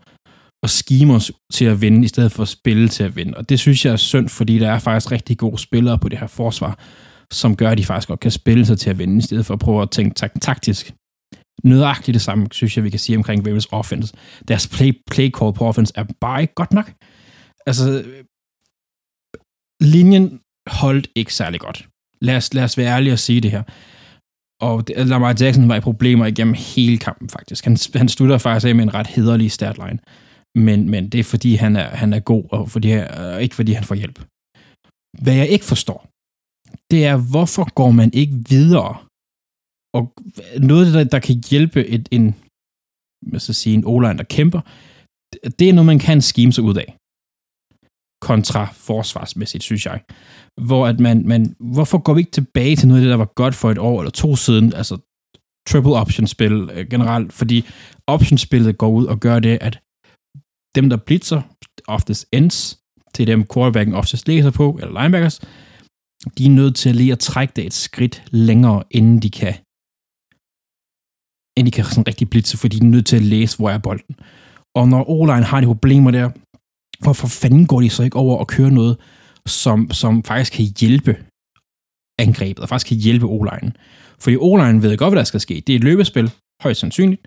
og 0.62 0.70
skime 0.70 1.14
os 1.14 1.32
til 1.52 1.64
at 1.64 1.80
vinde, 1.80 2.04
i 2.04 2.08
stedet 2.08 2.32
for 2.32 2.42
at 2.42 2.48
spille 2.48 2.88
til 2.88 3.04
at 3.04 3.16
vinde. 3.16 3.34
Og 3.36 3.48
det 3.48 3.60
synes 3.60 3.84
jeg 3.84 3.92
er 3.92 3.96
synd, 3.96 4.28
fordi 4.28 4.58
der 4.58 4.70
er 4.70 4.78
faktisk 4.78 5.12
rigtig 5.12 5.38
gode 5.38 5.58
spillere 5.58 5.98
på 5.98 6.08
det 6.08 6.18
her 6.18 6.26
forsvar, 6.26 6.78
som 7.32 7.56
gør, 7.56 7.70
at 7.70 7.78
de 7.78 7.84
faktisk 7.84 8.08
godt 8.08 8.20
kan 8.20 8.30
spille 8.30 8.66
sig 8.66 8.78
til 8.78 8.90
at 8.90 8.98
vinde, 8.98 9.18
i 9.18 9.22
stedet 9.22 9.46
for 9.46 9.54
at 9.54 9.60
prøve 9.60 9.82
at 9.82 9.90
tænke 9.90 10.14
tak- 10.14 10.40
taktisk. 10.40 10.92
Nødagtigt 11.64 12.14
det 12.14 12.22
samme, 12.22 12.46
synes 12.52 12.76
jeg, 12.76 12.84
vi 12.84 12.90
kan 12.90 12.98
sige 12.98 13.16
omkring 13.16 13.46
Ravens 13.46 13.68
offense. 13.72 14.14
Deres 14.48 14.68
play, 14.68 14.92
play 15.10 15.30
call 15.30 15.52
på 15.52 15.66
offense 15.66 15.92
er 15.96 16.04
bare 16.20 16.40
ikke 16.40 16.54
godt 16.54 16.72
nok. 16.72 16.92
Altså, 17.66 18.04
linjen 19.80 20.40
holdt 20.66 21.08
ikke 21.14 21.34
særlig 21.34 21.60
godt. 21.60 21.88
Lad 22.20 22.36
os, 22.36 22.54
lad 22.54 22.64
os 22.64 22.78
være 22.78 22.94
ærlige 22.94 23.12
og 23.12 23.18
sige 23.18 23.40
det 23.40 23.50
her. 23.50 23.62
Og 24.60 24.88
det, 24.88 24.94
altså, 24.96 25.10
Lamar 25.10 25.36
Jackson 25.40 25.68
var 25.68 25.76
i 25.76 25.80
problemer 25.80 26.26
igennem 26.26 26.54
hele 26.54 26.98
kampen, 26.98 27.28
faktisk. 27.28 27.64
Han, 27.64 27.76
han 27.94 28.08
slutter 28.08 28.38
faktisk 28.38 28.66
af 28.66 28.74
med 28.74 28.84
en 28.84 28.94
ret 28.94 29.06
hederlig 29.06 29.52
statline. 29.52 29.98
Men, 30.56 30.90
men 30.90 31.08
det 31.08 31.20
er, 31.20 31.24
fordi 31.24 31.54
han 31.54 31.76
er, 31.76 31.88
han 32.02 32.12
er 32.12 32.20
god, 32.20 32.44
og 32.50 32.70
fordi, 32.70 32.92
øh, 32.92 33.40
ikke 33.40 33.54
fordi 33.54 33.72
han 33.72 33.84
får 33.84 33.94
hjælp. 33.94 34.18
Hvad 35.22 35.34
jeg 35.34 35.48
ikke 35.48 35.64
forstår, 35.64 36.00
det 36.90 37.04
er, 37.04 37.16
hvorfor 37.30 37.74
går 37.74 37.90
man 37.90 38.10
ikke 38.12 38.36
videre? 38.48 38.96
Og 39.98 40.12
noget, 40.70 40.94
der, 40.94 41.04
der 41.04 41.18
kan 41.18 41.36
hjælpe 41.50 41.86
et, 41.86 42.08
en, 42.10 42.34
hvad 43.26 43.40
skal 43.40 43.54
sige, 43.54 43.74
en 43.74 43.84
o 43.86 44.00
der 44.00 44.22
kæmper, 44.22 44.60
det 45.58 45.68
er 45.68 45.72
noget, 45.72 45.86
man 45.86 45.98
kan 45.98 46.20
scheme 46.20 46.52
sig 46.52 46.64
ud 46.64 46.76
af. 46.76 46.96
Kontra 48.20 48.64
forsvarsmæssigt, 48.72 49.62
synes 49.62 49.86
jeg. 49.86 50.00
Hvor 50.68 50.86
at 50.86 51.00
man, 51.00 51.28
man, 51.28 51.56
hvorfor 51.60 51.98
går 51.98 52.14
vi 52.14 52.20
ikke 52.20 52.30
tilbage 52.30 52.76
til 52.76 52.88
noget 52.88 53.00
af 53.00 53.04
det, 53.04 53.10
der 53.10 53.16
var 53.16 53.32
godt 53.34 53.54
for 53.54 53.70
et 53.70 53.78
år 53.78 54.00
eller 54.00 54.10
to 54.10 54.36
siden, 54.36 54.72
altså 54.72 54.94
triple 55.68 55.94
option 56.02 56.26
spil 56.26 56.70
øh, 56.72 56.88
generelt, 56.90 57.32
fordi 57.32 57.64
option 58.06 58.38
spillet 58.38 58.78
går 58.78 58.90
ud 58.90 59.06
og 59.06 59.20
gør 59.20 59.38
det, 59.38 59.58
at 59.60 59.80
dem, 60.78 60.90
der 60.90 60.96
blitzer, 60.96 61.42
oftest 61.88 62.26
ends, 62.32 62.78
til 63.14 63.26
dem 63.26 63.46
quarterbacken 63.52 63.94
oftest 63.94 64.28
læser 64.28 64.50
på, 64.50 64.78
eller 64.80 65.02
linebackers, 65.02 65.40
de 66.38 66.46
er 66.46 66.50
nødt 66.50 66.76
til 66.76 66.88
at 66.88 66.96
lige 66.96 67.12
at 67.12 67.18
trække 67.18 67.52
det 67.56 67.66
et 67.66 67.74
skridt 67.74 68.22
længere, 68.30 68.82
inden 68.90 69.18
de 69.24 69.30
kan 69.30 69.54
inden 71.56 71.72
de 71.72 71.76
kan 71.76 71.84
sådan 71.84 72.08
rigtig 72.08 72.30
blitse, 72.30 72.58
fordi 72.58 72.78
de 72.78 72.86
er 72.86 72.90
nødt 72.90 73.06
til 73.06 73.16
at 73.16 73.22
læse, 73.22 73.56
hvor 73.56 73.70
er 73.70 73.78
bolden. 73.78 74.14
Og 74.74 74.88
når 74.88 75.10
o 75.10 75.26
har 75.26 75.60
de 75.60 75.66
problemer 75.66 76.10
der, 76.10 76.30
hvorfor 77.02 77.28
fanden 77.28 77.66
går 77.66 77.80
de 77.80 77.90
så 77.90 78.02
ikke 78.02 78.16
over 78.16 78.36
og 78.36 78.46
kører 78.46 78.70
noget, 78.70 78.96
som, 79.46 79.90
som 79.90 80.24
faktisk 80.24 80.52
kan 80.52 80.64
hjælpe 80.80 81.16
angrebet, 82.18 82.58
og 82.58 82.68
faktisk 82.68 82.88
kan 82.88 82.96
hjælpe 82.96 83.26
o 83.26 83.44
-line. 83.44 83.70
Fordi 84.18 84.36
o 84.36 84.52
ved 84.54 84.96
godt, 84.96 85.12
hvad 85.12 85.18
der 85.18 85.24
skal 85.24 85.40
ske. 85.40 85.62
Det 85.66 85.72
er 85.72 85.76
et 85.76 85.84
løbespil, 85.84 86.32
højst 86.62 86.80
sandsynligt. 86.80 87.22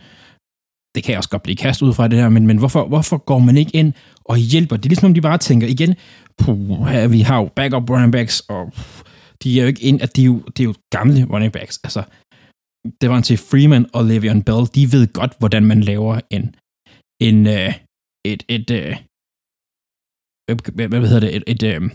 Det 0.95 1.03
kan 1.03 1.17
også 1.17 1.29
godt 1.29 1.43
blive 1.43 1.55
kastet 1.55 1.85
ud 1.87 1.93
fra 1.93 2.07
det 2.07 2.19
her, 2.19 2.29
men, 2.29 2.47
men 2.47 2.57
hvorfor, 2.57 2.87
hvorfor 2.87 3.17
går 3.17 3.39
man 3.39 3.57
ikke 3.57 3.75
ind 3.75 3.93
og 4.25 4.37
hjælper? 4.37 4.75
Det 4.75 4.85
er 4.85 4.89
ligesom, 4.89 5.09
om 5.09 5.13
de 5.13 5.21
bare 5.21 5.37
tænker 5.37 5.67
igen, 5.67 5.95
puh, 6.37 7.11
vi 7.11 7.21
har 7.21 7.37
jo 7.37 7.49
backup 7.55 7.89
running 7.89 8.11
backs, 8.11 8.39
og 8.39 8.71
puh, 8.75 9.05
de 9.43 9.57
er 9.57 9.61
jo 9.63 9.67
ikke 9.67 9.83
ind, 9.83 10.01
at 10.01 10.15
de 10.15 10.21
er 10.21 10.25
jo, 10.25 10.39
det 10.39 10.59
er 10.59 10.63
jo 10.63 10.73
gamle 10.89 11.25
running 11.33 11.53
backs. 11.53 11.79
Altså, 11.83 12.03
det 13.01 13.09
var 13.09 13.21
til 13.21 13.37
Freeman 13.37 13.85
og 13.93 14.01
Le'Veon 14.01 14.41
Bell, 14.43 14.65
de 14.75 14.91
ved 14.91 15.13
godt, 15.13 15.33
hvordan 15.39 15.65
man 15.65 15.81
laver 15.81 16.19
en, 16.29 16.55
en 17.21 17.47
uh, 17.47 17.73
et, 18.25 18.43
et, 18.49 18.71
uh, 18.71 18.95
hvad, 20.75 20.87
hvad 20.87 21.07
hedder 21.07 21.19
det, 21.19 21.35
et, 21.35 21.43
et, 21.47 21.63
uh, 21.63 21.89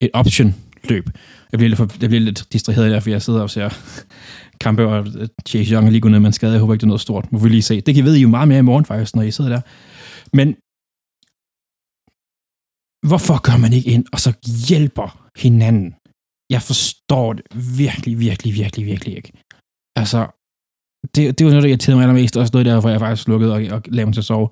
et 0.00 0.10
option 0.12 0.54
løb. 0.88 1.04
Jeg 1.52 1.58
bliver 1.58 1.68
lidt, 1.68 1.76
for, 1.76 1.88
jeg 2.00 2.08
bliver 2.10 2.20
lidt 2.20 2.52
distraheret 2.52 2.90
der, 2.90 3.00
for 3.00 3.10
jeg 3.10 3.22
sidder 3.22 3.42
og 3.42 3.50
ser 3.50 3.68
kampe, 4.60 4.86
og 4.86 5.06
øh, 5.20 5.28
Chase 5.48 5.72
Young 5.72 5.86
er 5.86 5.90
lige 5.90 6.00
gået 6.00 6.12
ned 6.12 6.20
med 6.20 6.26
en 6.26 6.32
skade. 6.32 6.52
Jeg 6.52 6.60
håber 6.60 6.74
ikke, 6.74 6.80
det 6.80 6.86
er 6.86 6.94
noget 6.94 7.00
stort. 7.00 7.32
Må 7.32 7.38
vi 7.38 7.48
lige 7.48 7.62
se. 7.62 7.80
Det 7.80 7.94
kan 7.94 8.04
I 8.04 8.06
ved 8.06 8.16
I 8.16 8.22
jo 8.22 8.28
meget 8.28 8.48
mere 8.48 8.58
i 8.58 8.68
morgen, 8.70 8.84
faktisk, 8.84 9.16
når 9.16 9.22
I 9.22 9.30
sidder 9.30 9.50
der. 9.56 9.62
Men 10.36 10.48
hvorfor 13.08 13.36
gør 13.46 13.56
man 13.64 13.72
ikke 13.72 13.90
ind, 13.90 14.04
og 14.12 14.20
så 14.20 14.30
hjælper 14.68 15.08
hinanden? 15.44 15.94
Jeg 16.54 16.62
forstår 16.70 17.32
det 17.32 17.44
virkelig, 17.84 18.14
virkelig, 18.18 18.52
virkelig, 18.54 18.86
virkelig 18.86 19.16
ikke. 19.16 19.32
Altså, 19.96 20.20
det, 21.14 21.38
det 21.38 21.42
var 21.44 21.50
noget, 21.50 21.62
der 21.62 21.68
irriterede 21.68 21.96
mig 21.96 22.04
allermest. 22.04 22.36
og 22.36 22.48
noget 22.52 22.66
der, 22.66 22.80
hvor 22.80 22.90
jeg 22.90 23.00
faktisk 23.00 23.24
slukkede 23.24 23.52
og, 23.54 23.60
og 23.76 23.82
lavede 23.86 24.06
mig 24.06 24.14
til 24.14 24.20
at 24.20 24.30
sove. 24.32 24.48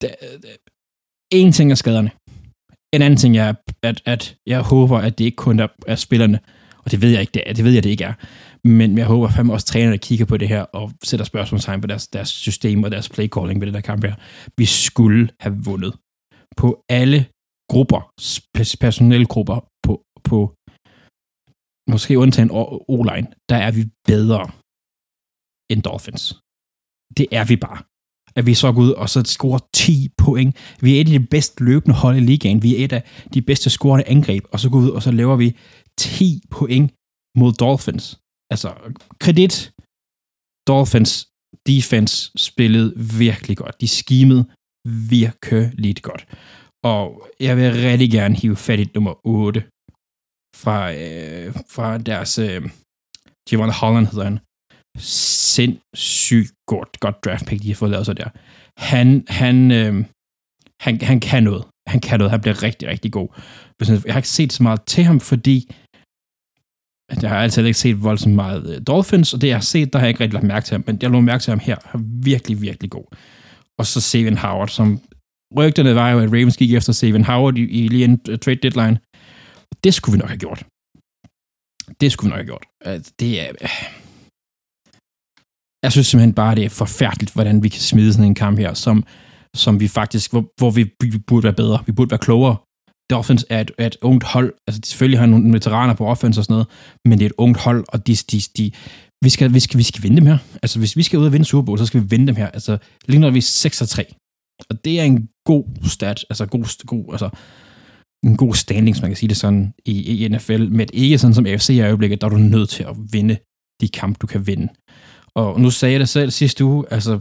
Det, 0.00 0.10
det, 0.42 0.50
en 1.32 1.52
ting 1.52 1.70
er 1.70 1.74
skaderne. 1.74 2.10
En 2.94 3.02
anden 3.02 3.16
ting 3.22 3.36
er, 3.36 3.54
at, 3.82 4.02
at 4.06 4.36
jeg 4.46 4.60
håber, 4.72 4.98
at 4.98 5.18
det 5.18 5.24
ikke 5.24 5.36
kun 5.36 5.60
er, 5.60 5.68
er 5.86 5.96
spillerne, 6.06 6.38
og 6.84 6.90
det 6.90 7.02
ved 7.02 7.10
jeg 7.10 7.20
ikke, 7.20 7.30
det, 7.34 7.42
er, 7.46 7.52
det 7.52 7.64
ved 7.64 7.72
jeg, 7.72 7.84
det 7.84 7.90
ikke 7.90 8.04
er. 8.04 8.14
Men 8.64 8.98
jeg 8.98 9.06
håber 9.06 9.28
fandme 9.28 9.52
også, 9.52 9.64
at 9.64 9.72
trænerne 9.72 9.98
kigger 9.98 10.24
på 10.24 10.36
det 10.36 10.48
her 10.48 10.62
og 10.62 10.92
sætter 11.04 11.24
spørgsmålstegn 11.24 11.80
på 11.80 11.86
deres, 11.86 12.08
deres 12.08 12.28
system 12.28 12.84
og 12.84 12.90
deres 12.90 13.08
playcalling 13.08 13.60
ved 13.60 13.66
det 13.66 13.74
der 13.74 13.80
kamp 13.80 14.04
her. 14.04 14.14
Vi 14.56 14.64
skulle 14.64 15.28
have 15.40 15.56
vundet. 15.64 15.92
På 16.56 16.84
alle 16.88 17.26
grupper, 17.70 18.12
personelgrupper, 18.80 19.58
på, 19.82 20.02
på 20.24 20.54
måske 21.90 22.18
undtagen 22.18 22.50
O-line, 22.88 23.26
der 23.48 23.56
er 23.56 23.70
vi 23.70 23.82
bedre 24.06 24.50
end 25.70 25.82
Dolphins. 25.82 26.24
Det 27.16 27.26
er 27.32 27.44
vi 27.44 27.56
bare. 27.56 27.82
At 28.36 28.46
vi 28.46 28.54
så 28.54 28.72
går 28.72 28.82
ud 28.82 28.92
og 28.92 29.08
så 29.08 29.22
scorer 29.24 29.58
10 29.74 30.08
point. 30.18 30.56
Vi 30.80 30.96
er 30.96 31.00
et 31.00 31.12
af 31.12 31.20
de 31.20 31.26
bedst 31.26 31.60
løbende 31.60 31.96
hold 31.96 32.16
i 32.16 32.20
ligaen. 32.20 32.62
Vi 32.62 32.76
er 32.76 32.84
et 32.84 32.92
af 32.92 33.02
de 33.34 33.42
bedste 33.42 33.70
scorende 33.70 34.08
angreb. 34.08 34.44
Og 34.52 34.60
så 34.60 34.70
går 34.70 34.80
vi 34.80 34.86
ud 34.86 34.90
og 34.90 35.02
så 35.02 35.10
laver 35.10 35.36
vi 35.36 35.56
10 36.00 36.40
point 36.56 36.88
mod 37.40 37.52
Dolphins. 37.62 38.06
Altså, 38.52 38.68
kredit. 39.24 39.54
Dolphins 40.68 41.12
defense 41.66 42.14
spillede 42.48 42.90
virkelig 43.26 43.56
godt. 43.62 43.80
De 43.80 43.88
skimede 43.88 44.44
virkelig 45.14 46.02
godt. 46.02 46.22
Og 46.92 47.06
jeg 47.40 47.56
vil 47.56 47.72
rigtig 47.72 48.10
gerne 48.10 48.34
hive 48.36 48.56
fat 48.56 48.80
i 48.80 48.86
nummer 48.94 49.14
8 49.24 49.60
fra, 50.62 50.78
øh, 51.02 51.54
fra 51.74 51.98
deres 51.98 52.38
øh, 52.38 52.62
Javon 53.52 53.70
Holland 53.80 54.06
hedder 54.06 54.24
han. 54.24 54.38
Sindssygt 55.54 56.52
godt, 56.66 57.00
godt 57.00 57.24
draft 57.24 57.46
pick, 57.46 57.62
de 57.62 57.68
har 57.68 57.74
fået 57.74 57.90
lavet 57.90 58.06
så 58.06 58.12
der. 58.12 58.28
Han, 58.90 59.24
han, 59.28 59.56
øh, 59.70 59.94
han, 60.84 61.00
han 61.00 61.20
kan 61.20 61.42
noget. 61.42 61.64
Han 61.86 62.00
kan 62.00 62.18
noget. 62.18 62.30
Han 62.30 62.40
bliver 62.40 62.62
rigtig, 62.62 62.88
rigtig 62.88 63.12
god. 63.12 63.28
Jeg 63.80 64.14
har 64.14 64.18
ikke 64.18 64.28
set 64.28 64.52
så 64.52 64.62
meget 64.62 64.80
til 64.82 65.04
ham, 65.04 65.20
fordi 65.20 65.58
jeg 67.22 67.30
har 67.30 67.36
altid 67.38 67.64
ikke 67.64 67.78
set 67.78 68.02
voldsomt 68.02 68.34
meget 68.34 68.74
øh, 68.74 68.80
Dolphins, 68.86 69.34
og 69.34 69.40
det 69.40 69.48
jeg 69.48 69.56
har 69.56 69.60
set, 69.60 69.92
der 69.92 69.98
har 69.98 70.06
jeg 70.06 70.10
ikke 70.10 70.20
rigtig 70.20 70.34
lagt 70.34 70.46
mærke 70.46 70.64
til 70.64 70.74
ham, 70.74 70.84
men 70.86 70.98
jeg 71.02 71.10
lå 71.10 71.20
mærke 71.20 71.42
til 71.42 71.50
ham 71.50 71.58
her. 71.58 71.76
Er 71.76 71.98
virkelig, 72.24 72.62
virkelig 72.62 72.90
god. 72.90 73.16
Og 73.78 73.86
så 73.86 74.00
Steven 74.00 74.38
Howard, 74.38 74.68
som 74.68 75.00
rygterne 75.56 75.94
var 75.94 76.10
jo, 76.10 76.18
at 76.18 76.28
Ravens 76.28 76.56
gik 76.56 76.74
efter 76.74 76.92
Steven 76.92 77.24
Howard 77.24 77.58
i, 77.58 77.62
i 77.62 77.88
lige 77.88 78.04
en 78.04 78.20
øh, 78.28 78.38
trade 78.38 78.56
deadline. 78.56 78.98
Det 79.84 79.94
skulle 79.94 80.12
vi 80.12 80.18
nok 80.18 80.28
have 80.28 80.38
gjort. 80.38 80.66
Det 82.00 82.12
skulle 82.12 82.28
vi 82.28 82.30
nok 82.30 82.38
have 82.38 82.46
gjort. 82.46 82.66
Det 83.20 83.40
er... 83.42 83.50
Øh, 83.62 83.68
jeg 85.82 85.92
synes 85.92 86.06
simpelthen 86.06 86.34
bare, 86.34 86.54
det 86.54 86.64
er 86.64 86.68
forfærdeligt, 86.68 87.32
hvordan 87.32 87.62
vi 87.62 87.68
kan 87.68 87.80
smide 87.80 88.12
sådan 88.12 88.26
en 88.26 88.34
kamp 88.34 88.58
her, 88.58 88.74
som, 88.74 89.04
som 89.56 89.80
vi 89.80 89.88
faktisk, 89.88 90.30
hvor, 90.32 90.44
hvor 90.58 90.70
vi 90.70 90.84
burde 91.26 91.44
være 91.44 91.52
bedre. 91.52 91.82
Vi 91.86 91.92
burde 91.92 92.10
være 92.10 92.18
klogere. 92.18 92.56
Dolphins 93.10 93.46
er 93.50 93.60
et, 93.60 93.70
er 93.78 93.86
et 93.86 93.96
ungt 94.02 94.24
hold. 94.24 94.54
Altså, 94.66 94.80
selvfølgelig 94.84 95.18
har 95.18 95.26
nogle 95.26 95.52
veteraner 95.52 95.94
på 95.94 96.06
offense 96.06 96.40
og 96.40 96.44
sådan 96.44 96.54
noget, 96.54 96.66
men 97.04 97.18
det 97.18 97.24
er 97.24 97.28
et 97.28 97.34
ungt 97.38 97.58
hold, 97.58 97.84
og 97.88 98.06
de, 98.06 98.14
de, 98.14 98.40
de, 98.56 98.70
vi, 99.24 99.30
skal, 99.30 99.54
vi, 99.54 99.60
skal, 99.60 99.78
vi 99.78 99.82
skal 99.82 100.02
vinde 100.02 100.16
dem 100.16 100.26
her. 100.26 100.38
Altså, 100.62 100.78
hvis 100.78 100.96
vi 100.96 101.02
skal 101.02 101.18
ud 101.18 101.26
og 101.26 101.32
vinde 101.32 101.46
Super 101.46 101.64
Bowl, 101.64 101.78
så 101.78 101.86
skal 101.86 102.00
vi 102.02 102.06
vinde 102.10 102.26
dem 102.26 102.36
her. 102.36 102.46
Altså, 102.46 102.78
lige 103.06 103.20
når 103.20 103.30
vi 103.30 103.38
er 103.38 104.04
6-3. 104.06 104.66
Og 104.70 104.84
det 104.84 105.00
er 105.00 105.04
en 105.04 105.28
god 105.44 105.64
stat, 105.88 106.24
altså 106.30 106.46
god, 106.46 106.86
god, 106.86 107.04
altså, 107.12 107.28
en 108.24 108.36
god 108.36 108.54
standing, 108.54 108.96
som 108.96 109.02
man 109.02 109.10
kan 109.10 109.16
sige 109.16 109.28
det 109.28 109.36
sådan, 109.36 109.72
i, 109.84 110.24
i 110.24 110.28
NFL, 110.28 110.68
men 110.70 110.88
ikke 110.92 111.18
sådan 111.18 111.34
som 111.34 111.46
AFC 111.46 111.70
i 111.70 111.80
øjeblikket, 111.80 112.20
der 112.20 112.26
er 112.26 112.30
du 112.30 112.36
nødt 112.36 112.68
til 112.68 112.82
at 112.82 112.96
vinde 113.12 113.36
de 113.80 113.88
kampe, 113.88 114.18
du 114.22 114.26
kan 114.26 114.46
vinde. 114.46 114.68
Og 115.34 115.60
nu 115.60 115.70
sagde 115.70 115.92
jeg 115.92 116.00
det 116.00 116.08
selv 116.08 116.30
sidste 116.30 116.64
uge, 116.64 116.84
altså, 116.90 117.20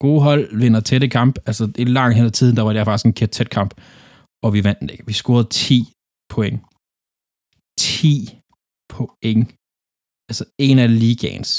gode 0.00 0.20
hold 0.22 0.56
vinder 0.56 0.80
tætte 0.80 1.08
kamp, 1.08 1.38
altså, 1.46 1.66
det 1.66 1.82
er 1.82 1.86
langt 1.86 2.16
hen 2.16 2.26
ad 2.26 2.30
tiden, 2.30 2.56
der 2.56 2.62
var 2.62 2.72
det 2.72 2.84
faktisk 2.84 3.06
en 3.06 3.28
tæt 3.28 3.50
kamp, 3.50 3.74
og 4.44 4.48
vi 4.54 4.60
vandt 4.66 4.80
den 4.82 4.90
ikke. 4.94 5.06
Vi 5.10 5.14
scorede 5.22 5.48
10 5.48 5.76
point. 6.34 6.58
10 7.80 8.12
point. 8.94 9.46
Altså 10.30 10.44
en 10.66 10.76
af 10.84 10.90
ligaens 11.04 11.52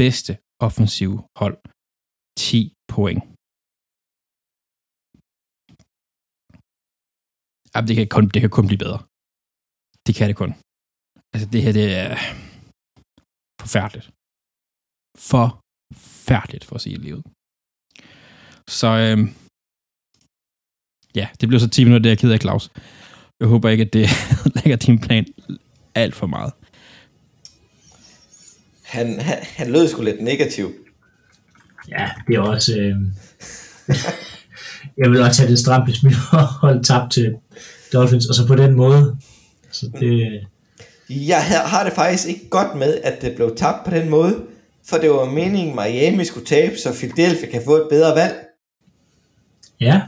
bedste 0.00 0.32
offensive 0.66 1.16
hold. 1.40 1.58
10 2.46 2.60
point. 2.94 3.22
Jamen, 7.72 7.88
det 7.88 7.96
kan, 7.98 8.08
kun, 8.16 8.24
det 8.34 8.40
kan 8.44 8.52
kun 8.58 8.66
blive 8.70 8.84
bedre. 8.86 9.00
Det 10.06 10.12
kan 10.18 10.28
det 10.30 10.36
kun. 10.42 10.52
Altså, 11.32 11.46
det 11.52 11.60
her, 11.64 11.72
det 11.80 11.86
er 12.04 12.10
forfærdeligt. 13.62 14.08
Forfærdeligt, 15.30 16.64
for 16.68 16.74
at 16.78 16.82
sige 16.84 16.98
livet. 17.06 17.22
Så 18.78 18.88
øhm, 19.04 19.26
ja, 21.14 21.26
det 21.40 21.48
blev 21.48 21.60
så 21.60 21.68
10 21.68 21.84
minutter, 21.84 22.02
det 22.02 22.08
er 22.08 22.10
jeg 22.10 22.18
ked 22.18 22.30
af, 22.30 22.38
Claus. 22.38 22.70
Jeg 23.40 23.48
håber 23.48 23.68
ikke, 23.68 23.84
at 23.84 23.92
det 23.92 24.08
lægger 24.56 24.76
din 24.76 24.98
plan 24.98 25.26
alt 25.94 26.14
for 26.14 26.26
meget. 26.26 26.52
Han, 28.82 29.20
han, 29.20 29.36
han 29.42 29.72
lød 29.72 29.88
sgu 29.88 30.02
lidt 30.02 30.22
negativ. 30.22 30.72
Ja, 31.88 32.10
det 32.28 32.36
er 32.36 32.40
også... 32.40 32.76
Øh... 32.78 32.96
jeg 34.98 35.10
vil 35.10 35.22
også 35.22 35.42
have 35.42 35.50
det 35.50 35.58
stramt, 35.58 35.84
hvis 35.84 36.04
vi 36.04 36.10
holde 36.60 36.82
tabt 36.82 37.12
til 37.12 37.34
Dolphins, 37.92 38.26
og 38.26 38.34
så 38.34 38.46
på 38.46 38.54
den 38.54 38.74
måde. 38.74 39.16
Så 39.70 39.90
det, 40.00 40.46
Jeg 41.10 41.44
har 41.66 41.84
det 41.84 41.92
faktisk 41.92 42.28
ikke 42.28 42.48
godt 42.48 42.78
med, 42.78 42.98
at 43.04 43.22
det 43.22 43.36
blev 43.36 43.56
tabt 43.56 43.84
på 43.84 43.90
den 43.90 44.08
måde, 44.08 44.42
for 44.88 44.96
det 44.96 45.10
var 45.10 45.24
meningen, 45.24 45.76
Miami 45.76 46.24
skulle 46.24 46.46
tabe, 46.46 46.76
så 46.76 46.92
Philadelphia 46.92 47.50
kan 47.50 47.62
få 47.64 47.74
et 47.76 47.86
bedre 47.90 48.14
valg. 48.14 48.34
Ja. 49.80 50.00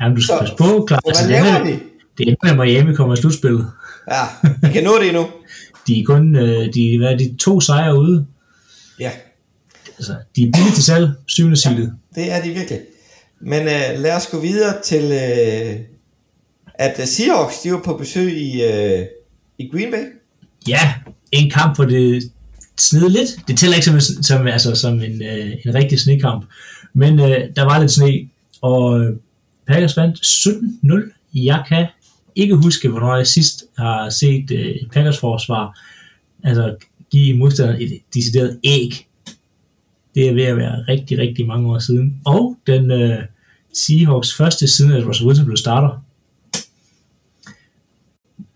Jamen, 0.00 0.16
du 0.16 0.22
skal 0.22 0.34
Så- 0.34 0.40
passe 0.40 0.54
på, 0.58 0.84
klar. 0.88 1.00
Så 1.04 1.08
Altså, 1.08 1.28
laver 1.28 1.44
er, 1.46 1.64
de? 1.64 1.80
det 2.18 2.28
er 2.28 2.54
med, 2.54 2.64
Miami 2.66 2.94
kommer 2.94 3.14
i 3.14 3.20
slutspillet. 3.20 3.66
Ja, 4.10 4.22
vi 4.62 4.72
kan 4.72 4.84
nå 4.84 4.90
det 5.00 5.08
endnu. 5.08 5.26
De 5.86 6.00
er 6.00 6.04
kun 6.04 6.36
øh, 6.36 6.74
de, 6.74 6.98
hvad 6.98 7.08
er 7.12 7.16
de 7.16 7.36
to 7.40 7.60
sejre 7.60 7.98
ude. 8.00 8.26
Ja, 9.00 9.10
Altså, 9.98 10.14
de 10.36 10.42
er 10.42 10.50
billige 10.52 10.74
til 10.74 10.84
salg, 10.84 11.10
syvende 11.26 11.56
seedet. 11.56 11.92
det 12.14 12.32
er 12.32 12.42
de 12.42 12.48
virkelig. 12.48 12.80
Men 13.40 13.62
øh, 13.62 13.98
lad 13.98 14.16
os 14.16 14.26
gå 14.26 14.40
videre 14.40 14.74
til, 14.84 15.02
øh, 15.04 15.76
at 16.74 17.00
øh, 17.00 17.06
Seahawks, 17.06 17.58
de 17.60 17.72
var 17.72 17.80
på 17.84 17.96
besøg 17.96 18.32
i, 18.38 18.62
øh, 18.64 19.06
i 19.58 19.68
Green 19.72 19.90
Bay. 19.90 20.04
Ja, 20.68 20.94
en 21.32 21.50
kamp, 21.50 21.76
hvor 21.76 21.84
det 21.84 22.22
snede 22.78 23.08
lidt. 23.10 23.28
Det 23.48 23.58
tæller 23.58 23.76
ikke 23.76 23.86
som, 23.86 24.00
som, 24.22 24.46
altså, 24.46 24.74
som 24.74 24.94
en, 25.02 25.22
øh, 25.22 25.50
en 25.66 25.74
rigtig 25.74 26.00
snekamp. 26.00 26.44
Men 26.94 27.20
øh, 27.20 27.40
der 27.56 27.62
var 27.64 27.78
lidt 27.80 27.90
sne, 27.92 28.28
og 28.62 29.00
øh, 29.00 29.16
Packers 29.66 29.96
vandt 29.96 30.18
17-0. 30.26 31.12
Jeg 31.34 31.64
kan 31.68 31.86
ikke 32.34 32.54
huske, 32.54 32.88
hvornår 32.88 33.16
jeg 33.16 33.26
sidst 33.26 33.64
har 33.78 34.10
set 34.10 34.50
øh, 34.50 34.66
et 34.66 34.88
Packers 34.92 35.18
forsvar 35.18 35.78
altså, 36.44 36.76
give 37.10 37.36
modstanderen 37.36 37.82
et 37.82 38.00
decideret 38.14 38.60
æg. 38.64 39.06
Det 40.14 40.28
er 40.28 40.34
ved 40.34 40.42
at 40.42 40.56
være 40.56 40.84
rigtig, 40.88 41.18
rigtig 41.18 41.46
mange 41.46 41.70
år 41.70 41.78
siden. 41.78 42.20
Og 42.24 42.56
den 42.66 42.90
øh, 42.90 43.18
Seahawks 43.74 44.36
første 44.36 44.68
siden, 44.68 44.92
at 44.92 45.06
Russell 45.06 45.28
Wilson 45.28 45.46
blev 45.46 45.56
starter. 45.56 46.04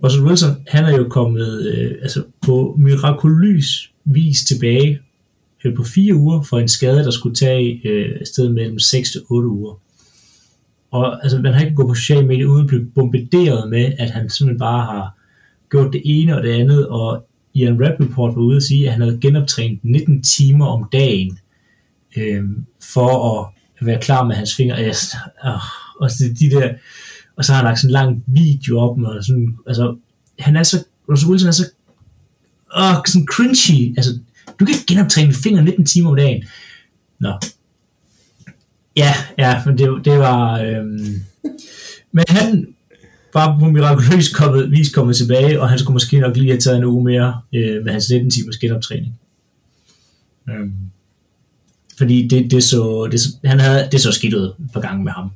Russell 0.05 0.25
Wilson, 0.25 0.51
han 0.69 0.85
er 0.85 0.97
jo 0.97 1.09
kommet 1.09 1.67
øh, 1.67 1.99
altså 2.03 2.25
på 2.43 2.77
mirakuløs 2.79 3.91
vis 4.05 4.45
tilbage 4.45 5.01
øh, 5.65 5.75
på 5.75 5.83
fire 5.83 6.15
uger 6.15 6.43
for 6.43 6.59
en 6.59 6.69
skade, 6.69 7.05
der 7.05 7.11
skulle 7.11 7.37
tage 7.37 7.89
øh, 7.89 8.27
sted 8.27 8.49
mellem 8.49 8.79
6 8.79 9.11
til 9.11 9.21
8 9.31 9.49
uger. 9.49 9.81
Og 10.97 11.23
altså, 11.23 11.39
man 11.39 11.55
har 11.55 11.61
ikke 11.61 11.77
gået 11.77 11.89
på 11.89 11.95
sociale 11.95 12.27
medier 12.27 12.47
uden 12.47 12.61
at 12.61 12.67
blive 12.67 12.87
bombarderet 12.95 13.71
med, 13.71 13.93
at 13.99 14.11
han 14.11 14.31
simpelthen 14.31 14.59
bare 14.59 14.85
har 14.85 15.19
gjort 15.71 15.93
det 15.93 16.03
ene 16.05 16.37
og 16.37 16.43
det 16.43 16.53
andet, 16.53 16.89
og 16.89 17.27
Ian 17.55 17.85
Rappaport 17.85 18.37
var 18.37 18.43
ude 18.43 18.57
at 18.57 18.63
sige, 18.63 18.87
at 18.87 18.93
han 18.93 19.03
havde 19.03 19.19
genoptrænet 19.21 19.79
19 19.83 20.23
timer 20.23 20.67
om 20.67 20.89
dagen 20.93 21.39
øh, 22.17 22.45
for 22.93 23.13
at 23.31 23.87
være 23.87 24.01
klar 24.01 24.25
med 24.25 24.37
hans 24.37 24.55
fingre. 24.57 24.77
Jeg, 24.77 24.95
ah, 25.43 25.61
og 26.01 26.11
så 26.11 26.25
de 26.41 26.51
der, 26.51 26.75
og 27.37 27.45
så 27.45 27.53
har 27.53 27.57
han 27.57 27.65
lagt 27.65 27.79
sådan 27.79 27.91
en 27.91 27.93
lang 27.93 28.25
video 28.27 28.79
op 28.79 28.99
med 28.99 29.23
sådan, 29.23 29.57
altså, 29.67 29.97
han 30.39 30.57
er 30.57 30.63
så, 30.63 30.85
Russell 31.11 31.31
Wilson 31.31 31.49
er 31.49 31.53
så, 31.53 31.71
åh, 32.79 32.97
sådan 33.07 33.27
cringy, 33.27 33.97
altså, 33.97 34.13
du 34.61 34.65
kan 34.65 34.75
ikke 34.75 34.87
genoptræne 34.89 35.27
dine 35.27 35.43
fingre 35.43 35.65
19 35.65 35.87
timer 35.87 36.11
om 36.11 36.17
dagen. 36.17 36.45
Nå. 37.21 37.33
Ja, 38.97 39.15
ja, 39.39 39.63
men 39.67 39.79
det, 39.79 40.05
det 40.05 40.19
var, 40.19 40.61
øhm, 40.61 41.23
men 42.13 42.25
han 42.29 42.67
var 43.35 43.59
på 43.59 43.65
mirakuløs 43.65 44.29
kommet, 44.29 44.71
vis 44.71 44.95
kommet 44.95 45.17
tilbage, 45.17 45.61
og 45.61 45.69
han 45.69 45.79
skulle 45.79 45.95
måske 45.95 46.19
nok 46.19 46.37
lige 46.37 46.51
have 46.51 46.61
taget 46.61 46.79
en 46.79 46.85
uge 46.85 47.05
mere 47.05 47.41
øh, 47.55 47.85
med 47.85 47.93
hans 47.93 48.11
19 48.11 48.31
timers 48.31 48.59
genoptræning. 48.59 49.19
Øhm, 50.49 50.73
fordi 51.99 52.29
det, 52.29 52.51
det, 52.51 52.65
så, 52.65 53.09
det, 53.13 53.21
han 53.45 53.61
havde, 53.61 53.89
det 53.93 54.01
så 54.01 54.13
skidt 54.13 54.35
ud 54.35 54.47
et 54.47 54.71
par 54.73 54.81
gange 54.81 55.05
med 55.05 55.13
ham. 55.13 55.31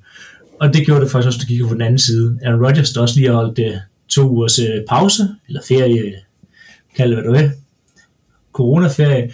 Og 0.61 0.75
det 0.75 0.87
gjorde 0.87 1.01
det 1.01 1.11
faktisk 1.11 1.27
også, 1.27 1.41
at 1.43 1.49
kigge 1.49 1.69
på 1.69 1.75
den 1.75 1.83
anden 1.83 1.99
side. 1.99 2.39
Aaron 2.45 2.67
Rodgers, 2.67 2.93
der 2.93 3.01
også 3.01 3.17
lige 3.17 3.29
har 3.29 3.35
holdt 3.35 3.59
øh, 3.59 3.77
to 4.09 4.23
ugers 4.23 4.59
øh, 4.59 4.83
pause, 4.89 5.29
eller 5.49 5.61
ferie, 5.69 6.15
kald 6.97 7.11
det 7.11 7.17
hvad 7.17 7.25
du 7.25 7.33
vil, 7.33 7.53
coronaferie. 8.53 9.31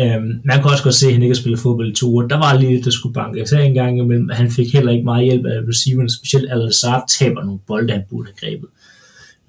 Øhm, 0.00 0.40
man 0.44 0.56
kan 0.56 0.70
også 0.70 0.82
godt 0.82 0.94
se, 0.94 1.06
at 1.06 1.12
han 1.12 1.22
ikke 1.22 1.34
har 1.34 1.40
spillet 1.40 1.60
fodbold 1.60 1.92
i 1.92 1.94
to 1.94 2.10
uger. 2.10 2.28
Der 2.28 2.36
var 2.36 2.58
lige 2.58 2.72
lidt, 2.74 2.84
der 2.84 2.90
skulle 2.90 3.14
banke 3.14 3.46
sig 3.46 3.66
en 3.66 3.74
gang 3.74 3.98
imellem. 3.98 4.28
Han 4.32 4.50
fik 4.50 4.72
heller 4.72 4.92
ikke 4.92 5.04
meget 5.04 5.24
hjælp 5.24 5.46
af 5.46 5.58
receiveren, 5.68 6.10
specielt 6.10 6.50
Al 6.50 6.72
taber 7.08 7.44
nogle 7.44 7.60
bolde, 7.66 7.92
han 7.92 8.02
burde 8.10 8.28
have 8.28 8.50
grebet. 8.50 8.68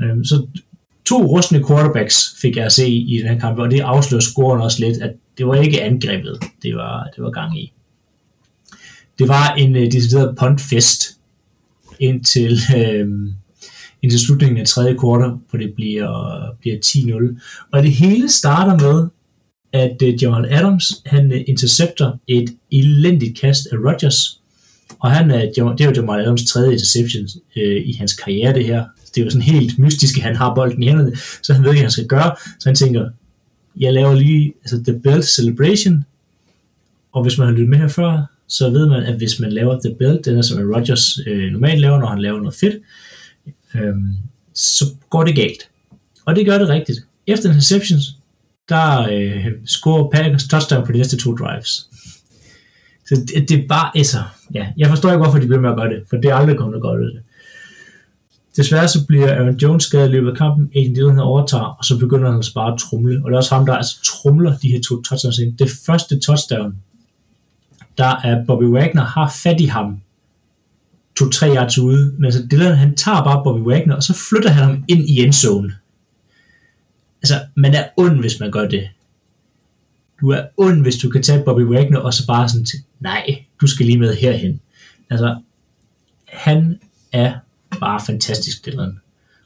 Øhm, 0.01 0.23
så 0.23 0.47
to 1.05 1.25
rustne 1.25 1.63
quarterbacks 1.67 2.35
fik 2.41 2.55
jeg 2.55 2.65
at 2.65 2.71
se 2.71 2.89
i 2.89 3.17
den 3.17 3.27
her 3.27 3.39
kamp, 3.39 3.59
og 3.59 3.71
det 3.71 3.79
afslører 3.79 4.21
scoren 4.21 4.61
også 4.61 4.85
lidt, 4.85 4.97
at 4.97 5.13
det 5.37 5.47
var 5.47 5.55
ikke 5.55 5.83
angrebet, 5.83 6.39
det 6.63 6.75
var, 6.75 7.09
det 7.15 7.23
var 7.23 7.31
gang 7.31 7.59
i. 7.59 7.73
Det 9.19 9.27
var 9.27 9.53
en 9.53 9.75
øh, 9.75 9.91
decideret 9.91 10.37
puntfest 10.37 11.17
indtil, 11.99 12.59
øh, 12.77 13.07
indtil 14.01 14.19
slutningen 14.19 14.57
af 14.57 14.67
tredje 14.67 14.97
kvartal, 14.99 15.31
hvor 15.49 15.59
det 15.59 15.73
bliver, 15.75 16.39
bliver 16.59 16.77
10-0. 16.85 17.67
Og 17.73 17.83
det 17.83 17.91
hele 17.91 18.29
starter 18.29 18.77
med, 18.77 19.07
at 19.73 20.01
øh, 20.03 20.09
uh, 20.09 20.23
Jamal 20.23 20.53
Adams, 20.53 21.01
han 21.05 21.31
uh, 21.31 21.37
intercepter 21.47 22.11
et 22.27 22.55
elendigt 22.71 23.39
kast 23.39 23.67
af 23.71 23.75
Rodgers, 23.75 24.41
og 24.99 25.11
han 25.11 25.31
er, 25.31 25.39
det 25.39 25.81
er 25.81 25.85
jo 25.85 25.93
Jamal 25.95 26.21
Adams 26.21 26.45
tredje 26.45 26.71
interception 26.73 27.27
øh, 27.57 27.87
i 27.87 27.93
hans 27.93 28.13
karriere, 28.13 28.53
det 28.53 28.65
her. 28.65 28.85
Det 29.15 29.21
er 29.21 29.25
jo 29.25 29.29
sådan 29.29 29.41
helt 29.41 29.79
mystisk, 29.79 30.17
at 30.17 30.23
han 30.23 30.35
har 30.35 30.55
bolden 30.55 30.83
i 30.83 30.87
hænderne, 30.87 31.15
så 31.43 31.53
han 31.53 31.63
ved 31.63 31.71
ikke, 31.71 31.79
hvad 31.79 31.83
han 31.83 31.91
skal 31.91 32.07
gøre. 32.07 32.35
Så 32.59 32.69
han 32.69 32.75
tænker, 32.75 33.09
jeg 33.79 33.93
laver 33.93 34.15
lige 34.15 34.53
altså 34.61 34.83
The 34.83 34.99
Belt 34.99 35.25
Celebration, 35.25 36.05
og 37.11 37.23
hvis 37.23 37.37
man 37.37 37.47
har 37.47 37.53
lyttet 37.53 37.69
med 37.69 37.77
her 37.77 37.87
før, 37.87 38.25
så 38.47 38.69
ved 38.69 38.87
man, 38.87 39.03
at 39.03 39.15
hvis 39.15 39.39
man 39.39 39.51
laver 39.51 39.79
The 39.85 39.95
Belt, 39.95 40.25
den 40.25 40.37
er 40.37 40.41
som 40.41 40.71
Rodgers 40.73 41.19
øh, 41.27 41.51
normalt 41.51 41.81
laver, 41.81 41.99
når 41.99 42.07
han 42.07 42.21
laver 42.21 42.37
noget 42.37 42.55
fedt, 42.55 42.75
øh, 43.75 43.95
så 44.53 44.85
går 45.09 45.23
det 45.23 45.35
galt. 45.35 45.69
Og 46.25 46.35
det 46.35 46.45
gør 46.45 46.57
det 46.57 46.69
rigtigt. 46.69 46.99
Efter 47.27 47.49
interceptions, 47.49 48.16
der 48.69 49.07
øh, 49.11 49.45
scorer 49.65 50.09
Packers 50.09 50.47
touchdown 50.47 50.85
på 50.85 50.91
de 50.91 50.97
næste 50.97 51.17
to 51.17 51.35
drives. 51.35 51.89
Så 53.07 53.15
det, 53.15 53.49
det 53.49 53.63
er 53.63 53.67
bare, 53.67 53.91
altså, 53.95 54.17
ja, 54.53 54.67
jeg 54.77 54.89
forstår 54.89 55.09
ikke, 55.09 55.23
hvorfor 55.23 55.39
de 55.39 55.47
bliver 55.47 55.61
med 55.61 55.69
at 55.69 55.75
gøre 55.75 55.89
det, 55.89 56.03
for 56.09 56.17
det 56.17 56.29
er 56.29 56.35
aldrig 56.35 56.57
kommet 56.57 56.81
godt 56.81 56.99
ud 56.99 57.05
af 57.05 57.11
det. 57.13 57.23
Desværre 58.57 58.87
så 58.87 59.05
bliver 59.07 59.35
Aaron 59.35 59.55
Jones 59.55 59.83
skadet 59.83 60.09
i 60.09 60.11
løbet 60.11 60.31
af 60.31 60.37
kampen, 60.37 60.71
Aiden 60.75 60.93
Dillon 60.93 61.19
overtager, 61.19 61.63
og 61.79 61.85
så 61.85 61.99
begynder 61.99 62.25
han 62.27 62.35
altså 62.35 62.53
bare 62.53 62.73
at 62.73 62.79
trumle. 62.79 63.21
Og 63.23 63.31
det 63.31 63.33
er 63.33 63.37
også 63.37 63.55
ham, 63.55 63.65
der 63.65 63.73
altså 63.73 63.95
trumler 64.03 64.57
de 64.57 64.69
her 64.69 64.79
to 64.89 65.01
touchdowns 65.01 65.37
ind. 65.37 65.57
Det 65.57 65.69
første 65.85 66.19
touchdown, 66.19 66.75
der 67.97 68.15
er 68.23 68.45
Bobby 68.45 68.63
Wagner 68.63 69.03
har 69.03 69.33
fat 69.43 69.61
i 69.61 69.65
ham, 69.65 70.01
to-tre 71.17 71.55
yards 71.55 71.77
ude, 71.77 72.13
men 72.19 72.31
så 72.31 72.47
Dillon, 72.51 72.75
han 72.75 72.95
tager 72.95 73.23
bare 73.23 73.43
Bobby 73.43 73.67
Wagner, 73.67 73.95
og 73.95 74.03
så 74.03 74.13
flytter 74.29 74.49
han 74.49 74.63
ham 74.63 74.83
ind 74.87 75.09
i 75.09 75.23
endzone. 75.23 75.73
Altså, 77.21 77.45
man 77.55 77.73
er 77.73 77.83
ond, 77.97 78.19
hvis 78.19 78.39
man 78.39 78.51
gør 78.51 78.67
det. 78.67 78.89
Du 80.21 80.29
er 80.29 80.41
ond, 80.57 80.81
hvis 80.81 80.97
du 80.97 81.09
kan 81.09 81.23
tage 81.23 81.43
Bobby 81.43 81.61
Wagner, 81.61 81.99
og 81.99 82.13
så 82.13 82.27
bare 82.27 82.49
sådan 82.49 82.65
til, 82.65 82.79
nej, 82.99 83.45
du 83.61 83.67
skal 83.67 83.85
lige 83.85 83.99
med 83.99 84.15
herhen. 84.15 84.61
Altså, 85.09 85.41
han 86.27 86.79
er 87.11 87.33
bare 87.79 88.01
fantastisk, 88.05 88.65
Dylan. 88.65 88.99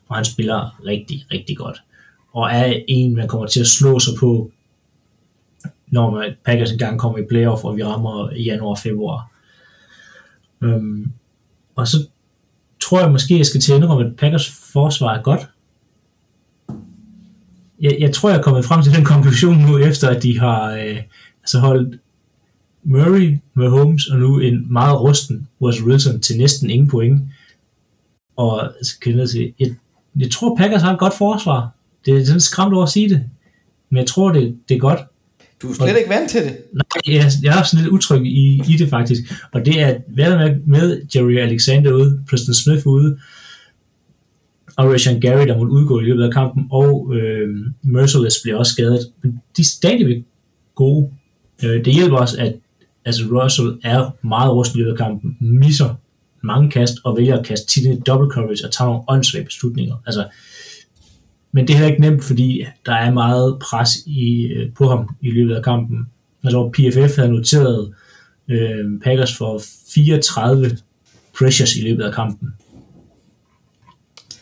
Og 0.07 0.15
han 0.15 0.25
spiller 0.25 0.85
rigtig, 0.85 1.25
rigtig 1.31 1.57
godt. 1.57 1.83
Og 2.33 2.49
er 2.51 2.73
en, 2.87 3.15
man 3.15 3.27
kommer 3.27 3.47
til 3.47 3.59
at 3.59 3.67
slå 3.67 3.99
sig 3.99 4.13
på, 4.19 4.51
når 5.87 6.11
man, 6.11 6.35
Packers 6.45 6.71
engang 6.71 6.99
kommer 6.99 7.19
i 7.19 7.25
playoff, 7.29 7.63
og 7.63 7.77
vi 7.77 7.83
rammer 7.83 8.29
i 8.29 8.43
januar 8.43 8.69
og 8.69 8.77
februar. 8.77 9.31
Øhm, 10.61 11.11
og 11.75 11.87
så 11.87 11.97
tror 12.81 12.99
jeg 12.99 13.11
måske, 13.11 13.37
jeg 13.37 13.45
skal 13.45 13.61
til 13.61 13.73
at 13.73 13.77
indrømme, 13.77 14.05
at 14.05 14.15
Packers 14.15 14.49
forsvar 14.49 15.17
er 15.17 15.21
godt. 15.21 15.49
Jeg, 17.81 17.97
jeg 17.99 18.13
tror, 18.13 18.29
jeg 18.29 18.37
er 18.37 18.43
kommet 18.43 18.65
frem 18.65 18.83
til 18.83 18.95
den 18.95 19.05
konklusion 19.13 19.57
nu, 19.57 19.77
efter 19.77 20.09
at 20.09 20.23
de 20.23 20.39
har 20.39 20.71
øh, 20.71 20.97
altså 21.41 21.59
holdt 21.59 21.99
Murray 22.83 23.37
med 23.53 23.69
Holmes, 23.69 24.07
og 24.07 24.19
nu 24.19 24.39
en 24.39 24.73
meget 24.73 25.01
rusten 25.01 25.47
Russell 25.61 25.87
Wilson 25.87 26.19
til 26.19 26.37
næsten 26.37 26.69
ingen 26.69 26.87
point. 26.87 27.21
Og 28.35 28.65
altså, 28.77 28.99
kan 28.99 29.19
jeg, 29.19 29.29
sige, 29.29 29.53
jeg, 29.59 29.75
jeg 30.19 30.31
tror, 30.31 30.55
Packers 30.55 30.81
har 30.81 30.93
et 30.93 30.99
godt 30.99 31.13
forsvar. 31.13 31.69
Det 32.05 32.17
er 32.17 32.25
sådan 32.25 32.39
skræmt 32.39 32.73
over 32.73 32.83
at 32.83 32.89
sige 32.89 33.09
det. 33.09 33.23
Men 33.89 33.97
jeg 33.97 34.07
tror, 34.07 34.31
det, 34.31 34.57
det 34.69 34.75
er 34.75 34.79
godt. 34.79 34.99
Du 35.61 35.69
er 35.69 35.73
slet 35.73 35.97
ikke 35.97 36.09
vant 36.09 36.29
til 36.29 36.41
det. 36.41 36.57
Nej, 36.73 37.15
jeg, 37.15 37.31
jeg 37.43 37.59
er 37.59 37.63
sådan 37.63 37.83
lidt 37.83 37.93
utryg 37.93 38.25
i, 38.25 38.61
i 38.67 38.77
det 38.77 38.89
faktisk. 38.89 39.21
Og 39.51 39.65
det 39.65 39.81
er 39.81 39.95
været 40.07 40.39
med, 40.39 40.59
med 40.65 41.01
Jerry 41.15 41.37
Alexander 41.37 41.93
ude, 41.93 42.21
Preston 42.29 42.53
Smith 42.53 42.87
ude, 42.87 43.17
og 44.77 44.93
Rashan 44.93 45.19
Gary, 45.19 45.47
der 45.47 45.57
måtte 45.57 45.71
udgå 45.71 45.99
i 45.99 46.03
løbet 46.03 46.23
af 46.23 46.33
kampen, 46.33 46.67
og 46.71 47.11
øh, 47.15 47.49
Merciless 47.81 48.41
bliver 48.43 48.57
også 48.57 48.73
skadet. 48.73 48.99
Men 49.21 49.41
de 49.57 49.61
er 49.61 49.65
stadigvæk 49.65 50.23
gode. 50.75 51.09
Øh, 51.63 51.85
det 51.85 51.93
hjælper 51.93 52.17
også, 52.17 52.37
at 52.39 52.55
altså 53.05 53.23
Russell 53.31 53.79
er 53.83 54.27
meget 54.27 54.51
rusten 54.51 54.79
i 54.79 54.83
løbet 54.83 54.91
af 54.91 54.97
kampen, 54.97 55.37
misser 55.39 55.95
mange 56.43 56.71
kast, 56.71 56.93
og 57.03 57.17
vælger 57.17 57.37
at 57.37 57.45
kaste 57.45 57.67
tit 57.67 57.85
i 57.85 57.99
double 58.07 58.31
coverage 58.31 58.65
og 58.65 58.71
tager 58.71 58.89
nogle 58.89 59.03
åndssvage 59.07 59.45
beslutninger. 59.45 59.95
Altså, 60.05 60.27
men 61.51 61.67
det 61.67 61.73
er 61.73 61.77
heller 61.77 61.89
ikke 61.89 62.01
nemt, 62.01 62.23
fordi 62.23 62.65
der 62.85 62.93
er 62.93 63.13
meget 63.13 63.59
pres 63.59 63.89
i, 64.05 64.43
øh, 64.43 64.73
på 64.73 64.89
ham 64.89 65.15
i 65.21 65.31
løbet 65.31 65.55
af 65.55 65.63
kampen. 65.63 66.07
Altså 66.43 66.69
PFF 66.73 67.15
havde 67.15 67.31
noteret 67.31 67.93
øh, 68.47 68.99
Packers 69.03 69.37
for 69.37 69.61
34 69.93 70.77
pressures 71.39 71.75
i 71.75 71.81
løbet 71.81 72.03
af 72.03 72.13
kampen. 72.13 72.53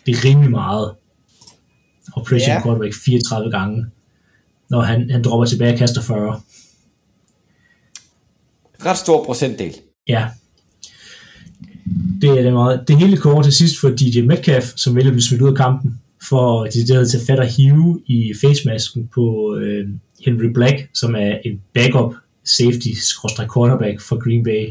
Det 0.10 0.18
er 0.18 0.26
rimelig 0.26 0.52
meget. 0.52 0.92
og 2.14 2.26
pressure 2.26 2.54
yeah. 2.54 2.64
quarterback 2.64 2.94
34 3.06 3.52
gange, 3.52 3.86
når 4.70 4.82
han, 4.82 5.10
han 5.10 5.24
dropper 5.24 5.46
tilbage 5.46 5.74
og 5.74 5.80
kaster 5.80 6.02
40. 6.02 6.42
Ret 8.86 8.98
stor 8.98 9.26
procentdel. 9.26 9.76
Ja. 10.08 10.28
Det 12.22 12.30
er 12.30 12.42
det 12.42 12.54
meget. 12.54 12.84
Det 12.88 12.98
hele 12.98 13.18
kommer 13.18 13.44
til 13.44 13.54
sidst 13.54 13.80
for 13.80 13.90
DJ 13.90 14.22
Metcalf, 14.22 14.66
som 14.76 14.96
vælger 14.96 15.10
at 15.10 15.14
blive 15.14 15.24
smidt 15.24 15.42
ud 15.42 15.50
af 15.50 15.56
kampen, 15.56 16.00
for 16.30 16.66
de 16.66 16.88
der 16.88 17.06
til 17.06 17.20
fat 17.28 17.40
at 17.40 17.54
hive 17.54 18.02
i 18.06 18.34
facemasken 18.42 19.08
på 19.08 19.56
øh, 19.56 19.90
Henry 20.26 20.46
Black, 20.54 20.90
som 20.94 21.16
er 21.16 21.38
en 21.46 21.62
backup 21.74 22.14
safety 22.46 22.90
quarterback 23.54 24.02
for 24.02 24.24
Green 24.24 24.44
Bay. 24.44 24.70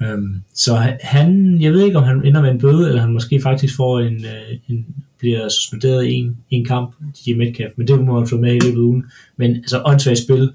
Um, 0.00 0.42
så 0.54 0.74
han- 1.02 1.60
jeg 1.62 1.72
ved 1.72 1.84
ikke 1.84 1.98
om 1.98 2.04
han 2.04 2.24
ender 2.24 2.42
med 2.42 2.50
en 2.50 2.58
bøde, 2.60 2.88
eller 2.88 3.00
han 3.00 3.12
måske 3.12 3.40
faktisk 3.42 3.76
får 3.76 4.00
en, 4.00 4.24
øh, 4.24 4.58
en 4.68 4.86
bliver 5.18 5.48
suspenderet 5.48 6.06
i 6.06 6.12
en, 6.12 6.36
en 6.50 6.64
kamp, 6.64 6.94
DJ 7.26 7.34
Metcalf, 7.34 7.72
men 7.76 7.88
det 7.88 8.04
må 8.04 8.18
man 8.18 8.28
få 8.28 8.36
med 8.36 8.54
i 8.54 8.58
løbet 8.58 8.78
af 8.78 8.82
ugen. 8.82 9.04
Men 9.36 9.50
altså 9.56 9.82
åndssvagt 9.84 10.18
spil, 10.18 10.52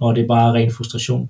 og 0.00 0.16
det 0.16 0.22
er 0.22 0.26
bare 0.28 0.52
ren 0.52 0.70
frustration. 0.72 1.28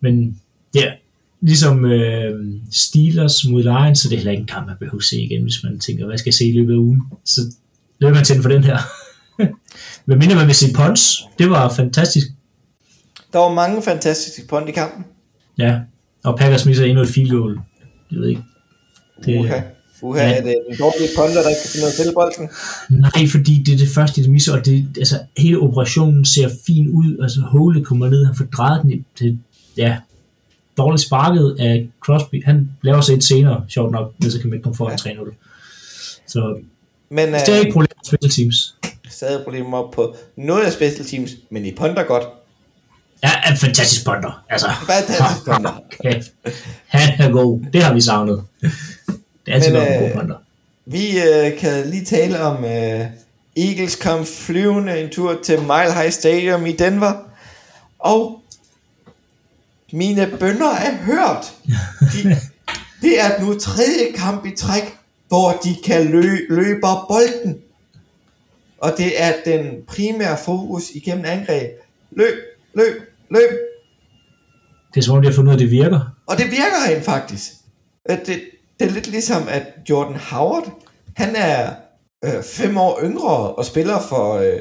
Men 0.00 0.40
ja, 0.74 0.92
ligesom 1.40 1.84
øh, 1.84 2.44
Steelers 2.70 3.44
mod 3.48 3.62
Lions, 3.62 3.98
så 3.98 4.08
det 4.08 4.14
er 4.14 4.18
heller 4.18 4.30
ikke 4.32 4.40
en 4.40 4.46
kamp, 4.46 4.66
man 4.66 4.76
behøver 4.80 5.00
se 5.02 5.20
igen, 5.22 5.42
hvis 5.42 5.64
man 5.64 5.78
tænker, 5.78 6.06
hvad 6.06 6.18
skal 6.18 6.30
jeg 6.30 6.34
se 6.34 6.44
i 6.48 6.52
løbet 6.52 6.72
af 6.72 6.76
ugen? 6.78 7.02
Så 7.24 7.40
løber 7.98 8.14
man 8.14 8.24
til 8.24 8.42
for 8.42 8.48
den 8.48 8.64
her. 8.64 8.78
Hvad 10.04 10.16
mindre 10.16 10.36
man 10.36 10.46
vil 10.46 10.54
se 10.54 10.66
punch, 10.74 11.22
det 11.38 11.50
var 11.50 11.68
fantastisk. 11.74 12.26
Der 13.32 13.38
var 13.38 13.54
mange 13.54 13.82
fantastiske 13.82 14.48
punt 14.48 14.68
i 14.68 14.72
kampen. 14.72 15.04
Ja, 15.58 15.80
og 16.24 16.38
Packers 16.38 16.66
misser 16.66 16.84
endnu 16.84 17.02
et 17.02 17.08
field 17.08 17.30
goal. 17.30 17.58
Jeg 18.12 18.18
ved 18.20 18.28
ikke. 18.28 18.42
Det, 19.24 19.38
Uha. 19.38 19.60
Uha, 20.02 20.20
Ja. 20.22 20.32
er 20.38 20.42
det 20.42 20.54
en 20.70 20.76
dårlig 20.78 21.08
punter, 21.16 21.42
der 21.42 21.48
ikke 21.48 21.60
kan 21.62 21.70
finde 21.70 21.82
noget 21.84 21.94
til 21.94 22.12
bolden? 22.14 22.48
Nej, 23.00 23.28
fordi 23.28 23.62
det 23.66 23.74
er 23.74 23.78
det 23.78 23.88
første, 23.88 24.22
de 24.24 24.30
misser, 24.30 24.52
og 24.58 24.66
det, 24.66 24.88
altså, 24.98 25.18
hele 25.38 25.58
operationen 25.58 26.24
ser 26.24 26.48
fin 26.66 26.88
ud. 26.88 27.18
Altså, 27.22 27.40
Hole 27.40 27.84
kommer 27.84 28.08
ned, 28.08 28.24
han 28.26 28.34
får 28.36 28.44
drejet 28.44 28.82
den. 28.82 29.04
Det, 29.18 29.38
ja, 29.76 29.96
dårligt 30.78 31.02
sparket 31.02 31.56
af 31.58 31.88
Crosby. 32.00 32.44
Han 32.44 32.70
laver 32.82 33.00
sig 33.00 33.14
et 33.14 33.24
senere, 33.24 33.64
sjovt 33.68 33.92
nok, 33.92 34.14
men 34.20 34.30
så 34.30 34.40
kan 34.40 34.48
man 34.50 34.56
ikke 34.56 34.62
komme 34.64 34.76
foran 34.76 34.98
Ja. 35.04 35.10
ja. 35.10 35.16
3 35.16 35.24
Så 36.26 36.60
Men 37.10 37.28
det 37.28 37.48
er 37.48 37.54
øh, 37.54 37.58
ikke 37.60 37.72
problem 37.72 37.88
med 37.98 38.04
special 38.18 38.30
teams. 38.30 38.76
stadig 39.10 39.44
problemer 39.44 39.90
på 39.94 40.16
noget 40.36 40.64
af 40.64 40.72
special 40.72 41.06
teams, 41.06 41.30
men 41.50 41.66
i 41.66 41.72
punter 41.74 42.02
godt. 42.04 42.24
Ja, 43.22 43.50
en 43.50 43.56
fantastisk 43.56 44.04
punter. 44.04 44.44
Altså, 44.48 44.66
Fantastisk 44.86 45.44
punter. 45.44 45.82
okay. 46.00 46.22
Han 46.86 47.20
er 47.20 47.32
god. 47.32 47.60
Det 47.72 47.82
har 47.82 47.94
vi 47.94 48.00
savnet. 48.00 48.44
Det 48.60 48.72
er 49.46 49.54
altid 49.54 49.72
Men, 49.72 49.80
godt 49.80 49.88
med 49.90 49.96
øh, 49.96 50.02
gode 50.02 50.12
punter. 50.20 50.36
Vi 50.86 51.20
øh, 51.20 51.58
kan 51.58 51.86
lige 51.86 52.04
tale 52.04 52.40
om 52.40 52.64
øh, 52.64 53.06
Eagles 53.56 53.96
kom 53.96 54.26
flyvende 54.26 55.00
en 55.00 55.10
tur 55.10 55.38
til 55.44 55.60
Mile 55.60 55.94
High 55.94 56.12
Stadium 56.12 56.66
i 56.66 56.72
Denver. 56.72 57.12
Og 57.98 58.42
mine 59.92 60.30
bønder 60.40 60.70
er 60.70 60.96
hørt. 60.96 61.52
De, 62.00 62.36
det 63.02 63.20
er 63.20 63.40
nu 63.40 63.58
tredje 63.58 64.12
kamp 64.16 64.46
i 64.46 64.56
træk, 64.56 64.82
hvor 65.28 65.60
de 65.64 65.76
kan 65.84 66.06
lø, 66.06 66.36
løbe 66.50 66.80
bolden. 66.80 67.58
Og 68.78 68.94
det 68.98 69.22
er 69.22 69.32
den 69.44 69.82
primære 69.86 70.38
fokus 70.44 70.90
igennem 70.94 71.24
angreb. 71.24 71.70
Løb, 72.10 72.34
løb, 72.74 73.11
løb. 73.32 73.58
Det 74.94 75.00
er 75.00 75.04
som 75.04 75.16
om, 75.16 75.22
de 75.22 75.28
har 75.28 75.34
fundet 75.34 75.48
ud 75.50 75.52
af, 75.52 75.56
at 75.56 75.60
det 75.60 75.70
virker. 75.70 76.00
Og 76.26 76.36
det 76.38 76.44
virker 76.46 76.88
rent 76.88 77.04
faktisk. 77.04 77.52
Øh, 78.10 78.18
Det, 78.26 78.40
det 78.80 78.88
er 78.88 78.90
lidt 78.90 79.06
ligesom, 79.06 79.42
at 79.48 79.62
Jordan 79.90 80.16
Howard, 80.16 80.82
han 81.16 81.36
er 81.36 81.74
øh, 82.24 82.42
fem 82.42 82.76
år 82.78 83.00
yngre 83.02 83.54
og 83.54 83.64
spiller 83.64 84.00
for, 84.00 84.34
øh, 84.34 84.58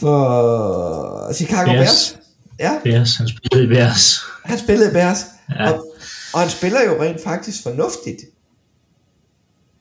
for 0.00 1.32
Chicago 1.32 1.64
Bears. 1.72 1.78
Bears. 1.78 2.16
Ja, 2.60 2.80
Bears, 2.84 3.16
han 3.16 3.28
spillede 3.28 3.64
i 3.64 3.74
Bears. 3.76 4.20
han 4.44 4.58
spillede 4.58 4.90
i 4.90 4.92
Bears. 4.92 5.18
Ja. 5.50 5.70
Og, 5.72 5.86
og 6.34 6.40
han 6.40 6.48
spiller 6.50 6.82
jo 6.84 7.02
rent 7.02 7.22
faktisk 7.24 7.62
fornuftigt. 7.62 8.18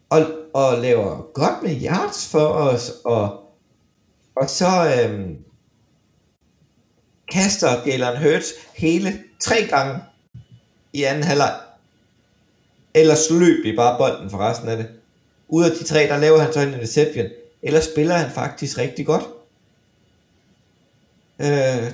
Og, 0.10 0.26
og 0.54 0.78
laver 0.82 1.32
godt 1.34 1.64
med 1.64 1.82
yards 1.86 2.28
for 2.32 2.46
os. 2.48 2.92
Og, 3.06 3.40
og 4.36 4.50
så 4.50 4.68
øhm, 4.68 5.36
kaster 7.32 7.86
Jalen 7.86 8.18
Hurts 8.18 8.54
hele 8.76 9.24
tre 9.40 9.68
gange 9.70 10.00
i 10.94 11.04
anden 11.04 11.24
halvleg. 11.24 11.60
Ellers 12.94 13.30
løb 13.30 13.64
vi 13.64 13.76
bare 13.76 13.98
bolden 13.98 14.30
for 14.30 14.38
resten 14.38 14.70
af 14.70 14.78
det. 14.78 14.88
Ud 15.48 15.64
af 15.64 15.72
de 15.72 15.84
tre, 15.84 16.00
der 16.00 16.18
laver 16.18 16.40
han 16.40 16.54
så 16.54 16.60
en 16.60 16.74
interception. 16.74 17.26
Ellers 17.62 17.84
spiller 17.84 18.16
han 18.16 18.32
faktisk 18.32 18.78
rigtig 18.78 19.06
godt. 19.06 19.24
Øh, 21.40 21.92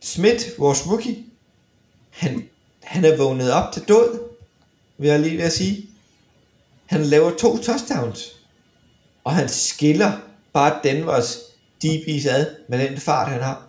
Smith, 0.00 0.44
vores 0.58 0.86
rookie, 0.86 1.24
han, 2.10 2.48
han 2.82 3.04
er 3.04 3.16
vågnet 3.16 3.52
op 3.52 3.72
til 3.72 3.82
død, 3.88 4.20
vil 4.98 5.08
jeg 5.08 5.20
lige 5.20 5.36
ved 5.38 5.44
at 5.44 5.52
sige. 5.52 5.88
Han 6.86 7.02
laver 7.02 7.30
to 7.30 7.58
touchdowns, 7.58 8.40
og 9.24 9.34
han 9.34 9.48
skiller 9.48 10.12
bare 10.52 10.80
Denvers 10.84 11.38
DB's 11.84 12.28
ad 12.28 12.46
med 12.68 12.88
den 12.88 12.98
fart, 12.98 13.32
han 13.32 13.42
har. 13.42 13.68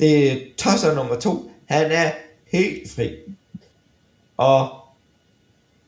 Det 0.00 0.32
er 0.32 0.36
tosser 0.58 0.94
nummer 0.94 1.20
to. 1.20 1.50
Han 1.66 1.92
er 1.92 2.12
helt 2.52 2.90
fri. 2.90 3.16
Og 4.36 4.68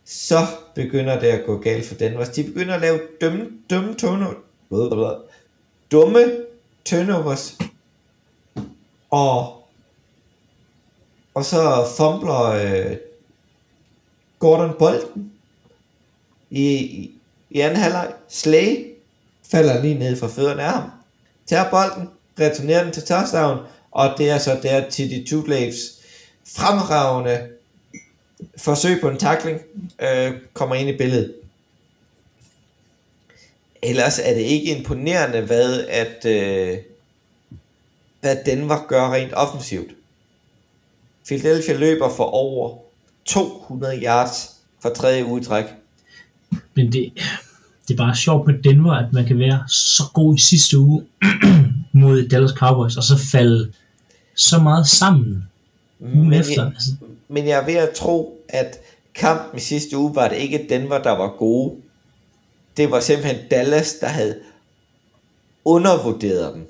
så 0.05 0.47
begynder 0.75 1.21
det 1.21 1.27
at 1.27 1.47
gå 1.47 1.59
galt 1.59 1.87
for 1.87 1.95
Denvers. 1.95 2.29
De 2.29 2.45
begynder 2.45 2.75
at 2.75 2.81
lave 2.81 3.01
dumme, 3.21 3.51
dumme 3.71 3.95
turnovers. 3.95 5.17
Dumme 5.91 6.45
turnovers. 6.85 7.59
Og 9.11 9.57
og 11.37 11.45
så 11.45 11.87
fumbler 11.97 12.43
øh, 12.43 12.97
Gordon 14.39 14.75
bolden 14.79 15.33
i, 16.51 16.75
i, 16.75 17.11
i 17.51 17.61
anden 17.61 17.79
halvleg. 17.79 18.13
Slay 18.29 18.87
falder 19.51 19.83
lige 19.83 19.99
ned 19.99 20.17
fra 20.17 20.29
fødderne 20.29 20.63
af 20.63 20.73
ham. 20.73 20.91
Tager 21.47 21.71
bolden, 21.71 22.11
returnerer 22.41 22.85
den 22.85 22.93
til 22.93 23.03
touchdown, 23.03 23.59
og 23.97 24.15
det 24.19 24.31
er 24.31 24.39
så 24.39 24.59
der 24.63 24.91
til 24.91 25.11
de 25.11 25.25
two 25.29 25.47
Laves 25.47 25.77
fremragende 26.57 27.49
forsøg 28.57 29.01
på 29.01 29.09
en 29.09 29.19
tackling 29.19 29.61
øh, 29.99 30.33
kommer 30.53 30.75
ind 30.75 30.89
i 30.89 30.97
billedet. 30.97 31.35
Ellers 33.83 34.19
er 34.19 34.35
det 34.35 34.41
ikke 34.41 34.77
imponerende, 34.77 35.41
hvad 35.41 35.87
at 35.89 36.25
øh, 36.25 36.79
hvad 38.21 38.37
Denver 38.47 38.87
gør 38.89 39.13
rent 39.13 39.33
offensivt. 39.35 39.91
Philadelphia 41.27 41.75
løber 41.77 42.09
for 42.17 42.25
over 42.25 42.79
200 43.25 44.03
yards 44.05 44.57
for 44.83 44.89
tredje 44.89 45.25
udtræk. 45.25 45.65
Men 46.75 46.93
det, 46.93 47.13
det 47.89 47.95
er 47.95 47.99
bare 47.99 48.17
sjovt 48.17 48.47
med 48.47 48.63
Denver, 48.63 48.93
at 48.93 49.13
man 49.13 49.27
kan 49.27 49.39
være 49.39 49.69
så 49.69 50.03
god 50.15 50.37
i 50.37 50.41
sidste 50.41 50.79
uge 50.79 51.05
mod 51.93 52.29
Dallas 52.29 52.51
Cowboys, 52.51 52.97
og 52.97 53.03
så 53.03 53.19
falde 53.33 53.73
så 54.37 54.59
meget 54.59 54.87
sammen 54.87 55.49
ugen 56.01 56.29
Men 56.29 56.41
efter. 56.41 56.63
jeg, 56.63 56.73
Altså, 56.75 56.91
men 57.29 57.47
jeg 57.47 57.61
er 57.61 57.67
ved 57.67 57.75
at 57.75 57.91
tro, 57.91 58.41
at 58.49 58.79
kampen 59.15 59.61
sidste 59.61 59.97
uge 59.97 60.15
var 60.15 60.29
det 60.29 60.37
ikke 60.37 60.67
Denver, 60.69 61.03
der 61.03 61.11
var 61.11 61.29
gode. 61.39 61.77
Det 62.77 62.91
var 62.91 63.01
simpelthen 63.01 63.37
Dallas, 63.51 63.95
der 63.95 64.07
havde 64.07 64.37
undervurderet 65.65 66.55
dem. 66.55 66.67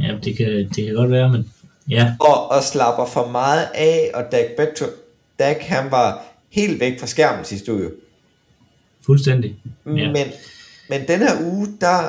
ja, 0.00 0.16
det 0.24 0.36
kan, 0.36 0.46
det 0.48 0.86
kan 0.86 0.94
godt 0.94 1.10
være, 1.10 1.30
men 1.32 1.52
ja, 1.88 2.14
Og, 2.20 2.50
og 2.50 2.62
slapper 2.62 3.06
for 3.06 3.26
meget 3.28 3.68
af, 3.74 4.10
og 4.14 4.24
Dak, 4.32 4.44
Betro, 4.56 4.86
Dak 5.38 5.56
han 5.60 5.90
var 5.90 6.22
helt 6.50 6.80
væk 6.80 7.00
fra 7.00 7.06
skærmen 7.06 7.44
sidste 7.44 7.72
uge. 7.74 7.90
fuldstændig. 9.06 9.56
Ja. 9.86 9.90
Ja. 9.92 10.12
Men, 10.12 10.26
men 10.88 11.08
den 11.08 11.18
her 11.18 11.40
uge, 11.52 11.68
der, 11.80 12.02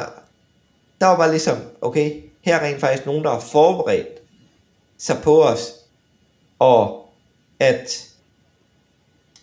der 1.02 1.06
var 1.08 1.18
bare 1.18 1.30
ligesom, 1.32 1.58
okay, 1.82 2.12
her 2.41 2.56
er 2.56 2.66
rent 2.68 2.80
faktisk 2.80 3.06
nogen, 3.06 3.24
der 3.24 3.30
har 3.30 3.39
forberedt 3.39 4.08
sig 5.04 5.22
på 5.24 5.43
os, 5.43 5.74
og 6.60 7.10
at 7.60 8.10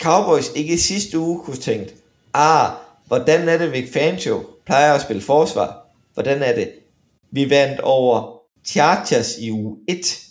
Cowboys 0.02 0.50
ikke 0.54 0.74
i 0.74 0.78
sidste 0.78 1.18
uge 1.18 1.44
kunne 1.44 1.56
tænke, 1.56 1.94
ah, 2.34 2.70
hvordan 3.06 3.48
er 3.48 3.58
det, 3.58 3.72
Vic 3.72 3.92
Fangio 3.92 4.46
plejer 4.66 4.94
at 4.94 5.00
spille 5.00 5.22
forsvar? 5.22 5.86
Hvordan 6.14 6.42
er 6.42 6.54
det? 6.54 6.72
Vi 7.30 7.50
vandt 7.50 7.80
over 7.80 8.40
Chargers 8.64 9.38
i 9.38 9.50
uge 9.50 9.76
1. 9.88 10.26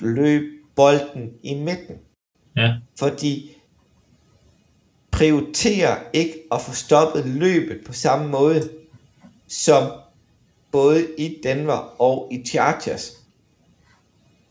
Løb 0.00 0.42
bolden 0.76 1.32
i 1.42 1.54
midten. 1.54 1.96
Ja, 2.56 2.74
Fordi 2.98 3.56
prioriterer 5.10 5.98
ikke 6.12 6.42
at 6.52 6.60
få 6.60 6.72
stoppet 6.72 7.26
løbet 7.26 7.84
på 7.86 7.92
samme 7.92 8.28
måde, 8.28 8.70
som 9.48 9.90
både 10.72 11.08
i 11.18 11.40
Denver 11.42 12.00
og 12.00 12.28
i 12.32 12.44
Chargers. 12.46 13.17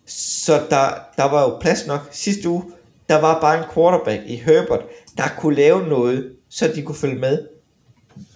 Så 0.08 0.54
der, 0.70 0.88
der 1.18 1.24
var 1.24 1.42
jo 1.42 1.58
plads 1.62 1.88
nok 1.88 2.10
sidste 2.12 2.50
uge. 2.50 2.64
Der 3.10 3.22
var 3.22 3.42
bare 3.42 3.58
en 3.58 3.64
quarterback 3.74 4.22
i 4.28 4.36
Herbert, 4.36 4.82
der 5.18 5.24
kunne 5.38 5.56
lave 5.56 5.88
noget 5.88 6.32
så 6.50 6.72
de 6.76 6.82
kunne 6.82 6.96
følge 6.96 7.20
med. 7.20 7.40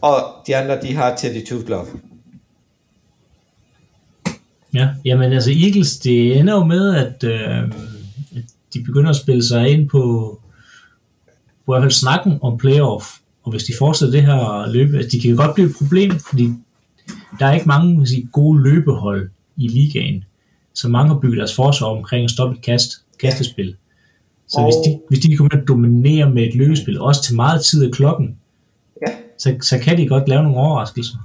Og 0.01 0.23
de 0.47 0.55
andre, 0.55 0.81
de 0.81 0.95
har 0.95 1.15
Teddy 1.15 1.45
Two 1.47 1.59
Glove. 1.65 1.87
Ja, 4.73 4.89
jamen 5.05 5.33
altså 5.33 5.51
Eagles, 5.51 5.99
det 5.99 6.39
ender 6.39 6.53
jo 6.53 6.63
med, 6.63 6.95
at, 6.95 7.23
øh, 7.23 7.63
at 8.35 8.43
de 8.73 8.83
begynder 8.83 9.09
at 9.09 9.15
spille 9.15 9.43
sig 9.43 9.69
ind 9.69 9.89
på, 9.89 9.99
på 11.65 11.71
i 11.71 11.73
hvert 11.73 11.83
fald 11.83 11.91
snakken 11.91 12.39
om 12.41 12.57
playoff. 12.57 13.05
Og 13.43 13.51
hvis 13.51 13.63
de 13.63 13.73
fortsætter 13.77 14.11
det 14.11 14.25
her 14.25 14.71
løbe, 14.71 14.97
altså, 14.97 15.09
de 15.17 15.21
kan 15.21 15.35
godt 15.35 15.55
blive 15.55 15.69
et 15.69 15.75
problem, 15.77 16.11
fordi 16.29 16.49
der 17.39 17.45
er 17.45 17.53
ikke 17.53 17.67
mange 17.67 18.07
sige, 18.07 18.29
gode 18.31 18.63
løbehold 18.63 19.29
i 19.57 19.67
ligaen. 19.67 20.23
Så 20.73 20.87
mange 20.87 21.13
har 21.13 21.19
bygget 21.19 21.37
deres 21.37 21.55
forsvar 21.55 21.87
omkring 21.87 22.23
at 22.23 22.31
stoppe 22.31 22.55
et 22.57 22.61
kast, 22.63 22.91
kastespil. 23.19 23.75
Så 24.47 24.57
Og- 24.59 24.63
hvis 24.65 24.75
de, 24.85 24.99
hvis 25.09 25.19
de 25.19 25.27
kan 25.27 25.37
komme 25.37 25.61
at 25.61 25.67
dominere 25.67 26.29
med 26.29 26.43
et 26.43 26.55
løbespil, 26.55 27.01
også 27.01 27.23
til 27.23 27.35
meget 27.35 27.63
tid 27.65 27.85
af 27.85 27.91
klokken, 27.91 28.37
Ja. 29.07 29.13
så, 29.37 29.55
så 29.61 29.79
kan 29.79 29.97
de 29.97 30.07
godt 30.07 30.29
lave 30.29 30.43
nogle 30.43 30.57
overraskelser. 30.57 31.17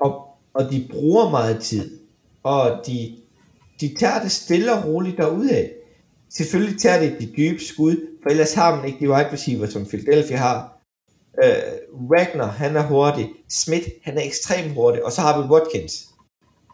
Og, 0.00 0.24
og 0.54 0.70
de 0.72 0.86
bruger 0.90 1.30
meget 1.30 1.58
tid. 1.60 1.98
Og 2.42 2.80
de, 2.86 3.12
de 3.80 3.94
tager 3.98 4.22
det 4.22 4.30
stille 4.30 4.72
og 4.72 4.84
roligt 4.84 5.16
derudad. 5.16 5.64
Selvfølgelig 6.30 6.80
tager 6.80 7.00
det 7.00 7.16
de 7.20 7.26
dybe 7.36 7.64
skud, 7.64 7.96
for 8.22 8.30
ellers 8.30 8.54
har 8.54 8.76
man 8.76 8.84
ikke 8.84 8.98
de 9.06 9.10
wide 9.10 9.32
receiver, 9.32 9.66
som 9.66 9.86
Philadelphia 9.86 10.36
har. 10.36 10.70
Uh, 11.44 12.10
Wagner, 12.10 12.46
han 12.46 12.76
er 12.76 12.82
hurtig. 12.86 13.28
Smith, 13.50 13.88
han 14.02 14.18
er 14.18 14.22
ekstremt 14.22 14.74
hurtig. 14.74 15.04
Og 15.04 15.12
så 15.12 15.20
har 15.20 15.42
vi 15.42 15.48
Watkins. 15.48 16.08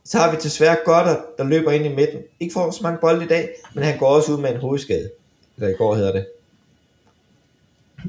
Så 0.04 0.18
har 0.18 0.30
vi 0.30 0.36
desværre 0.42 0.76
Goddard, 0.84 1.20
der 1.38 1.44
løber 1.44 1.70
ind 1.70 1.86
i 1.86 1.88
midten. 1.88 2.20
Ikke 2.40 2.52
får 2.52 2.70
så 2.70 2.80
mange 2.82 2.98
bolde 3.00 3.24
i 3.24 3.28
dag, 3.28 3.48
men 3.74 3.84
han 3.84 3.98
går 3.98 4.06
også 4.06 4.32
ud 4.32 4.40
med 4.40 4.50
en 4.50 4.60
hovedskade. 4.60 5.10
Eller 5.56 5.68
i 5.68 5.74
går 5.78 5.94
hedder 5.94 6.12
det. 6.12 6.26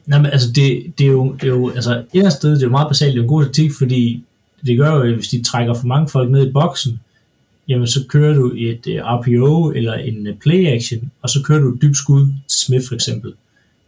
Nej, 0.06 0.22
men 0.22 0.32
altså, 0.32 0.52
det, 0.52 0.94
det, 0.98 1.06
er 1.06 1.12
jo, 1.12 1.34
det 1.34 1.44
er 1.44 1.48
jo, 1.48 1.70
altså, 1.70 2.04
et 2.14 2.34
sted, 2.34 2.52
det 2.52 2.62
er 2.62 2.66
jo 2.66 2.72
meget 2.72 2.88
basalt, 2.88 3.14
det 3.14 3.20
er 3.20 3.24
jo 3.24 3.30
god 3.30 3.44
taktik, 3.44 3.72
fordi 3.78 4.24
det 4.66 4.78
gør 4.78 4.92
jo, 4.92 5.02
at 5.02 5.14
hvis 5.14 5.28
de 5.28 5.44
trækker 5.44 5.74
for 5.74 5.88
mange 5.88 6.10
folk 6.10 6.32
ned 6.32 6.48
i 6.48 6.52
boksen, 6.52 7.00
jamen 7.68 7.88
så 7.88 8.00
kører 8.10 8.34
du 8.34 8.54
et 8.58 8.88
uh, 8.88 8.94
RPO 8.94 9.72
eller 9.72 9.94
en 9.94 10.28
uh, 10.28 10.38
play 10.38 10.68
action, 10.68 11.12
og 11.22 11.30
så 11.30 11.44
kører 11.44 11.60
du 11.60 11.74
et 11.74 11.82
dybt 11.82 11.98
skud 11.98 12.28
til 12.48 12.60
Smith 12.60 12.88
for 12.88 12.96
eksempel. 12.96 13.34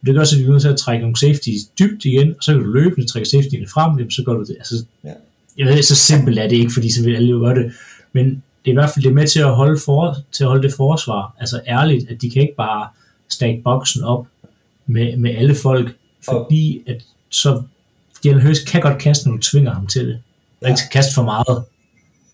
Det 0.06 0.16
gør 0.16 0.24
så, 0.24 0.36
at 0.36 0.40
de 0.40 0.46
er 0.46 0.50
nødt 0.50 0.62
til 0.62 0.70
at 0.70 0.78
trække 0.78 1.02
nogle 1.02 1.18
safeties 1.20 1.64
dybt 1.80 2.06
igen, 2.06 2.30
og 2.38 2.44
så 2.44 2.52
kan 2.52 2.64
du 2.64 2.68
løbende 2.68 3.08
trække 3.08 3.30
safetyene 3.30 3.68
frem, 3.68 3.98
jamen, 3.98 4.12
så 4.12 4.24
gør 4.24 4.34
du 4.34 4.44
det. 4.44 4.56
Altså, 4.60 4.86
Ja. 5.04 5.14
Jeg 5.58 5.68
ved, 5.68 5.82
så 5.82 5.96
simpelt 5.96 6.40
er 6.40 6.48
det 6.48 6.56
ikke, 6.56 6.74
fordi 6.74 6.92
så 6.92 7.04
vil 7.04 7.16
alle 7.16 7.30
jo 7.30 7.40
gøre 7.40 7.56
det, 7.56 7.72
men 8.14 8.26
det 8.26 8.72
er 8.72 8.72
i 8.72 8.74
hvert 8.74 8.90
fald 8.90 9.04
det 9.04 9.10
er 9.10 9.14
med 9.14 9.28
til 9.28 9.40
at 9.40 9.56
holde, 9.56 9.80
for, 9.86 10.16
til 10.32 10.44
at 10.44 10.48
holde 10.48 10.64
det 10.68 10.74
forsvar, 10.78 11.36
altså 11.40 11.62
ærligt, 11.68 12.10
at 12.10 12.22
de 12.22 12.30
kan 12.30 12.42
ikke 12.42 12.56
bare 12.58 12.88
stack 13.30 13.64
boksen 13.64 14.04
op 14.04 14.26
med, 14.86 15.18
med 15.18 15.36
alle 15.36 15.56
folk, 15.56 15.96
fordi 16.26 16.84
at 16.88 17.04
så 17.30 17.64
Jalen 18.26 18.42
Hurts 18.42 18.60
kan 18.64 18.82
godt 18.82 19.02
kaste, 19.02 19.30
når 19.30 19.36
du 19.36 19.42
tvinger 19.42 19.74
ham 19.74 19.88
til 19.88 20.08
det. 20.08 20.22
Og 20.62 20.68
Ja. 20.68 20.74
ikke 20.74 20.82
kaste 20.92 21.14
for 21.14 21.24
meget. 21.24 21.64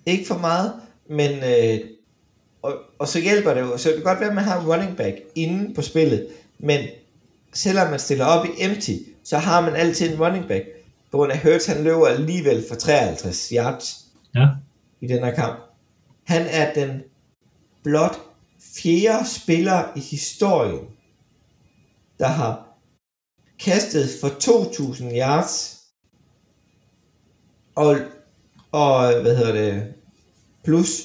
Ikke 0.05 0.27
for 0.27 0.37
meget, 0.37 0.71
men 1.09 1.31
øh, 1.31 1.79
og, 2.61 2.73
og 2.99 3.07
så 3.07 3.19
hjælper 3.21 3.53
det 3.53 3.61
jo. 3.61 3.77
Så 3.77 3.89
det 3.89 3.95
kan 3.95 4.03
godt 4.03 4.19
være, 4.19 4.29
at 4.29 4.35
man 4.35 4.43
har 4.43 4.59
en 4.61 4.67
running 4.67 4.97
back 4.97 5.15
inde 5.35 5.73
på 5.73 5.81
spillet, 5.81 6.27
men 6.59 6.79
selvom 7.53 7.89
man 7.89 7.99
stiller 7.99 8.25
op 8.25 8.45
i 8.45 8.49
empty, 8.63 8.91
så 9.23 9.37
har 9.37 9.61
man 9.61 9.75
altid 9.75 10.13
en 10.13 10.19
running 10.23 10.47
back. 10.47 10.63
På 11.11 11.17
grund 11.17 11.31
af 11.31 11.39
Hurts, 11.43 11.65
han 11.65 11.83
løber 11.83 12.07
alligevel 12.07 12.63
for 12.69 12.75
53 12.75 13.49
yards 13.55 13.95
Ja. 14.35 14.47
i 15.01 15.07
den 15.07 15.23
her 15.23 15.35
kamp. 15.35 15.59
Han 16.29 16.45
er 16.49 16.73
den 16.73 17.01
blot 17.83 18.19
fjerde 18.75 19.29
spiller 19.29 19.83
i 19.95 19.99
historien, 19.99 20.79
der 22.19 22.27
har 22.27 22.67
kastet 23.59 24.09
for 24.21 24.27
2.000 24.27 25.17
yards 25.17 25.79
og, 27.75 27.97
og 28.71 29.21
hvad 29.21 29.37
hedder 29.37 29.51
det, 29.51 29.93
plus 30.63 31.01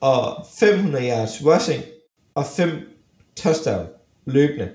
og 0.00 0.46
500 0.58 1.08
yards 1.08 1.44
rushing 1.46 1.84
og 2.34 2.44
5 2.56 2.70
touchdown 3.36 3.86
løbende 4.26 4.70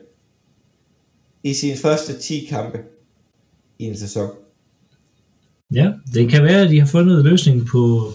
i 1.43 1.53
sine 1.53 1.77
første 1.77 2.19
10 2.19 2.45
kampe 2.49 2.77
i 3.79 3.83
en 3.83 3.97
sæson. 3.97 4.29
ja, 5.73 5.91
det 6.13 6.29
kan 6.29 6.43
være, 6.43 6.61
at 6.61 6.69
de 6.69 6.79
har 6.79 6.87
fundet 6.87 7.25
løsningen 7.25 7.67
på, 7.71 8.11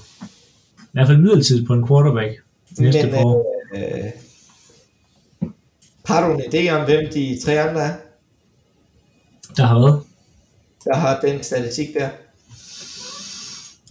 i 0.94 0.96
hvert 0.96 1.06
fald 1.06 1.18
midlertidigt 1.18 1.66
på 1.66 1.72
en 1.74 1.86
quarterback 1.88 2.32
næste 2.78 3.06
Men, 3.06 3.14
år. 3.14 3.62
øh, 3.76 4.10
har 6.06 6.28
du 6.28 6.34
en 6.34 6.40
idé 6.40 6.70
om, 6.70 6.84
hvem 6.84 7.04
de 7.14 7.38
tre 7.44 7.60
andre 7.60 7.80
er, 7.82 7.94
Der 9.56 9.66
har 9.66 9.78
været. 9.78 10.02
der 10.84 10.94
har 10.96 11.20
den 11.20 11.42
statistik 11.42 11.88
der? 11.94 12.08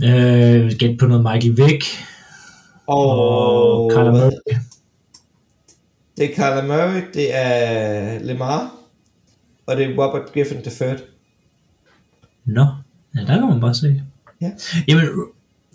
Øh, 0.03 0.71
gæt 0.79 0.97
på 0.99 1.05
noget 1.07 1.23
Michael 1.23 1.57
Vick 1.57 1.85
Og, 2.87 3.07
og 3.85 3.91
hvad- 3.93 4.11
Murray. 4.11 4.57
Det 6.17 6.25
er 6.31 6.35
Kyler 6.35 6.67
Murray, 6.67 7.01
det 7.13 7.35
er 7.35 8.19
Lemar, 8.19 8.75
og 9.65 9.77
det 9.77 9.85
er 9.85 9.89
Robert 9.89 10.33
Griffin 10.33 10.57
III. 10.57 10.97
Nå, 12.45 12.65
ja, 13.15 13.19
der 13.21 13.25
kan 13.39 13.47
man 13.49 13.59
bare 13.61 13.73
se. 13.75 14.03
Ja. 14.41 14.51
Jamen, 14.87 15.07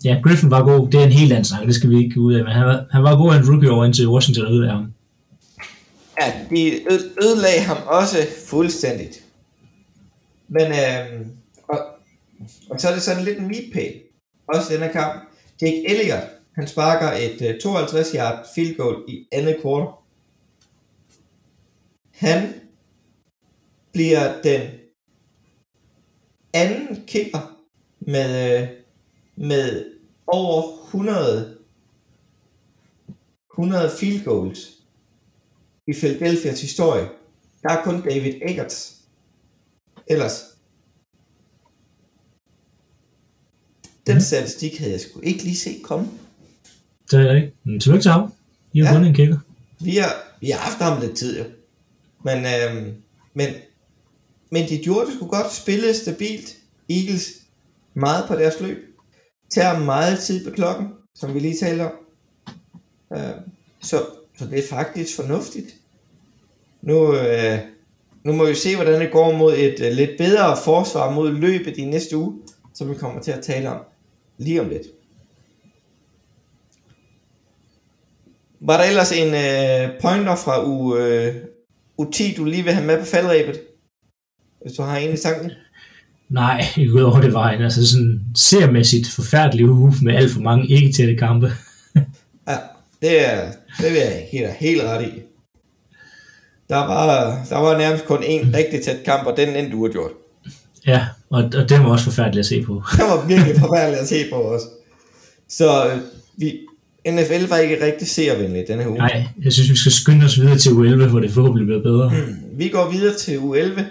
ja, 0.05 0.21
Griffin 0.23 0.51
var 0.51 0.63
god. 0.63 0.89
Det 0.91 0.99
er 0.99 1.05
en 1.05 1.11
helt 1.11 1.31
anden 1.31 1.45
snak, 1.45 1.65
det 1.65 1.75
skal 1.75 1.89
vi 1.89 2.03
ikke 2.03 2.19
ud 2.19 2.33
af. 2.33 2.43
Men 2.43 2.53
han 2.53 2.65
var, 2.65 2.85
han 2.91 3.03
var 3.03 3.17
god 3.17 3.35
en 3.35 3.49
rookie 3.49 3.71
over 3.71 3.85
indtil 3.85 4.07
Washington 4.07 4.45
ødelagde 4.45 4.71
ham. 4.71 4.93
Ja, 6.21 6.33
de 6.49 6.81
ødelagde 7.23 7.61
ham 7.61 7.77
også 7.85 8.17
fuldstændigt. 8.47 9.23
Men, 10.47 10.65
øh, 10.65 11.25
og, 11.69 11.79
og 12.69 12.81
så 12.81 12.89
er 12.89 12.93
det 12.93 13.01
sådan 13.01 13.23
lidt 13.23 13.37
en 13.37 13.47
milepæl. 13.47 13.93
Også 14.47 14.73
den 14.73 14.81
her 14.81 14.91
kamp. 14.91 15.13
Jake 15.61 15.89
Elliott, 15.89 16.23
han 16.55 16.67
sparker 16.67 17.11
et 17.11 17.41
øh, 17.41 17.55
uh, 17.55 17.61
52 17.61 18.11
yard 18.11 18.47
field 18.55 18.77
goal 18.77 18.95
i 19.07 19.25
andet 19.31 19.57
kvartal. 19.61 19.93
Han 22.13 22.53
bliver 23.93 24.41
den 24.43 24.61
anden 26.53 27.03
kicker 27.07 27.57
med, 27.99 28.61
øh, 28.61 28.67
med 29.39 29.85
over 30.27 30.85
100 30.85 31.57
100 33.53 33.91
field 33.99 34.23
goals 34.23 34.59
i 35.87 35.93
Philadelphias 35.93 36.61
historie. 36.61 37.07
Der 37.63 37.69
er 37.69 37.83
kun 37.83 38.01
David 38.01 38.33
Eggers. 38.49 38.95
Ellers. 40.07 40.43
Den 44.07 44.21
statistik 44.21 44.77
havde 44.77 44.91
jeg 44.91 44.99
sgu 45.01 45.19
ikke 45.23 45.43
lige 45.43 45.55
set 45.55 45.83
komme. 45.83 46.07
Det 47.11 47.19
er 47.19 47.25
jeg 47.25 47.35
ikke. 47.35 47.53
Men 47.63 47.79
tillykke 47.79 48.03
til 48.03 48.11
ham. 48.11 48.33
I 48.73 48.79
har 48.79 48.85
Ja. 48.85 48.89
ja. 48.91 48.93
vundet 48.97 49.09
en 49.09 49.15
kicker. 49.15 49.37
Vi 49.79 49.95
har, 49.95 50.13
vi 50.41 50.49
har 50.49 50.59
haft 50.59 50.77
ham 50.77 51.01
lidt 51.01 51.17
tid 51.17 51.37
jo. 51.39 51.45
Men, 52.25 52.37
øhm, 52.45 52.95
men, 53.33 53.49
men 54.49 54.69
de 54.69 54.77
gjorde 54.83 55.05
det 55.05 55.15
sgu 55.15 55.27
godt. 55.27 55.53
Spillede 55.53 55.93
stabilt. 55.93 56.57
Eagles 56.89 57.29
meget 57.93 58.25
på 58.27 58.35
deres 58.35 58.59
løb. 58.61 58.88
Tager 59.49 59.79
meget 59.79 60.19
tid 60.19 60.45
på 60.45 60.55
klokken, 60.55 60.87
som 61.15 61.33
vi 61.33 61.39
lige 61.39 61.57
talte 61.57 61.81
om. 61.81 61.91
Øh, 63.13 63.33
så, 63.81 64.05
så 64.37 64.45
det 64.45 64.59
er 64.59 64.67
faktisk 64.69 65.15
fornuftigt. 65.15 65.75
Nu, 66.81 67.15
øh, 67.15 67.59
nu 68.23 68.33
må 68.33 68.45
vi 68.45 68.55
se, 68.55 68.75
hvordan 68.75 69.01
det 69.01 69.11
går 69.11 69.31
mod 69.31 69.53
et 69.57 69.79
øh, 69.79 69.91
lidt 69.91 70.17
bedre 70.17 70.57
forsvar 70.63 71.11
mod 71.11 71.31
løbet 71.31 71.77
i 71.77 71.85
næste 71.85 72.17
uge, 72.17 72.41
som 72.73 72.89
vi 72.89 72.95
kommer 72.95 73.21
til 73.21 73.31
at 73.31 73.43
tale 73.43 73.69
om 73.69 73.81
lige 74.37 74.61
om 74.61 74.69
lidt. 74.69 74.87
Var 78.59 78.77
der 78.77 78.83
ellers 78.83 79.11
en 79.11 79.27
øh, 79.27 80.01
pointer 80.01 80.35
fra 80.35 80.65
u, 80.65 80.97
øh, 80.97 81.35
U10, 82.01 82.35
du 82.37 82.45
lige 82.45 82.63
vil 82.63 82.73
have 82.73 82.85
med 82.85 82.99
på 82.99 83.05
faldrebet? 83.05 83.61
Hvis 84.61 84.73
du 84.73 84.81
har 84.81 84.97
en 84.97 85.13
i 85.13 85.17
tanken. 85.17 85.51
Nej, 86.29 86.65
udover 86.93 87.21
det 87.21 87.33
var 87.33 87.49
en 87.51 87.61
altså 87.61 87.87
sådan 87.87 88.21
sermæssigt 88.35 89.07
forfærdelig 89.07 89.69
uge 89.69 89.93
med 90.01 90.15
alt 90.15 90.31
for 90.31 90.41
mange 90.41 90.67
ikke 90.67 90.91
tætte 90.91 91.15
kampe. 91.15 91.51
Ja, 92.47 92.55
det, 93.01 93.29
er, 93.29 93.51
det 93.77 93.91
vil 93.91 93.99
jeg 93.99 94.27
helt, 94.31 94.49
helt 94.59 94.81
ret 94.83 95.05
i. 95.05 95.11
Der 96.69 96.77
var, 96.77 97.05
der 97.49 97.57
var 97.57 97.77
nærmest 97.77 98.05
kun 98.05 98.23
en 98.23 98.55
rigtig 98.55 98.83
tæt 98.83 99.03
kamp, 99.05 99.27
og 99.27 99.37
den 99.37 99.55
endte 99.55 99.77
uafgjort. 99.77 100.11
Ja, 100.87 101.05
og, 101.29 101.43
og 101.43 101.69
det 101.69 101.79
var 101.79 101.85
også 101.85 102.05
forfærdeligt 102.05 102.39
at 102.39 102.45
se 102.45 102.61
på. 102.61 102.83
Det 102.91 102.99
var 102.99 103.27
virkelig 103.27 103.55
forfærdeligt 103.55 104.01
at 104.01 104.07
se 104.07 104.15
på 104.31 104.35
os. 104.35 104.61
Så 105.49 105.85
øh, 105.87 105.97
vi, 106.37 106.59
NFL 107.07 107.49
var 107.49 107.57
ikke 107.57 107.85
rigtig 107.85 108.07
seervenlig 108.07 108.65
denne 108.67 108.83
her 108.83 108.89
uge. 108.89 108.97
Nej, 108.97 109.25
jeg 109.43 109.53
synes, 109.53 109.69
vi 109.69 109.75
skal 109.75 109.91
skynde 109.91 110.25
os 110.25 110.39
videre 110.39 110.57
til 110.57 110.69
U11, 110.69 111.07
hvor 111.07 111.19
det 111.19 111.31
forhåbentlig 111.31 111.67
bliver 111.67 111.81
bedre. 111.81 112.11
Vi 112.53 112.67
går 112.69 112.91
videre 112.91 113.15
til 113.15 113.37
U11, 113.37 113.81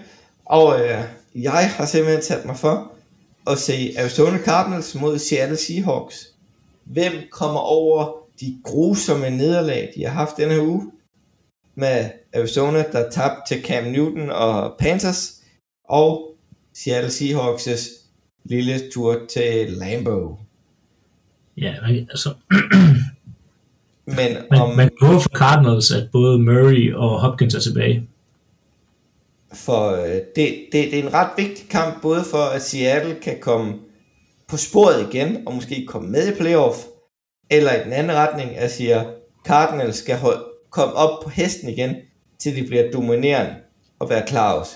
og 0.47 0.80
øh, 0.80 0.99
jeg 1.43 1.70
har 1.76 1.86
simpelthen 1.86 2.22
sat 2.22 2.45
mig 2.45 2.57
for 2.57 2.93
at 3.47 3.59
se 3.59 3.95
Arizona 3.99 4.39
Cardinals 4.39 4.95
mod 4.95 5.18
Seattle 5.18 5.57
Seahawks. 5.57 6.28
Hvem 6.84 7.12
kommer 7.30 7.61
over 7.61 8.12
de 8.41 8.59
grusomme 8.64 9.30
nederlag, 9.30 9.93
de 9.97 10.05
har 10.05 10.12
haft 10.12 10.36
denne 10.36 10.55
her 10.55 10.62
uge? 10.62 10.91
Med 11.74 12.11
Arizona, 12.34 12.84
der 12.93 13.11
tabte 13.11 13.41
til 13.49 13.64
Cam 13.64 13.84
Newton 13.84 14.30
og 14.30 14.74
Panthers, 14.78 15.43
og 15.89 16.34
Seattle 16.74 17.11
Seahawks' 17.11 18.05
lille 18.45 18.91
tur 18.93 19.26
til 19.30 19.70
Lambeau. 19.70 20.39
Ja, 21.57 21.74
men, 21.86 22.09
altså, 22.11 22.34
Men 24.07 24.36
man, 24.51 24.61
om, 24.61 24.76
man 24.76 24.91
kan 24.99 25.09
håbe 25.09 25.20
for 25.20 25.30
Cardinals, 25.30 25.91
at 25.91 26.09
både 26.12 26.39
Murray 26.39 26.95
og 26.95 27.20
Hopkins 27.20 27.55
er 27.55 27.61
tilbage. 27.61 28.08
For 29.53 29.90
øh, 29.90 30.14
det, 30.36 30.66
det, 30.72 30.72
det 30.72 30.99
er 30.99 31.03
en 31.03 31.14
ret 31.14 31.30
vigtig 31.36 31.68
kamp, 31.68 32.03
både 32.03 32.24
for 32.30 32.42
at 32.42 32.62
Seattle 32.62 33.16
kan 33.22 33.36
komme 33.40 33.74
på 34.49 34.57
sporet 34.57 35.09
igen, 35.12 35.46
og 35.46 35.55
måske 35.55 35.86
komme 35.86 36.11
med 36.11 36.32
i 36.32 36.36
playoff, 36.36 36.76
eller 37.51 37.72
i 37.72 37.84
den 37.84 37.92
anden 37.92 38.16
retning, 38.16 38.57
at 38.57 38.70
siger, 38.70 39.05
Cardinals 39.46 39.96
skal 39.96 40.16
hold, 40.16 40.44
komme 40.70 40.94
op 40.94 41.24
på 41.24 41.30
hesten 41.30 41.68
igen, 41.68 41.96
til 42.38 42.57
de 42.57 42.64
bliver 42.66 42.90
dominerende 42.90 43.55
og 43.99 44.11
være 44.11 44.26
klar 44.26 44.53
også. 44.53 44.72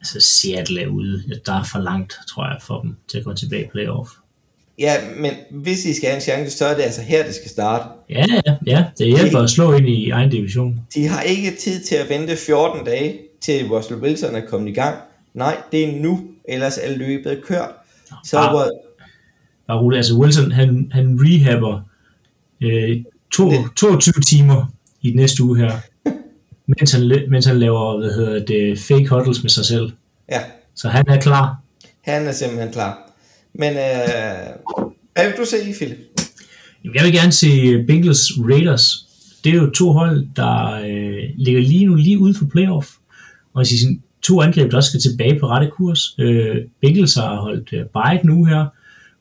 Altså, 0.00 0.20
Seattle 0.20 0.82
er 0.82 0.86
ude. 0.86 1.22
Der 1.46 1.52
er 1.52 1.64
for 1.72 1.78
langt, 1.78 2.14
tror 2.28 2.44
jeg, 2.44 2.56
for 2.60 2.80
dem 2.80 2.96
til 3.08 3.18
at 3.18 3.24
komme 3.24 3.36
tilbage 3.36 3.64
i 3.64 3.68
playoff. 3.68 4.10
Ja, 4.78 4.94
men 5.16 5.32
hvis 5.50 5.84
I 5.84 5.94
skal 5.94 6.08
have 6.08 6.16
en 6.16 6.22
chance, 6.22 6.58
så 6.58 6.66
er 6.66 6.74
det 6.74 6.82
altså 6.82 7.02
her, 7.02 7.24
det 7.24 7.34
skal 7.34 7.50
starte. 7.50 7.84
Ja, 8.10 8.24
ja, 8.46 8.56
ja. 8.66 8.84
Det 8.98 9.06
hjælper 9.06 9.38
at 9.38 9.50
slå 9.50 9.72
ind 9.72 9.88
i 9.88 10.10
egen 10.10 10.30
division. 10.30 10.80
De 10.94 11.06
har 11.06 11.22
ikke 11.22 11.56
tid 11.60 11.84
til 11.84 11.94
at 11.94 12.08
vente 12.08 12.36
14 12.36 12.84
dage, 12.84 13.18
til 13.42 13.68
Russell 13.68 14.00
Wilson 14.00 14.34
er 14.34 14.46
kommet 14.46 14.70
i 14.70 14.74
gang. 14.74 14.96
Nej, 15.34 15.56
det 15.72 15.84
er 15.84 16.00
nu, 16.02 16.20
ellers 16.48 16.78
er 16.82 16.96
løbet 16.96 17.42
kørt. 17.44 17.70
Så 18.24 18.38
Ah. 18.38 18.50
hvor, 18.50 18.64
Bare 19.66 19.78
roligt. 19.80 19.96
Altså, 19.98 20.14
Wilson, 20.18 20.52
han, 20.52 20.88
han 20.92 21.18
rehabber 21.20 21.80
øh, 22.62 22.96
to, 23.32 23.50
22 23.76 24.12
timer 24.28 24.72
i 25.00 25.08
den 25.08 25.16
næste 25.16 25.42
uge 25.42 25.58
her, 25.58 25.72
mens 26.78 26.92
han, 26.92 27.26
mens 27.30 27.46
han 27.46 27.58
laver, 27.58 27.98
hvad 27.98 28.12
hedder 28.14 28.44
det, 28.44 28.78
fake 28.78 29.08
huddles 29.08 29.42
med 29.42 29.50
sig 29.50 29.64
selv. 29.64 29.92
ja, 30.30 30.40
Så 30.74 30.88
han 30.88 31.04
er 31.08 31.20
klar. 31.20 31.56
han 32.02 32.26
er 32.26 32.32
simpelthen 32.32 32.72
klar. 32.72 33.10
Men 33.54 33.72
øh, 33.72 34.76
hvad 35.14 35.24
vil 35.24 35.34
du 35.38 35.44
se, 35.44 35.56
Philip? 35.76 35.98
Jeg 36.94 37.04
vil 37.04 37.12
gerne 37.12 37.32
se 37.32 37.48
Bengals 37.86 38.30
Raiders. 38.38 39.06
Det 39.44 39.52
er 39.52 39.56
jo 39.56 39.70
to 39.70 39.92
hold, 39.92 40.26
der 40.36 40.72
øh, 40.72 41.22
ligger 41.36 41.60
lige 41.60 41.86
nu 41.86 41.94
lige 41.94 42.18
ude 42.18 42.34
for 42.34 42.44
playoff. 42.52 42.88
Og 43.52 43.66
sige 43.66 43.78
sådan, 43.78 44.02
to 44.22 44.42
angreb, 44.42 44.70
der 44.70 44.76
også 44.76 44.88
skal 44.88 45.00
tilbage 45.00 45.40
på 45.40 45.46
rette 45.46 45.70
kurs. 45.76 46.14
Øh, 46.18 46.56
Bengals 46.80 47.14
har 47.14 47.40
holdt 47.40 47.72
øh, 47.72 47.84
bare 47.84 48.20
nu 48.24 48.44
her, 48.44 48.66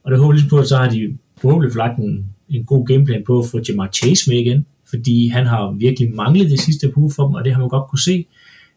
og 0.03 0.11
det 0.11 0.19
håber 0.19 0.31
lidt 0.31 0.41
ligesom 0.41 0.57
på, 0.57 0.61
at 0.61 0.67
så 0.67 0.77
har 0.77 0.89
de 0.89 1.17
forhåbentlig 1.41 1.75
lagt 1.75 1.99
en, 1.99 2.25
en 2.49 2.65
god 2.65 2.87
gameplan 2.87 3.23
på 3.27 3.39
at 3.39 3.45
få 3.51 3.61
Jamar 3.67 3.89
Chase 3.93 4.29
med 4.29 4.37
igen, 4.37 4.65
fordi 4.89 5.27
han 5.27 5.45
har 5.45 5.71
virkelig 5.71 6.15
manglet 6.15 6.51
det 6.51 6.59
sidste 6.59 6.87
par 6.87 6.97
uger 6.97 7.13
for 7.15 7.27
dem, 7.27 7.35
og 7.35 7.45
det 7.45 7.53
har 7.53 7.59
man 7.59 7.69
godt 7.69 7.89
kunne 7.89 7.99
se, 7.99 8.25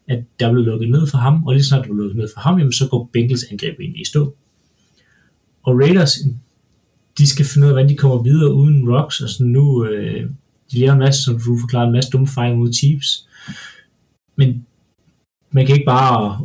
at 0.08 0.24
der 0.40 0.52
blev 0.52 0.64
lukket 0.64 0.90
ned 0.90 1.06
for 1.06 1.18
ham, 1.18 1.44
og 1.46 1.52
lige 1.52 1.64
snart 1.64 1.84
der 1.84 1.92
blev 1.92 1.96
lukket 1.96 2.16
ned 2.16 2.28
for 2.34 2.40
ham, 2.40 2.58
jamen, 2.58 2.72
så 2.72 2.88
går 2.88 3.10
Bengals 3.12 3.44
angreb 3.50 3.80
egentlig 3.80 4.00
i 4.00 4.04
stå. 4.04 4.34
Og 5.62 5.80
Raiders, 5.80 6.18
de 7.18 7.26
skal 7.26 7.44
finde 7.44 7.64
ud 7.64 7.68
af, 7.68 7.74
hvordan 7.74 7.88
de 7.88 7.96
kommer 7.96 8.22
videre 8.22 8.54
uden 8.54 8.90
Rocks, 8.90 9.20
og 9.20 9.28
sådan 9.28 9.46
nu, 9.46 9.84
øh, 9.84 10.30
de 10.72 10.78
laver 10.78 10.92
en 10.92 10.98
masse, 10.98 11.22
som 11.22 11.34
du 11.34 11.58
forklarede, 11.60 11.86
en 11.86 11.92
masse 11.92 12.10
dumme 12.10 12.26
fejl 12.26 12.56
mod 12.56 12.72
Chiefs. 12.72 13.28
Men 14.36 14.66
man 15.54 15.66
kan 15.66 15.74
ikke 15.74 15.86
bare 15.86 16.40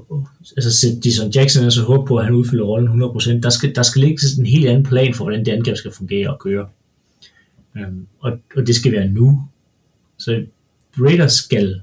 altså, 0.57 0.71
sætte 0.71 0.99
Dison 0.99 1.29
Jackson 1.29 1.65
og 1.65 1.71
så 1.71 1.81
håbe 1.81 2.07
på, 2.07 2.17
at 2.17 2.25
han 2.25 2.33
udfylder 2.33 2.63
rollen 2.63 3.03
100%. 3.03 3.41
Der 3.41 3.49
skal, 3.49 3.75
der 3.75 3.83
skal 3.83 4.01
ligge 4.01 4.19
en 4.39 4.45
helt 4.45 4.67
anden 4.67 4.83
plan 4.83 5.13
for, 5.13 5.23
hvordan 5.23 5.45
det 5.45 5.51
angreb 5.51 5.77
skal 5.77 5.91
fungere 5.91 6.29
og 6.29 6.39
køre. 6.39 6.67
Um, 7.75 8.07
og, 8.19 8.31
og 8.55 8.67
det 8.67 8.75
skal 8.75 8.91
være 8.91 9.07
nu. 9.07 9.43
Så 10.17 10.43
Raiders 10.99 11.33
skal 11.33 11.81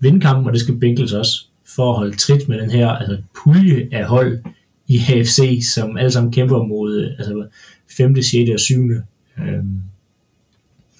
vinde 0.00 0.20
kampen, 0.20 0.46
og 0.46 0.52
det 0.52 0.60
skal 0.60 0.76
Bengals 0.76 1.12
også, 1.12 1.46
for 1.76 1.90
at 1.90 1.96
holde 1.96 2.16
trit 2.16 2.48
med 2.48 2.60
den 2.60 2.70
her 2.70 2.88
altså, 2.88 3.22
pulje 3.42 3.88
af 3.92 4.04
hold 4.04 4.38
i 4.86 5.00
AFC, 5.08 5.62
som 5.74 5.96
alle 5.96 6.10
sammen 6.10 6.32
kæmper 6.32 6.62
mod 6.62 7.14
altså, 7.18 7.46
5., 7.96 8.22
6. 8.22 8.50
og 8.50 8.60
7. 8.60 8.90
Um, 9.38 9.82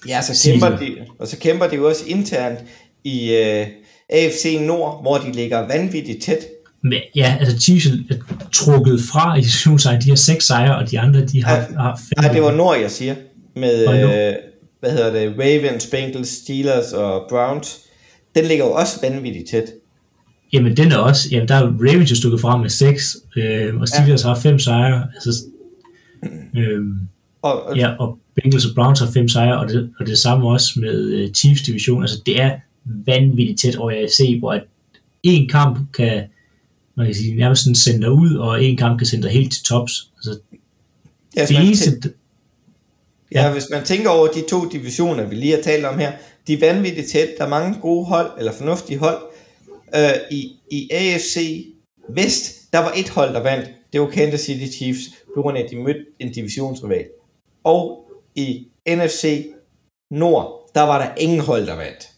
Ja, 0.07 0.21
så 0.21 0.49
kæmper 0.51 0.77
de, 0.77 0.95
og 1.19 1.27
så 1.27 1.37
kæmper 1.37 1.67
de 1.67 1.75
jo 1.75 1.87
også 1.87 2.03
internt 2.07 2.59
i 3.03 3.35
øh, 3.35 3.67
AFC 4.13 4.57
Nord, 4.61 5.01
hvor 5.01 5.17
de 5.17 5.31
ligger 5.31 5.67
vanvittigt 5.67 6.23
tæt. 6.23 6.37
men 6.83 6.99
ja, 7.15 7.37
altså 7.39 7.59
Chiefs 7.59 7.85
er 7.85 8.15
trukket 8.53 8.99
fra 9.11 9.35
i 9.35 9.43
situationen, 9.43 10.01
de 10.01 10.09
har 10.09 10.15
seks 10.15 10.45
sejre, 10.47 10.77
og 10.77 10.91
de 10.91 10.99
andre, 10.99 11.25
de 11.25 11.43
har, 11.43 11.55
Ja, 11.55 11.65
har 11.77 11.99
fem. 12.09 12.23
Nej, 12.23 12.33
det 12.33 12.41
var 12.41 12.51
Nord, 12.51 12.77
jeg 12.77 12.91
siger. 12.91 13.15
Med, 13.55 13.81
øh, 13.81 14.33
hvad 14.79 14.91
hedder 14.91 15.13
det, 15.13 15.35
Ravens, 15.39 15.87
Bengals, 15.91 16.29
Steelers 16.29 16.93
og 16.93 17.25
Browns. 17.29 17.79
Den 18.35 18.45
ligger 18.45 18.65
jo 18.65 18.71
også 18.71 18.99
vanvittigt 19.01 19.49
tæt. 19.49 19.63
Jamen, 20.53 20.77
den 20.77 20.91
er 20.91 20.97
også, 20.97 21.29
jamen, 21.31 21.47
der 21.47 21.55
er 21.55 21.63
Ravens 21.63 22.11
jo 22.11 22.15
stukket 22.15 22.41
frem 22.41 22.59
med 22.61 22.69
seks, 22.69 23.17
øh, 23.37 23.75
og 23.75 23.87
Steelers 23.87 24.23
ja. 24.23 24.27
har 24.27 24.35
fem 24.35 24.59
sejre, 24.59 25.07
altså, 25.15 25.29
øh, 26.57 26.81
Og, 27.41 27.63
og 27.63 27.77
ja, 27.77 27.91
og 27.99 28.17
Bengals 28.35 28.65
og 28.65 28.75
Browns 28.75 28.99
har 28.99 29.11
fem 29.11 29.27
sejre, 29.29 29.59
og 29.59 29.69
det, 29.69 29.89
og 29.99 30.07
det 30.07 30.17
samme 30.17 30.49
også 30.49 30.79
med 30.79 31.05
øh, 31.05 31.31
Chiefs 31.31 31.61
division, 31.61 32.03
altså 32.03 32.21
det 32.25 32.41
er 32.41 32.51
vanvittigt 32.85 33.59
tæt 33.59 33.75
over 33.75 33.91
AFC, 33.91 34.35
hvor 34.39 34.53
at 34.53 34.63
en 35.23 35.49
kamp 35.49 35.93
kan, 35.93 36.23
man 36.95 37.05
kan 37.05 37.15
sige, 37.15 37.35
nærmest 37.35 37.63
sådan 37.63 37.75
sende 37.75 38.01
dig 38.01 38.11
ud, 38.11 38.35
og 38.35 38.63
en 38.63 38.77
kamp 38.77 38.99
kan 38.99 39.07
sende 39.07 39.23
dig 39.23 39.31
helt 39.31 39.51
til 39.51 39.63
tops. 39.63 40.11
Altså, 40.15 40.39
ja, 41.35 41.41
hvis 41.41 41.47
det 41.47 41.57
man 41.57 41.65
eneste, 41.65 41.89
tæ- 42.05 42.09
ja, 43.31 43.51
hvis 43.53 43.69
man 43.71 43.83
tænker 43.83 44.09
over 44.09 44.27
de 44.27 44.43
to 44.49 44.69
divisioner, 44.69 45.27
vi 45.27 45.35
lige 45.35 45.55
har 45.55 45.61
talt 45.61 45.85
om 45.85 45.99
her, 45.99 46.11
de 46.47 46.53
er 46.53 46.59
vanvittigt 46.59 47.09
tæt. 47.09 47.29
Der 47.37 47.45
er 47.45 47.49
mange 47.49 47.79
gode 47.81 48.05
hold, 48.05 48.31
eller 48.37 48.51
fornuftige 48.51 48.99
hold. 48.99 49.17
Øh, 49.95 50.11
i, 50.31 50.51
I 50.71 50.89
AFC 50.91 51.65
Vest, 52.09 52.73
der 52.73 52.79
var 52.79 52.93
et 52.95 53.09
hold, 53.09 53.33
der 53.33 53.39
vandt. 53.39 53.69
Det 53.93 54.01
var 54.01 54.09
Kansas 54.09 54.41
City 54.41 54.77
Chiefs, 54.77 55.01
på 55.35 55.41
grund 55.41 55.57
af, 55.57 55.63
at 55.63 55.69
de 55.71 55.75
mødte 55.75 56.05
en 56.19 56.31
divisionsrival. 56.31 57.05
Og 57.63 58.11
i 58.35 58.67
NFC 58.89 59.47
Nord, 60.11 60.71
der 60.75 60.81
var 60.81 61.05
der 61.05 61.15
ingen 61.15 61.39
hold, 61.39 61.67
der 61.67 61.75
vandt. 61.75 62.09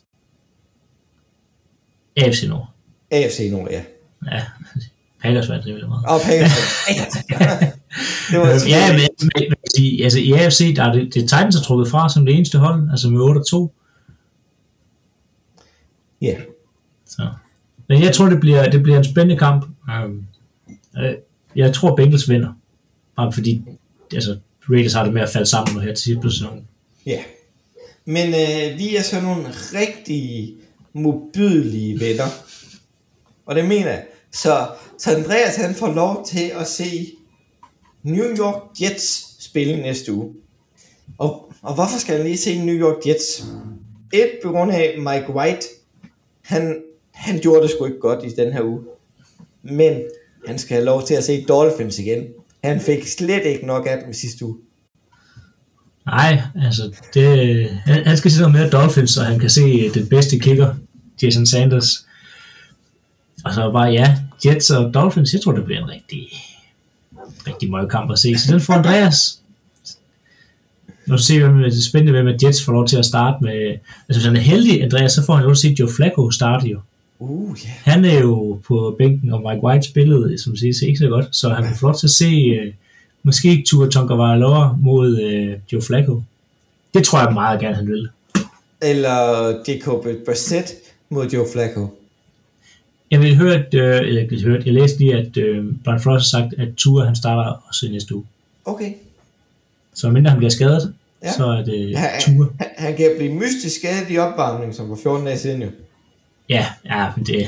AFC 2.18 2.44
Nord. 2.48 2.68
AFC 3.12 3.50
Nord, 3.52 3.70
ja. 3.72 3.82
Ja, 4.32 4.42
Packers 5.22 5.50
vandt 5.50 5.66
rimelig 5.66 5.88
meget. 5.90 6.06
Og 6.06 6.22
Packers. 6.22 6.52
det 8.32 8.40
var 8.40 8.48
ja, 8.68 8.92
men, 8.92 9.00
men, 9.22 9.54
men 9.78 10.04
altså 10.04 10.20
i 10.20 10.32
AFC, 10.32 10.76
der 10.76 10.84
er 10.84 10.92
det, 10.94 11.14
det 11.14 11.24
er 11.24 11.28
Titans 11.28 11.56
er 11.56 11.62
trukket 11.62 11.88
fra 11.88 12.10
som 12.10 12.26
det 12.26 12.36
eneste 12.36 12.58
hold, 12.58 12.90
altså 12.92 13.10
med 13.10 13.20
8-2. 13.22 13.82
Ja. 16.22 16.36
Så. 17.06 17.28
Men 17.88 18.02
jeg 18.02 18.14
tror, 18.14 18.30
det 18.30 18.40
bliver, 18.40 18.70
det 18.70 18.84
bliver 18.84 18.98
en 18.98 19.04
spændende 19.04 19.38
kamp. 19.38 19.66
Um, 20.06 20.28
øh, 20.98 21.14
jeg 21.56 21.74
tror, 21.74 21.96
Bengals 21.96 22.30
vinder. 22.30 22.54
Bare 23.16 23.32
fordi 23.32 23.64
altså, 24.14 24.38
Raiders 24.70 24.94
har 24.94 25.04
det 25.04 25.14
med 25.14 25.22
at 25.22 25.30
falde 25.30 25.50
sammen 25.50 25.76
nu 25.76 25.80
her 25.80 25.94
til 25.94 26.04
sidst 26.04 26.22
på 26.22 26.30
sæsonen. 26.30 26.68
Ja. 27.06 27.24
Men 28.06 28.28
øh, 28.28 28.80
vi 28.80 28.96
er 28.96 29.02
så 29.02 29.22
nogle 29.22 29.44
rigtig 29.74 30.54
modbydelige 30.96 32.00
venner. 32.00 32.26
Og 33.46 33.56
det 33.56 33.66
mener 33.66 33.90
jeg. 33.90 34.06
Så, 34.32 34.68
så 34.98 35.16
Andreas 35.16 35.56
han 35.56 35.76
får 35.76 35.94
lov 35.94 36.26
til 36.26 36.52
at 36.60 36.68
se 36.68 37.12
New 38.04 38.38
York 38.38 38.62
Jets 38.82 39.36
spille 39.44 39.82
næste 39.82 40.14
uge. 40.14 40.34
Og, 41.18 41.54
og 41.62 41.74
hvorfor 41.74 42.00
skal 42.00 42.16
han 42.16 42.26
lige 42.26 42.38
se 42.38 42.66
New 42.66 42.76
York 42.76 43.08
Jets? 43.08 43.46
Et, 44.14 44.32
på 44.44 44.52
grund 44.52 44.72
af 44.72 44.96
Mike 44.98 45.34
White. 45.36 45.68
Han, 46.42 46.84
han 47.12 47.40
gjorde 47.40 47.62
det 47.62 47.70
sgu 47.70 47.86
ikke 47.86 48.00
godt 48.00 48.26
i 48.26 48.30
den 48.30 48.54
her 48.54 48.64
uge. 48.64 48.82
Men 49.64 50.02
han 50.46 50.60
skal 50.60 50.76
have 50.76 50.86
lov 50.86 51.04
til 51.04 51.14
at 51.14 51.24
se 51.24 51.46
Dolphins 51.46 52.00
igen. 52.00 52.28
Han 52.64 52.80
fik 52.80 53.08
slet 53.08 53.46
ikke 53.46 53.66
nok 53.66 53.88
af 53.90 54.02
dem 54.04 54.14
sidste 54.14 54.46
uge. 54.46 54.58
Nej, 56.06 56.42
altså, 56.66 56.92
det, 57.14 57.70
han, 57.86 58.18
skal 58.18 58.32
sidde 58.32 58.50
med 58.50 58.72
Dolphins, 58.72 59.12
så 59.12 59.24
han 59.24 59.40
kan 59.40 59.50
se 59.50 59.90
den 59.94 60.08
bedste 60.08 60.40
kicker, 60.40 60.76
Jason 61.24 61.46
Sanders. 61.46 62.06
Og 63.46 63.54
så 63.54 63.72
bare, 63.72 63.92
ja, 63.92 64.18
Jets 64.46 64.70
og 64.70 64.94
Dolphins, 64.94 65.34
jeg 65.34 65.42
tror, 65.42 65.52
det 65.52 65.66
bliver 65.66 65.84
en 65.84 65.90
rigtig, 65.90 66.28
rigtig 67.48 67.70
meget 67.70 67.92
kamp 67.92 68.12
at 68.12 68.20
se. 68.20 68.38
Så 68.38 68.54
den 68.54 68.62
får 68.62 68.74
Andreas. 68.74 69.40
Nu 71.08 71.18
ser 71.18 71.50
vi, 71.50 71.64
det 71.64 71.78
er 71.78 71.82
spændende, 71.82 72.12
hvem 72.12 72.28
at 72.36 72.44
Jets 72.44 72.66
får 72.66 72.74
lov 72.74 72.88
til 72.88 72.98
at 72.98 73.06
starte 73.06 73.38
med. 73.42 73.78
Altså, 74.08 74.20
hvis 74.20 74.26
han 74.26 74.36
er 74.36 74.40
heldig, 74.40 74.84
Andreas, 74.84 75.12
så 75.12 75.26
får 75.26 75.36
han 75.36 75.44
lov 75.46 75.56
til 75.56 75.68
at 75.68 75.78
se 75.78 75.80
Joe 75.80 75.90
Flacco 75.96 76.32
starte 76.32 76.68
jo. 76.68 76.80
Uh, 77.20 77.58
ja. 77.64 77.70
Han 77.70 78.06
er 78.06 78.20
jo 78.20 78.62
på 78.68 78.96
bænken, 78.98 79.34
og 79.34 79.40
Mike 79.40 79.64
White 79.64 79.88
spillede, 79.88 80.38
som 80.38 80.56
siger, 80.56 80.88
ikke 80.88 81.00
så 81.00 81.08
godt, 81.08 81.36
så 81.36 81.50
han 81.50 81.64
kan 81.64 81.76
få 81.76 81.86
lov 81.86 81.96
til 81.96 82.08
at 82.08 82.12
se, 82.12 82.52
uh, 82.52 82.74
måske 83.26 83.48
ikke 83.50 83.64
Tua 83.64 83.90
Tagovailoa 83.90 84.76
mod 84.82 85.14
uh, 85.14 85.74
Joe 85.74 85.82
Flacco. 85.82 86.22
Det 86.94 87.04
tror 87.04 87.20
jeg 87.20 87.34
meget 87.34 87.60
gerne, 87.60 87.76
han 87.76 87.88
vil. 87.88 88.10
Eller 88.82 89.48
Jacob 89.68 90.06
Brissett 90.26 90.74
mod 91.10 91.28
Joe 91.30 91.46
Flacco. 91.54 91.88
Jeg 93.12 93.20
vil 93.22 93.36
høre, 93.36 93.54
at, 93.54 93.74
øh, 93.74 94.08
eller 94.08 94.22
jeg, 94.32 94.40
hørte, 94.42 94.64
jeg 94.66 94.74
læste 94.74 95.00
lige, 95.00 95.16
at 95.16 95.38
øh, 95.38 95.66
Brian 95.84 96.02
Flores 96.02 96.32
har 96.32 96.40
sagt, 96.42 96.54
at 96.60 96.68
Tua 96.78 97.06
han 97.06 97.16
starter 97.16 97.64
også 97.68 97.88
næste 97.92 98.16
uge. 98.16 98.26
Okay. 98.66 98.94
Så 99.94 100.10
mindre 100.10 100.30
han 100.30 100.38
bliver 100.38 100.52
skadet, 100.52 100.94
Ja. 101.24 101.32
så 101.34 101.46
er 101.46 101.64
det 101.64 101.92
Ja, 101.92 102.06
Tua. 102.22 102.48
han, 102.60 102.68
han 102.78 102.98
kan 102.98 103.12
blive 103.18 103.34
mystisk 103.34 103.76
skadet 103.80 104.06
i 104.10 104.18
opvarmning, 104.18 104.76
som 104.76 104.88
for 104.88 104.96
14 105.04 105.26
dage 105.26 105.38
siden 105.40 105.62
jo. 105.62 105.68
Ja, 106.50 106.66
ja, 106.86 107.08
men 107.16 107.26
det... 107.26 107.48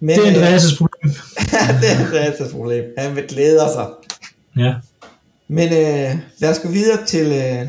Men, 0.00 0.08
Det 0.18 0.18
er 0.28 0.30
øh, 0.30 0.54
Andreas' 0.56 0.78
problem. 0.78 1.12
det 1.80 1.90
er 1.90 1.96
Andreas' 2.04 2.52
problem. 2.52 2.84
Han 2.98 3.16
vil 3.16 3.24
glæde 3.28 3.58
sig. 3.74 3.86
Ja. 4.56 4.74
Men 5.48 5.68
øh, 5.68 6.18
lad 6.38 6.50
os 6.50 6.58
gå 6.58 6.68
videre 6.68 7.06
til 7.06 7.26
øh, 7.26 7.66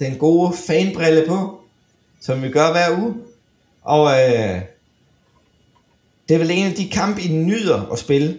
den 0.00 0.18
gode 0.18 0.54
fanbrille 0.66 1.24
på, 1.28 1.60
som 2.20 2.42
vi 2.42 2.48
gør 2.50 2.72
hver 2.72 2.98
uge. 3.02 3.14
Og 3.82 4.10
øh, 4.12 4.60
det 6.28 6.34
er 6.34 6.38
vel 6.38 6.50
en 6.50 6.66
af 6.66 6.72
de 6.74 6.88
kampe, 6.88 7.22
I 7.22 7.28
nyder 7.28 7.92
at 7.92 7.98
spille. 7.98 8.38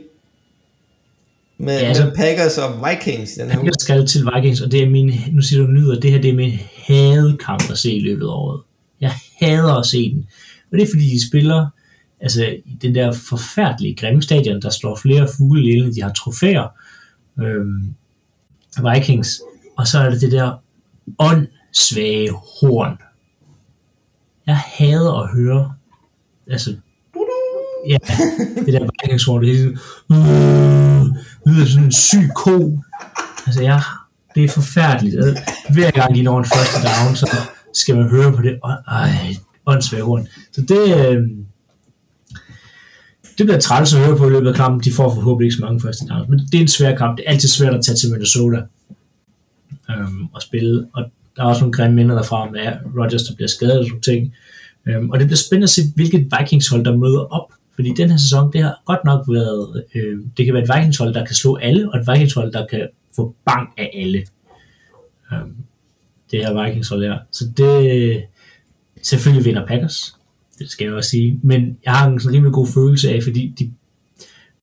Med, 1.58 1.80
Ja, 1.80 1.86
altså- 1.88 2.06
med 2.06 2.16
Packers 2.16 2.58
og 2.58 2.86
Vikings 2.90 3.32
den 3.32 3.52
her. 3.52 3.64
Jeg 3.64 3.74
skal 3.80 4.08
til 4.08 4.26
Vikings, 4.36 4.62
og 4.62 4.72
det 4.72 4.84
er 4.84 4.90
min, 4.90 5.14
nu 5.32 5.42
siger 5.42 5.62
du 5.62 5.68
nyder, 5.68 6.00
det 6.00 6.12
her 6.12 6.22
det 6.22 6.30
er 6.30 6.34
min 6.36 6.60
hadekamp 6.88 7.72
at 7.72 7.78
se 7.78 7.92
i 7.92 8.00
løbet 8.00 8.26
af 8.26 8.30
året. 8.32 8.62
Jeg 9.02 9.12
hader 9.40 9.74
at 9.76 9.86
se 9.86 10.10
den. 10.14 10.28
Og 10.72 10.78
det 10.78 10.84
er 10.84 10.90
fordi, 10.94 11.06
de 11.06 11.28
spiller 11.30 11.68
altså, 12.22 12.46
i 12.66 12.78
den 12.82 12.96
der 12.96 13.12
forfærdelige 13.30 13.96
grimme 13.96 14.22
stadion, 14.22 14.62
der 14.62 14.70
slår 14.70 14.96
flere 15.02 15.28
fugle 15.38 15.62
ihjel, 15.64 15.96
de 15.96 16.02
har 16.02 16.14
trofæer 16.14 16.68
øh, 17.40 17.66
Vikings. 18.94 19.42
Og 19.78 19.88
så 19.88 20.00
er 20.00 20.10
det 20.10 20.22
det 20.22 20.32
der 20.32 20.52
åndssvage 21.20 22.32
horn. 22.32 22.98
Jeg 24.48 24.58
hader 24.58 25.24
at 25.24 25.30
høre, 25.30 25.74
altså, 26.48 26.76
ja, 27.90 27.98
det 28.66 28.74
der 28.74 28.90
Vikings 29.04 29.26
horn, 29.26 29.44
det 29.44 29.52
er 29.52 29.58
sådan, 29.58 29.78
øh, 30.12 31.06
lyder 31.46 31.66
sådan 31.66 31.84
en 31.84 31.92
syg 31.92 32.30
ko. 32.36 32.80
Altså, 33.46 33.64
jeg, 33.64 33.82
det 34.36 34.44
er 34.44 34.50
forfærdeligt. 34.50 35.16
Altså, 35.16 35.54
hver 35.74 35.92
gang 35.92 36.16
de 36.16 36.24
når 36.24 36.40
en 36.40 36.46
første 36.46 36.78
down, 36.88 37.16
så 37.16 37.38
skal 37.74 37.96
man 37.96 38.10
høre 38.10 38.34
på 38.34 38.42
det. 38.42 38.60
Ej, 38.88 39.36
åndssvage 39.66 40.04
horn. 40.04 40.28
Så 40.52 40.62
det, 40.62 41.08
øh, 41.08 41.28
det 43.38 43.46
bliver 43.46 43.60
træls 43.60 43.94
at 43.94 44.00
høre 44.00 44.18
på 44.18 44.28
i 44.28 44.32
løbet 44.32 44.48
af 44.48 44.56
kampen. 44.56 44.84
De 44.84 44.92
får 44.92 45.14
forhåbentlig 45.14 45.46
ikke 45.46 45.56
så 45.56 45.66
mange 45.66 45.82
første 45.82 46.06
downs. 46.08 46.30
Men 46.30 46.40
det 46.40 46.58
er 46.58 46.62
en 46.62 46.68
svær 46.68 46.96
kamp. 46.96 47.18
Det 47.18 47.24
er 47.28 47.32
altid 47.32 47.50
svært 47.50 47.74
at 47.74 47.84
tage 47.86 47.96
til 47.96 48.12
Minnesota 48.12 48.62
øhm, 49.90 50.26
og 50.34 50.42
spille. 50.42 50.88
Og 50.94 51.04
der 51.36 51.44
er 51.44 51.48
også 51.48 51.62
nogle 51.62 51.74
grimme 51.74 51.96
minder 51.96 52.16
derfra 52.16 52.50
med 52.50 52.60
Rodgers, 53.00 53.24
der 53.24 53.36
bliver 53.36 53.48
skadet 53.48 53.80
og 53.80 53.86
sådan 53.86 54.02
ting. 54.02 54.34
Øhm, 54.88 55.10
og 55.10 55.20
det 55.20 55.28
bliver 55.28 55.38
spændende 55.38 55.64
at 55.64 55.70
se, 55.70 55.82
hvilket 55.96 56.28
Vikings-hold, 56.40 56.86
der 56.86 56.96
møder 56.98 57.20
op. 57.20 57.52
Fordi 57.76 57.94
den 57.98 58.10
her 58.10 58.18
sæson, 58.18 58.54
det 58.54 58.64
har 58.64 58.82
godt 58.86 59.06
nok 59.06 59.26
været, 59.28 59.84
øh, 59.96 60.20
det 60.38 60.46
kan 60.46 60.54
være 60.54 60.64
et 60.64 60.70
Vikings-hold, 60.76 61.14
der 61.14 61.26
kan 61.26 61.36
slå 61.36 61.56
alle, 61.56 61.92
og 61.94 62.00
et 62.00 62.08
Vikings-hold, 62.08 62.52
der 62.52 62.66
kan 62.66 62.88
få 63.16 63.36
bang 63.46 63.70
af 63.78 63.92
alle. 63.94 64.26
Øhm, 65.34 65.56
det 66.32 66.40
her 66.40 66.64
Vikings-hold 66.64 67.04
her. 67.04 67.18
Så 67.32 67.46
det, 67.58 68.24
selvfølgelig 69.02 69.46
vinder 69.46 69.66
Packers. 69.66 70.16
Det 70.60 70.70
skal 70.70 70.86
jeg 70.86 70.94
også 70.94 71.10
sige. 71.10 71.40
Men 71.44 71.78
jeg 71.86 71.94
har 71.94 72.08
en 72.10 72.20
sådan 72.20 72.36
rimelig 72.36 72.54
god 72.54 72.68
følelse 72.68 73.10
af, 73.10 73.24
fordi 73.24 73.54
de, 73.60 73.72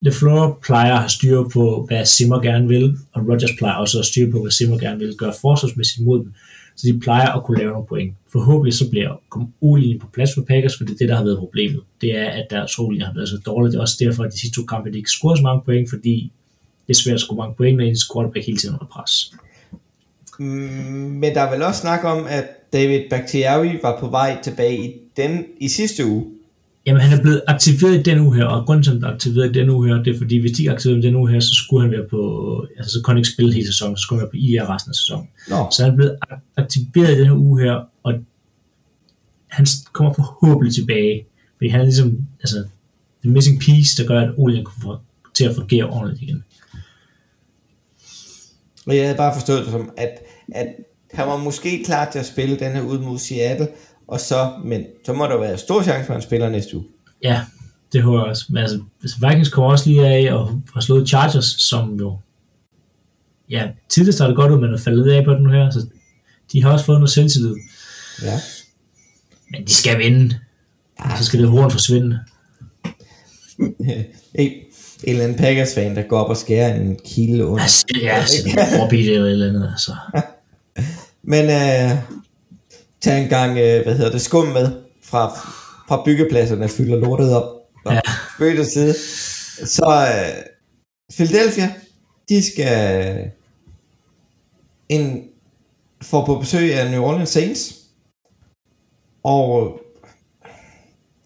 LeFleur 0.00 0.58
plejer 0.62 0.92
at 0.92 0.98
have 0.98 1.08
styr 1.08 1.48
på, 1.52 1.84
hvad 1.88 2.04
Simmer 2.04 2.40
gerne 2.40 2.68
vil, 2.68 2.96
og 3.12 3.28
Rodgers 3.28 3.50
plejer 3.58 3.74
også 3.74 3.98
at 3.98 4.04
styre 4.04 4.30
på, 4.30 4.40
hvad 4.40 4.50
Simmer 4.50 4.78
gerne 4.78 4.98
vil 4.98 5.16
gøre 5.16 5.32
forsvarsmæssigt 5.40 6.04
mod 6.04 6.18
dem. 6.18 6.32
Så 6.76 6.86
de 6.86 7.00
plejer 7.00 7.28
at 7.32 7.44
kunne 7.44 7.58
lave 7.58 7.70
nogle 7.70 7.86
point. 7.86 8.14
Forhåbentlig 8.32 8.74
så 8.74 8.90
bliver 8.90 9.20
kom 9.28 9.52
o 9.60 9.78
på 10.00 10.06
plads 10.12 10.30
for 10.34 10.42
Packers, 10.42 10.76
for 10.76 10.84
det 10.84 10.92
er 10.92 10.98
det, 10.98 11.08
der 11.08 11.16
har 11.16 11.24
været 11.24 11.38
problemet. 11.38 11.80
Det 12.00 12.16
er, 12.16 12.28
at 12.30 12.46
deres 12.50 12.78
o 12.78 12.90
har 13.00 13.14
været 13.14 13.28
så 13.28 13.38
dårligt. 13.46 13.72
Det 13.72 13.78
er 13.78 13.82
også 13.82 13.96
derfor, 14.00 14.24
at 14.24 14.32
de 14.32 14.40
sidste 14.40 14.60
to 14.60 14.66
kampe 14.66 14.92
de 14.92 14.98
ikke 14.98 15.10
scorer 15.10 15.36
så 15.36 15.42
mange 15.42 15.62
point, 15.64 15.90
fordi 15.90 16.32
det 16.86 16.96
er 16.96 17.00
svært 17.02 17.14
at 17.14 17.20
score 17.20 17.36
mange 17.36 17.54
point, 17.54 17.76
når 17.76 17.84
ens 17.84 18.10
quarterback 18.14 18.46
hele 18.46 18.58
tiden 18.58 18.74
under 18.74 18.86
pres. 18.86 19.34
Mm, 20.38 20.46
men 21.20 21.34
der 21.34 21.40
er 21.40 21.52
vel 21.52 21.62
også 21.62 21.80
snak 21.80 22.04
om, 22.04 22.26
at 22.28 22.44
David 22.72 23.00
Bakhtiari 23.10 23.78
var 23.82 24.00
på 24.00 24.08
vej 24.08 24.38
tilbage 24.42 24.78
i, 24.84 24.92
den, 25.22 25.44
i 25.60 25.68
sidste 25.68 26.06
uge. 26.06 26.24
Jamen, 26.86 27.02
han 27.02 27.18
er 27.18 27.22
blevet 27.22 27.42
aktiveret 27.46 27.98
i 27.98 28.02
den 28.02 28.18
uge 28.18 28.36
her, 28.36 28.44
og 28.44 28.66
grunden 28.66 28.82
til, 28.82 28.90
at 28.90 28.96
han 28.96 29.04
er 29.04 29.14
aktiveret 29.14 29.56
i 29.56 29.58
den 29.60 29.68
uge 29.70 29.88
her, 29.88 30.02
det 30.02 30.14
er 30.14 30.18
fordi, 30.18 30.38
hvis 30.38 30.52
de 30.52 30.62
i 30.64 31.02
den 31.02 31.16
uge 31.16 31.30
her, 31.30 31.40
så 31.40 31.54
skulle 31.54 31.82
han 31.82 31.90
være 31.90 32.08
på, 32.10 32.20
altså 32.76 32.92
så 32.92 33.00
kunne 33.04 33.12
han 33.12 33.18
ikke 33.18 33.28
spille 33.30 33.52
hele 33.54 33.66
sæsonen, 33.66 33.96
så 33.96 34.02
skulle 34.02 34.20
han 34.20 34.24
være 34.24 34.30
på 34.30 34.36
IR 34.36 34.74
resten 34.74 34.90
af 34.90 34.94
sæsonen. 34.94 35.28
Nå, 35.48 35.68
Så 35.72 35.82
han 35.82 35.92
er 35.92 35.96
blevet 35.96 36.16
ak- 36.30 36.52
aktiveret 36.56 37.14
i 37.16 37.18
den 37.18 37.26
her 37.26 37.36
uge 37.36 37.62
her, 37.62 37.88
og 38.02 38.12
han 39.48 39.66
kommer 39.92 40.12
forhåbentlig 40.14 40.74
tilbage, 40.74 41.26
fordi 41.56 41.68
han 41.68 41.80
er 41.80 41.84
ligesom, 41.84 42.18
altså, 42.40 42.64
the 43.22 43.30
missing 43.32 43.60
piece, 43.60 44.02
der 44.02 44.08
gør, 44.08 44.20
at 44.20 44.30
Olien 44.36 44.64
kunne 44.64 44.82
få 44.82 44.98
til 45.34 45.44
at 45.44 45.54
fungere 45.54 45.84
ordentligt 45.84 46.22
igen. 46.22 46.44
og 48.86 48.96
jeg 48.96 49.04
havde 49.04 49.16
bare 49.16 49.34
forstået 49.34 49.62
det 49.64 49.70
som, 49.70 49.90
at, 49.96 50.10
at 50.52 50.66
han 51.12 51.26
var 51.26 51.36
måske 51.36 51.82
klar 51.84 52.10
til 52.10 52.18
at 52.18 52.26
spille 52.26 52.58
den 52.58 52.72
her 52.72 52.82
ud 52.82 52.98
mod 52.98 53.18
Seattle, 53.18 53.68
og 54.10 54.20
så, 54.20 54.52
men 54.64 54.86
så 55.06 55.12
må 55.12 55.26
der 55.26 55.38
være 55.38 55.58
stor 55.58 55.82
chance 55.82 56.06
for, 56.06 56.12
at 56.12 56.16
han 56.16 56.22
spiller 56.22 56.48
næste 56.48 56.76
uge. 56.76 56.86
Ja, 57.22 57.40
det 57.92 58.02
håber 58.02 58.18
jeg 58.18 58.26
også. 58.26 58.44
Men 58.48 58.58
altså, 58.58 58.80
Vikings 59.28 59.48
kommer 59.48 59.70
også 59.70 59.88
lige 59.88 60.06
af 60.06 60.34
og 60.34 60.62
har 60.74 60.80
slået 60.80 61.08
Chargers, 61.08 61.44
som 61.44 61.94
jo 61.94 62.18
ja, 63.50 63.68
tidligere 63.88 64.12
startede 64.12 64.36
godt 64.36 64.52
ud, 64.52 64.60
men 64.60 64.74
er 64.74 64.78
faldet 64.78 65.10
af 65.10 65.24
på 65.24 65.34
den 65.34 65.50
her, 65.50 65.70
så 65.70 65.86
de 66.52 66.62
har 66.62 66.72
også 66.72 66.84
fået 66.84 66.98
noget 66.98 67.10
selvtillid. 67.10 67.54
Ja. 68.22 68.40
Men 69.50 69.66
de 69.66 69.74
skal 69.74 69.98
vinde. 69.98 70.38
Og 70.98 71.18
så 71.18 71.24
skal 71.24 71.40
det 71.40 71.48
horn 71.48 71.70
forsvinde. 71.70 72.20
en, 73.58 73.72
en 74.34 74.50
eller 75.04 75.24
anden 75.24 75.38
Packers-fan, 75.38 75.96
der 75.96 76.02
går 76.02 76.18
op 76.18 76.30
og 76.30 76.36
skærer 76.36 76.74
en 76.74 76.98
kilde 77.04 77.46
under. 77.46 77.62
Altså, 77.62 77.86
ja, 78.02 78.26
så 78.26 78.42
det 78.44 78.52
er 78.52 78.88
det 78.88 79.00
eller 79.00 79.26
et 79.26 79.32
eller 79.32 79.48
andet. 79.48 79.68
Altså. 79.70 79.94
Men 81.32 81.44
øh, 81.44 81.98
tag 83.02 83.22
en 83.22 83.28
gang, 83.28 83.50
øh, 83.50 83.82
hvad 83.82 83.94
hedder 83.96 84.10
det, 84.10 84.20
skum 84.20 84.46
med 84.46 84.82
fra, 85.02 85.28
fra 85.88 86.02
byggepladserne, 86.04 86.68
fylder 86.68 86.96
lortet 86.96 87.34
op. 87.34 87.60
Nå, 87.84 87.92
Ja. 87.92 88.00
Spøg 88.36 88.66
side. 88.66 88.94
Så 89.66 90.06
øh, 90.14 90.44
Philadelphia, 91.14 91.74
de 92.28 92.52
skal 92.52 93.30
en, 94.88 95.24
få 96.02 96.26
på 96.26 96.38
besøg 96.38 96.74
af 96.74 96.90
New 96.90 97.02
Orleans 97.02 97.28
Saints. 97.28 97.74
Og 99.22 99.80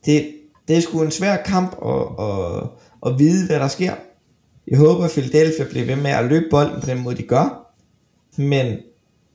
det, 0.04 0.34
det 0.68 0.76
er 0.76 0.80
sgu 0.80 1.02
en 1.02 1.10
svær 1.10 1.36
kamp 1.36 1.76
at, 1.86 2.26
at, 2.26 2.68
at 3.06 3.18
vide, 3.18 3.46
hvad 3.46 3.60
der 3.60 3.68
sker. 3.68 3.94
Jeg 4.68 4.78
håber, 4.78 5.04
at 5.04 5.10
Philadelphia 5.10 5.64
bliver 5.64 5.86
ved 5.86 5.96
med 5.96 6.10
at 6.10 6.24
løbe 6.24 6.46
bolden 6.50 6.80
på 6.80 6.86
den 6.86 7.02
måde, 7.02 7.16
de 7.16 7.22
gør. 7.22 7.74
Men 8.36 8.78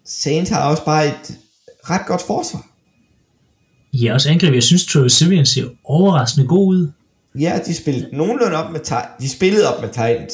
Saints 0.05 0.49
har 0.51 0.69
også 0.69 0.85
bare 0.85 1.07
et 1.07 1.39
ret 1.89 2.05
godt 2.07 2.21
forsvar. 2.21 2.65
Ja, 3.93 4.13
også 4.13 4.29
angreb. 4.29 4.53
Jeg 4.53 4.63
synes, 4.63 4.85
Travis 4.85 5.13
Simeon 5.13 5.45
ser 5.45 5.65
overraskende 5.83 6.47
god 6.47 6.67
ud. 6.75 6.91
Ja, 7.39 7.59
de 7.65 7.75
spillede 7.75 8.17
nogenlunde 8.17 8.55
op 8.57 8.71
med 8.71 8.79
de 9.21 9.29
spillede 9.29 9.75
op 9.75 9.81
med 9.81 9.89
Titans. 9.89 10.33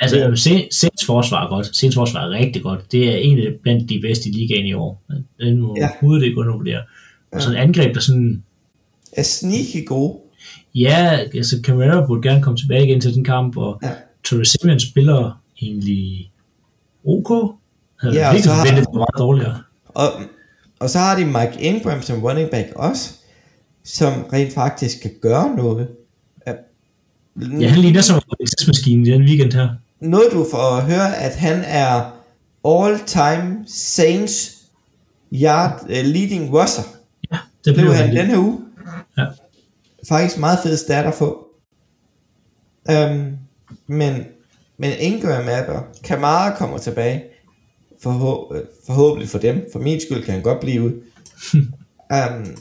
Altså, 0.00 0.16
Ja. 0.18 0.28
ja. 0.28 0.34
Saints 0.70 1.04
forsvar 1.06 1.44
er 1.44 1.48
godt. 1.48 1.76
Saints 1.76 1.94
forsvar 1.96 2.20
er 2.20 2.30
rigtig 2.30 2.62
godt. 2.62 2.92
Det 2.92 3.08
er 3.12 3.16
en 3.16 3.38
af 3.38 3.52
blandt 3.62 3.88
de 3.88 4.00
bedste 4.02 4.28
i 4.28 4.32
ligaen 4.32 4.66
i 4.66 4.72
år. 4.72 5.02
Den 5.40 5.60
må 5.60 5.74
Ja. 5.78 5.82
overhovedet 5.88 6.24
ikke 6.26 6.38
undervurdere. 6.38 6.82
Og 7.32 7.42
så 7.42 7.50
et 7.50 7.56
angreb, 7.56 7.94
der 7.94 8.00
sådan... 8.00 8.42
Er 9.12 9.22
sneaky 9.22 9.86
gode. 9.86 10.18
Ja, 10.74 11.18
altså 11.34 11.60
Camara 11.64 12.06
burde 12.06 12.28
gerne 12.28 12.42
komme 12.42 12.56
tilbage 12.56 12.84
igen 12.86 13.00
til 13.00 13.14
den 13.14 13.24
kamp, 13.24 13.56
og 13.56 13.80
Ja. 13.82 13.90
Travis 14.24 14.48
Simeon 14.60 14.80
spiller 14.80 15.40
egentlig 15.62 16.30
OK. 17.06 17.30
Altså, 18.02 18.20
Ja, 18.20 18.26
ja, 18.26 18.32
har- 18.32 18.64
forventet 18.64 18.84
for 18.84 18.92
meget 18.94 19.18
dårligere. 19.18 19.58
Og, 19.88 20.06
og 20.80 20.90
så 20.90 20.98
har 20.98 21.16
de 21.18 21.24
Mike 21.24 21.60
Ingram 21.60 22.02
som 22.02 22.22
running 22.24 22.50
back 22.50 22.72
også, 22.76 23.10
som 23.84 24.12
rent 24.32 24.52
faktisk 24.54 25.00
kan 25.02 25.10
gøre 25.22 25.56
noget. 25.56 25.88
Ja, 27.60 27.68
han 27.68 27.80
ligner 27.80 28.00
som 28.00 28.20
en 28.40 28.46
tidsmaskine 28.46 29.08
i 29.08 29.10
den 29.10 29.22
weekend 29.22 29.52
her. 29.52 29.68
Noget 30.00 30.26
du 30.32 30.46
får 30.50 30.76
at 30.76 30.82
høre, 30.84 31.16
at 31.16 31.36
han 31.36 31.62
er 31.66 32.10
all-time 32.64 33.64
Saints 33.66 34.56
yard 35.32 35.82
uh, 35.82 35.88
leading 35.90 36.54
rusher. 36.54 36.82
Ja, 37.32 37.36
det 37.64 37.74
Blev 37.74 37.84
blev 37.84 37.94
han 37.94 38.06
han. 38.06 38.16
den 38.16 38.26
her 38.26 38.38
uge. 38.38 38.60
Ja. 39.18 39.24
Faktisk 40.08 40.38
meget 40.38 40.58
fed 40.62 40.76
stat 40.76 41.06
at 41.06 41.14
få. 41.14 41.46
Um, 42.92 43.38
men, 43.86 44.24
men 44.78 44.92
Ingram 45.00 45.44
er 45.48 45.66
der. 45.66 45.80
Kamara 46.04 46.56
kommer 46.56 46.78
tilbage. 46.78 47.24
Forhå- 48.04 48.54
forhåbentlig 48.86 49.28
for 49.28 49.38
dem. 49.38 49.66
For 49.72 49.78
min 49.78 50.00
skyld 50.00 50.24
kan 50.24 50.34
han 50.34 50.42
godt 50.42 50.60
blive 50.60 50.82
ud. 50.82 50.92
um, 52.14 52.56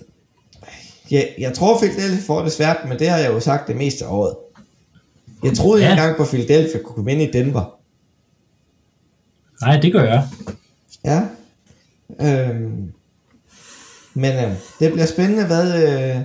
jeg, 1.11 1.35
jeg 1.39 1.53
tror 1.53 1.77
Philadelphia 1.77 2.21
får 2.27 2.41
det 2.41 2.51
svært, 2.51 2.77
men 2.87 2.99
det 2.99 3.09
har 3.09 3.17
jeg 3.17 3.31
jo 3.31 3.39
sagt 3.39 3.67
det 3.67 3.75
meste 3.77 4.05
af 4.05 4.09
året. 4.09 4.35
Jeg 5.43 5.53
troede 5.57 5.83
ja. 5.83 5.91
Engang 5.91 6.17
på 6.17 6.25
Philadelphia 6.25 6.81
kunne 6.81 7.05
vinde 7.05 7.23
i 7.23 7.31
Denver. 7.31 7.79
Nej, 9.61 9.79
det 9.79 9.93
gør 9.93 10.03
jeg. 10.03 10.27
Ja. 11.05 11.21
Øhm, 12.21 12.93
men 14.13 14.45
øh, 14.45 14.53
det 14.79 14.91
bliver 14.91 15.05
spændende, 15.05 15.45
hvad... 15.45 15.83
Øh, 15.83 16.21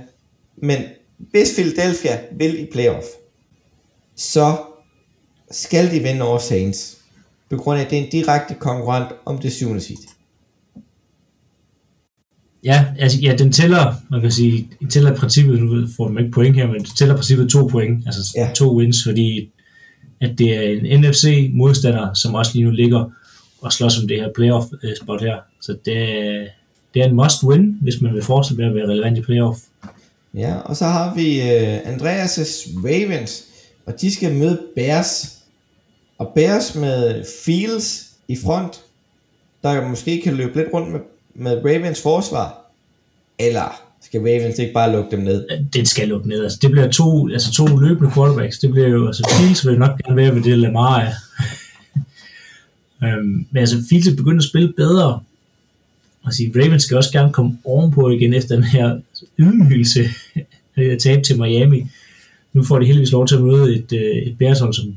men 0.56 0.82
hvis 1.18 1.54
Philadelphia 1.54 2.20
vil 2.32 2.60
i 2.60 2.68
playoff, 2.72 3.06
så 4.16 4.56
skal 5.50 5.90
de 5.90 6.00
vinde 6.00 6.22
over 6.22 6.38
Saints. 6.38 6.97
På 7.50 7.56
grund 7.56 7.80
af, 7.80 7.84
at 7.84 7.90
det 7.90 7.98
er 7.98 8.02
en 8.04 8.10
direkte 8.10 8.54
konkurrent 8.54 9.08
om 9.26 9.38
det 9.38 9.52
syvende 9.52 9.80
seed. 9.80 9.96
Ja, 12.64 12.84
altså, 12.98 13.18
ja, 13.20 13.34
den 13.38 13.52
tæller, 13.52 13.94
man 14.10 14.20
kan 14.20 14.30
sige, 14.32 14.68
den 14.80 14.90
tæller 14.90 15.14
princippet, 15.16 15.62
nu 15.62 15.86
får 15.96 16.08
man 16.08 16.24
ikke 16.24 16.34
point 16.34 16.56
her, 16.56 16.66
men 16.66 16.74
den 16.76 16.84
tæller 16.98 17.14
princippet 17.14 17.50
to 17.50 17.66
point, 17.66 18.06
altså 18.06 18.20
Ja. 18.36 18.50
to 18.54 18.76
wins, 18.76 19.04
fordi 19.06 19.50
at 20.20 20.38
det 20.38 20.56
er 20.56 20.60
en 20.70 21.00
NFC-modstander, 21.00 22.14
som 22.14 22.34
også 22.34 22.52
lige 22.54 22.64
nu 22.64 22.70
ligger 22.70 23.10
og 23.60 23.72
slås 23.72 23.98
om 24.02 24.08
det 24.08 24.16
her 24.20 24.28
playoff-spot 24.34 25.20
her. 25.20 25.36
Så 25.62 25.76
det, 25.84 25.96
er- 25.96 26.46
det 26.94 27.02
er 27.02 27.06
en 27.06 27.20
must-win, 27.20 27.82
hvis 27.82 28.00
man 28.00 28.14
vil 28.14 28.22
fortsætte 28.22 28.60
med 28.62 28.68
at 28.70 28.74
være 28.74 28.88
relevant 28.88 29.18
i 29.18 29.20
playoff. 29.22 29.58
Ja, 30.34 30.54
og 30.56 30.76
så 30.76 30.84
har 30.84 31.14
vi 31.14 31.38
uh, 31.40 31.78
Andreas' 31.78 32.78
Ravens, 32.84 33.44
og 33.86 34.00
de 34.00 34.14
skal 34.14 34.34
møde 34.34 34.60
Bears. 34.76 35.37
Og 36.18 36.32
Bears 36.34 36.74
med 36.74 37.24
Fields 37.44 38.08
i 38.28 38.36
front, 38.44 38.80
der 39.62 39.88
måske 39.88 40.20
kan 40.24 40.34
løbe 40.34 40.56
lidt 40.56 40.68
rundt 40.74 40.92
med, 40.92 41.00
med 41.34 41.64
Ravens 41.64 42.02
forsvar. 42.02 42.60
Eller 43.38 43.82
skal 44.02 44.20
Ravens 44.20 44.58
ikke 44.58 44.72
bare 44.72 44.92
lukke 44.92 45.10
dem 45.10 45.20
ned? 45.20 45.48
Det 45.72 45.88
skal 45.88 46.08
lukke 46.08 46.28
ned. 46.28 46.44
Altså, 46.44 46.58
det 46.62 46.70
bliver 46.70 46.90
to, 46.90 47.28
altså 47.28 47.52
to 47.52 47.66
løbende 47.76 48.10
quarterbacks. 48.10 48.58
Det 48.58 48.70
bliver 48.70 48.88
jo, 48.88 49.06
altså 49.06 49.36
Fields 49.38 49.66
vil 49.66 49.78
nok 49.78 49.98
gerne 50.04 50.16
være 50.16 50.34
ved 50.34 50.42
det 50.42 50.58
Lamar 50.58 51.00
er. 51.00 51.12
øhm, 53.04 53.46
men 53.50 53.56
altså 53.56 53.76
Fields 53.88 54.06
er 54.06 54.16
begyndt 54.16 54.38
at 54.38 54.48
spille 54.48 54.72
bedre. 54.76 55.20
Og 56.22 56.34
sige, 56.34 56.52
Ravens 56.56 56.82
skal 56.82 56.96
også 56.96 57.12
gerne 57.12 57.32
komme 57.32 57.58
ovenpå 57.64 58.10
igen 58.10 58.34
efter 58.34 58.54
den 58.54 58.64
her 58.64 59.00
ydmygelse 59.38 60.08
af 60.76 60.96
tab 61.00 61.22
til 61.22 61.40
Miami. 61.40 61.86
Nu 62.52 62.64
får 62.64 62.78
de 62.78 62.86
heldigvis 62.86 63.12
lov 63.12 63.26
til 63.26 63.36
at 63.36 63.42
møde 63.42 63.76
et, 63.76 63.92
øh, 63.92 64.16
et 64.16 64.38
Bears 64.38 64.60
hold, 64.60 64.74
som 64.74 64.96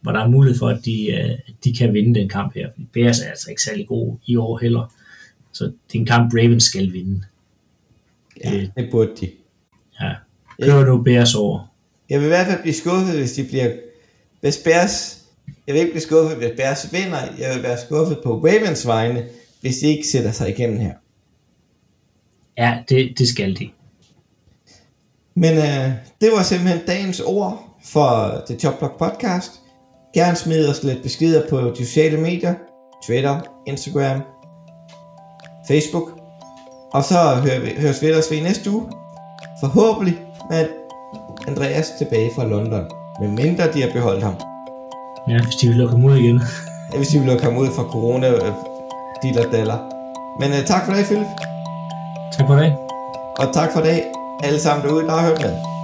hvor 0.00 0.12
der 0.12 0.20
er 0.20 0.28
mulighed 0.28 0.58
for, 0.58 0.68
at 0.68 0.84
de, 0.84 1.10
øh, 1.10 1.30
at 1.30 1.54
de 1.64 1.74
kan 1.76 1.94
vinde 1.94 2.20
den 2.20 2.28
kamp 2.28 2.54
her. 2.54 2.68
Bears 2.92 3.20
er 3.20 3.28
altså 3.30 3.50
ikke 3.50 3.62
særlig 3.62 3.86
god 3.86 4.16
i 4.26 4.36
år 4.36 4.58
heller. 4.58 4.92
Så 5.52 5.64
det 5.64 5.94
er 5.94 5.98
en 5.98 6.06
kamp, 6.06 6.34
Ravens 6.34 6.64
skal 6.64 6.92
vinde. 6.92 7.22
Ja, 8.44 8.54
Øh. 8.54 8.68
det 8.76 8.88
burde 8.90 9.10
de. 9.20 9.30
Ja. 10.00 10.12
Kører 10.62 10.84
nu 10.86 11.02
Bears 11.02 11.34
over. 11.34 11.72
Jeg 12.10 12.18
vil 12.20 12.24
i 12.24 12.28
hvert 12.28 12.46
fald 12.46 12.62
blive 12.62 12.74
skuffet, 12.74 13.18
hvis 13.18 13.32
de 13.32 13.44
bliver... 13.44 13.72
Hvis 14.40 14.58
Bears... 14.64 15.18
Jeg 15.66 15.74
vil 15.74 15.80
ikke 15.80 15.92
blive 15.92 16.02
skuffet, 16.02 16.36
hvis 16.38 16.50
Bears 16.56 16.92
vinder. 16.92 17.18
Jeg 17.38 17.54
vil 17.54 17.62
være 17.62 17.78
skuffet 17.86 18.18
på 18.24 18.34
Ravens 18.38 18.86
vegne, 18.86 19.26
hvis 19.60 19.78
de 19.78 19.86
ikke 19.86 20.08
sætter 20.08 20.32
sig 20.32 20.48
igennem 20.50 20.78
her. 20.80 20.94
Ja, 22.58 22.78
det, 22.88 23.18
det 23.18 23.28
skal 23.28 23.56
de. 23.58 23.70
Men 25.34 25.58
øh, 25.58 25.92
det 26.20 26.30
var 26.36 26.42
simpelthen 26.42 26.80
dagens 26.86 27.20
ord 27.20 27.78
for 27.84 28.42
The 28.46 28.58
Chop 28.58 28.78
Block 28.78 28.98
Podcast. 28.98 29.52
Gerne 30.14 30.36
smid 30.36 30.68
os 30.68 30.82
lidt 30.82 31.02
beskeder 31.02 31.42
på 31.50 31.60
de 31.60 31.86
sociale 31.86 32.16
medier. 32.20 32.54
Twitter, 33.06 33.40
Instagram, 33.66 34.22
Facebook. 35.68 36.08
Og 36.92 37.04
så 37.04 37.14
hører 37.14 37.60
vi, 37.60 37.70
høres 37.78 38.02
vi 38.02 38.06
ellers 38.06 38.30
ved 38.30 38.42
næste 38.42 38.70
uge. 38.70 38.82
Forhåbentlig 39.60 40.14
med 40.50 40.66
Andreas 41.48 41.90
tilbage 41.98 42.30
fra 42.36 42.44
London. 42.44 42.84
Men 43.20 43.34
mindre 43.34 43.72
de 43.72 43.82
har 43.82 43.90
beholdt 43.92 44.22
ham. 44.22 44.34
Ja, 45.28 45.42
hvis 45.42 45.54
de 45.54 45.68
vil 45.68 45.76
lukke 45.76 45.94
ham 45.94 46.04
ud 46.04 46.16
igen. 46.16 46.40
Ja, 46.92 46.96
hvis 46.96 47.08
de 47.08 47.18
vil 47.18 47.26
lukke 47.28 47.44
ham 47.44 47.56
ud 47.56 47.66
fra 47.76 47.82
corona 47.82 48.30
øh, 48.30 48.52
diller 49.22 49.50
daller. 49.50 49.78
Men 50.40 50.52
øh, 50.52 50.66
tak 50.66 50.86
for 50.86 50.92
det, 50.92 51.04
Philip. 51.04 51.26
Tak 52.32 52.46
for 52.46 52.54
det. 52.54 52.72
Og 53.38 53.54
tak 53.54 53.72
for 53.72 53.80
det 53.80 54.02
alle 54.42 54.60
sammen 54.60 54.86
derude, 54.86 55.04
der 55.06 55.12
har 55.12 55.28
hørt 55.28 55.40
med. 55.40 55.77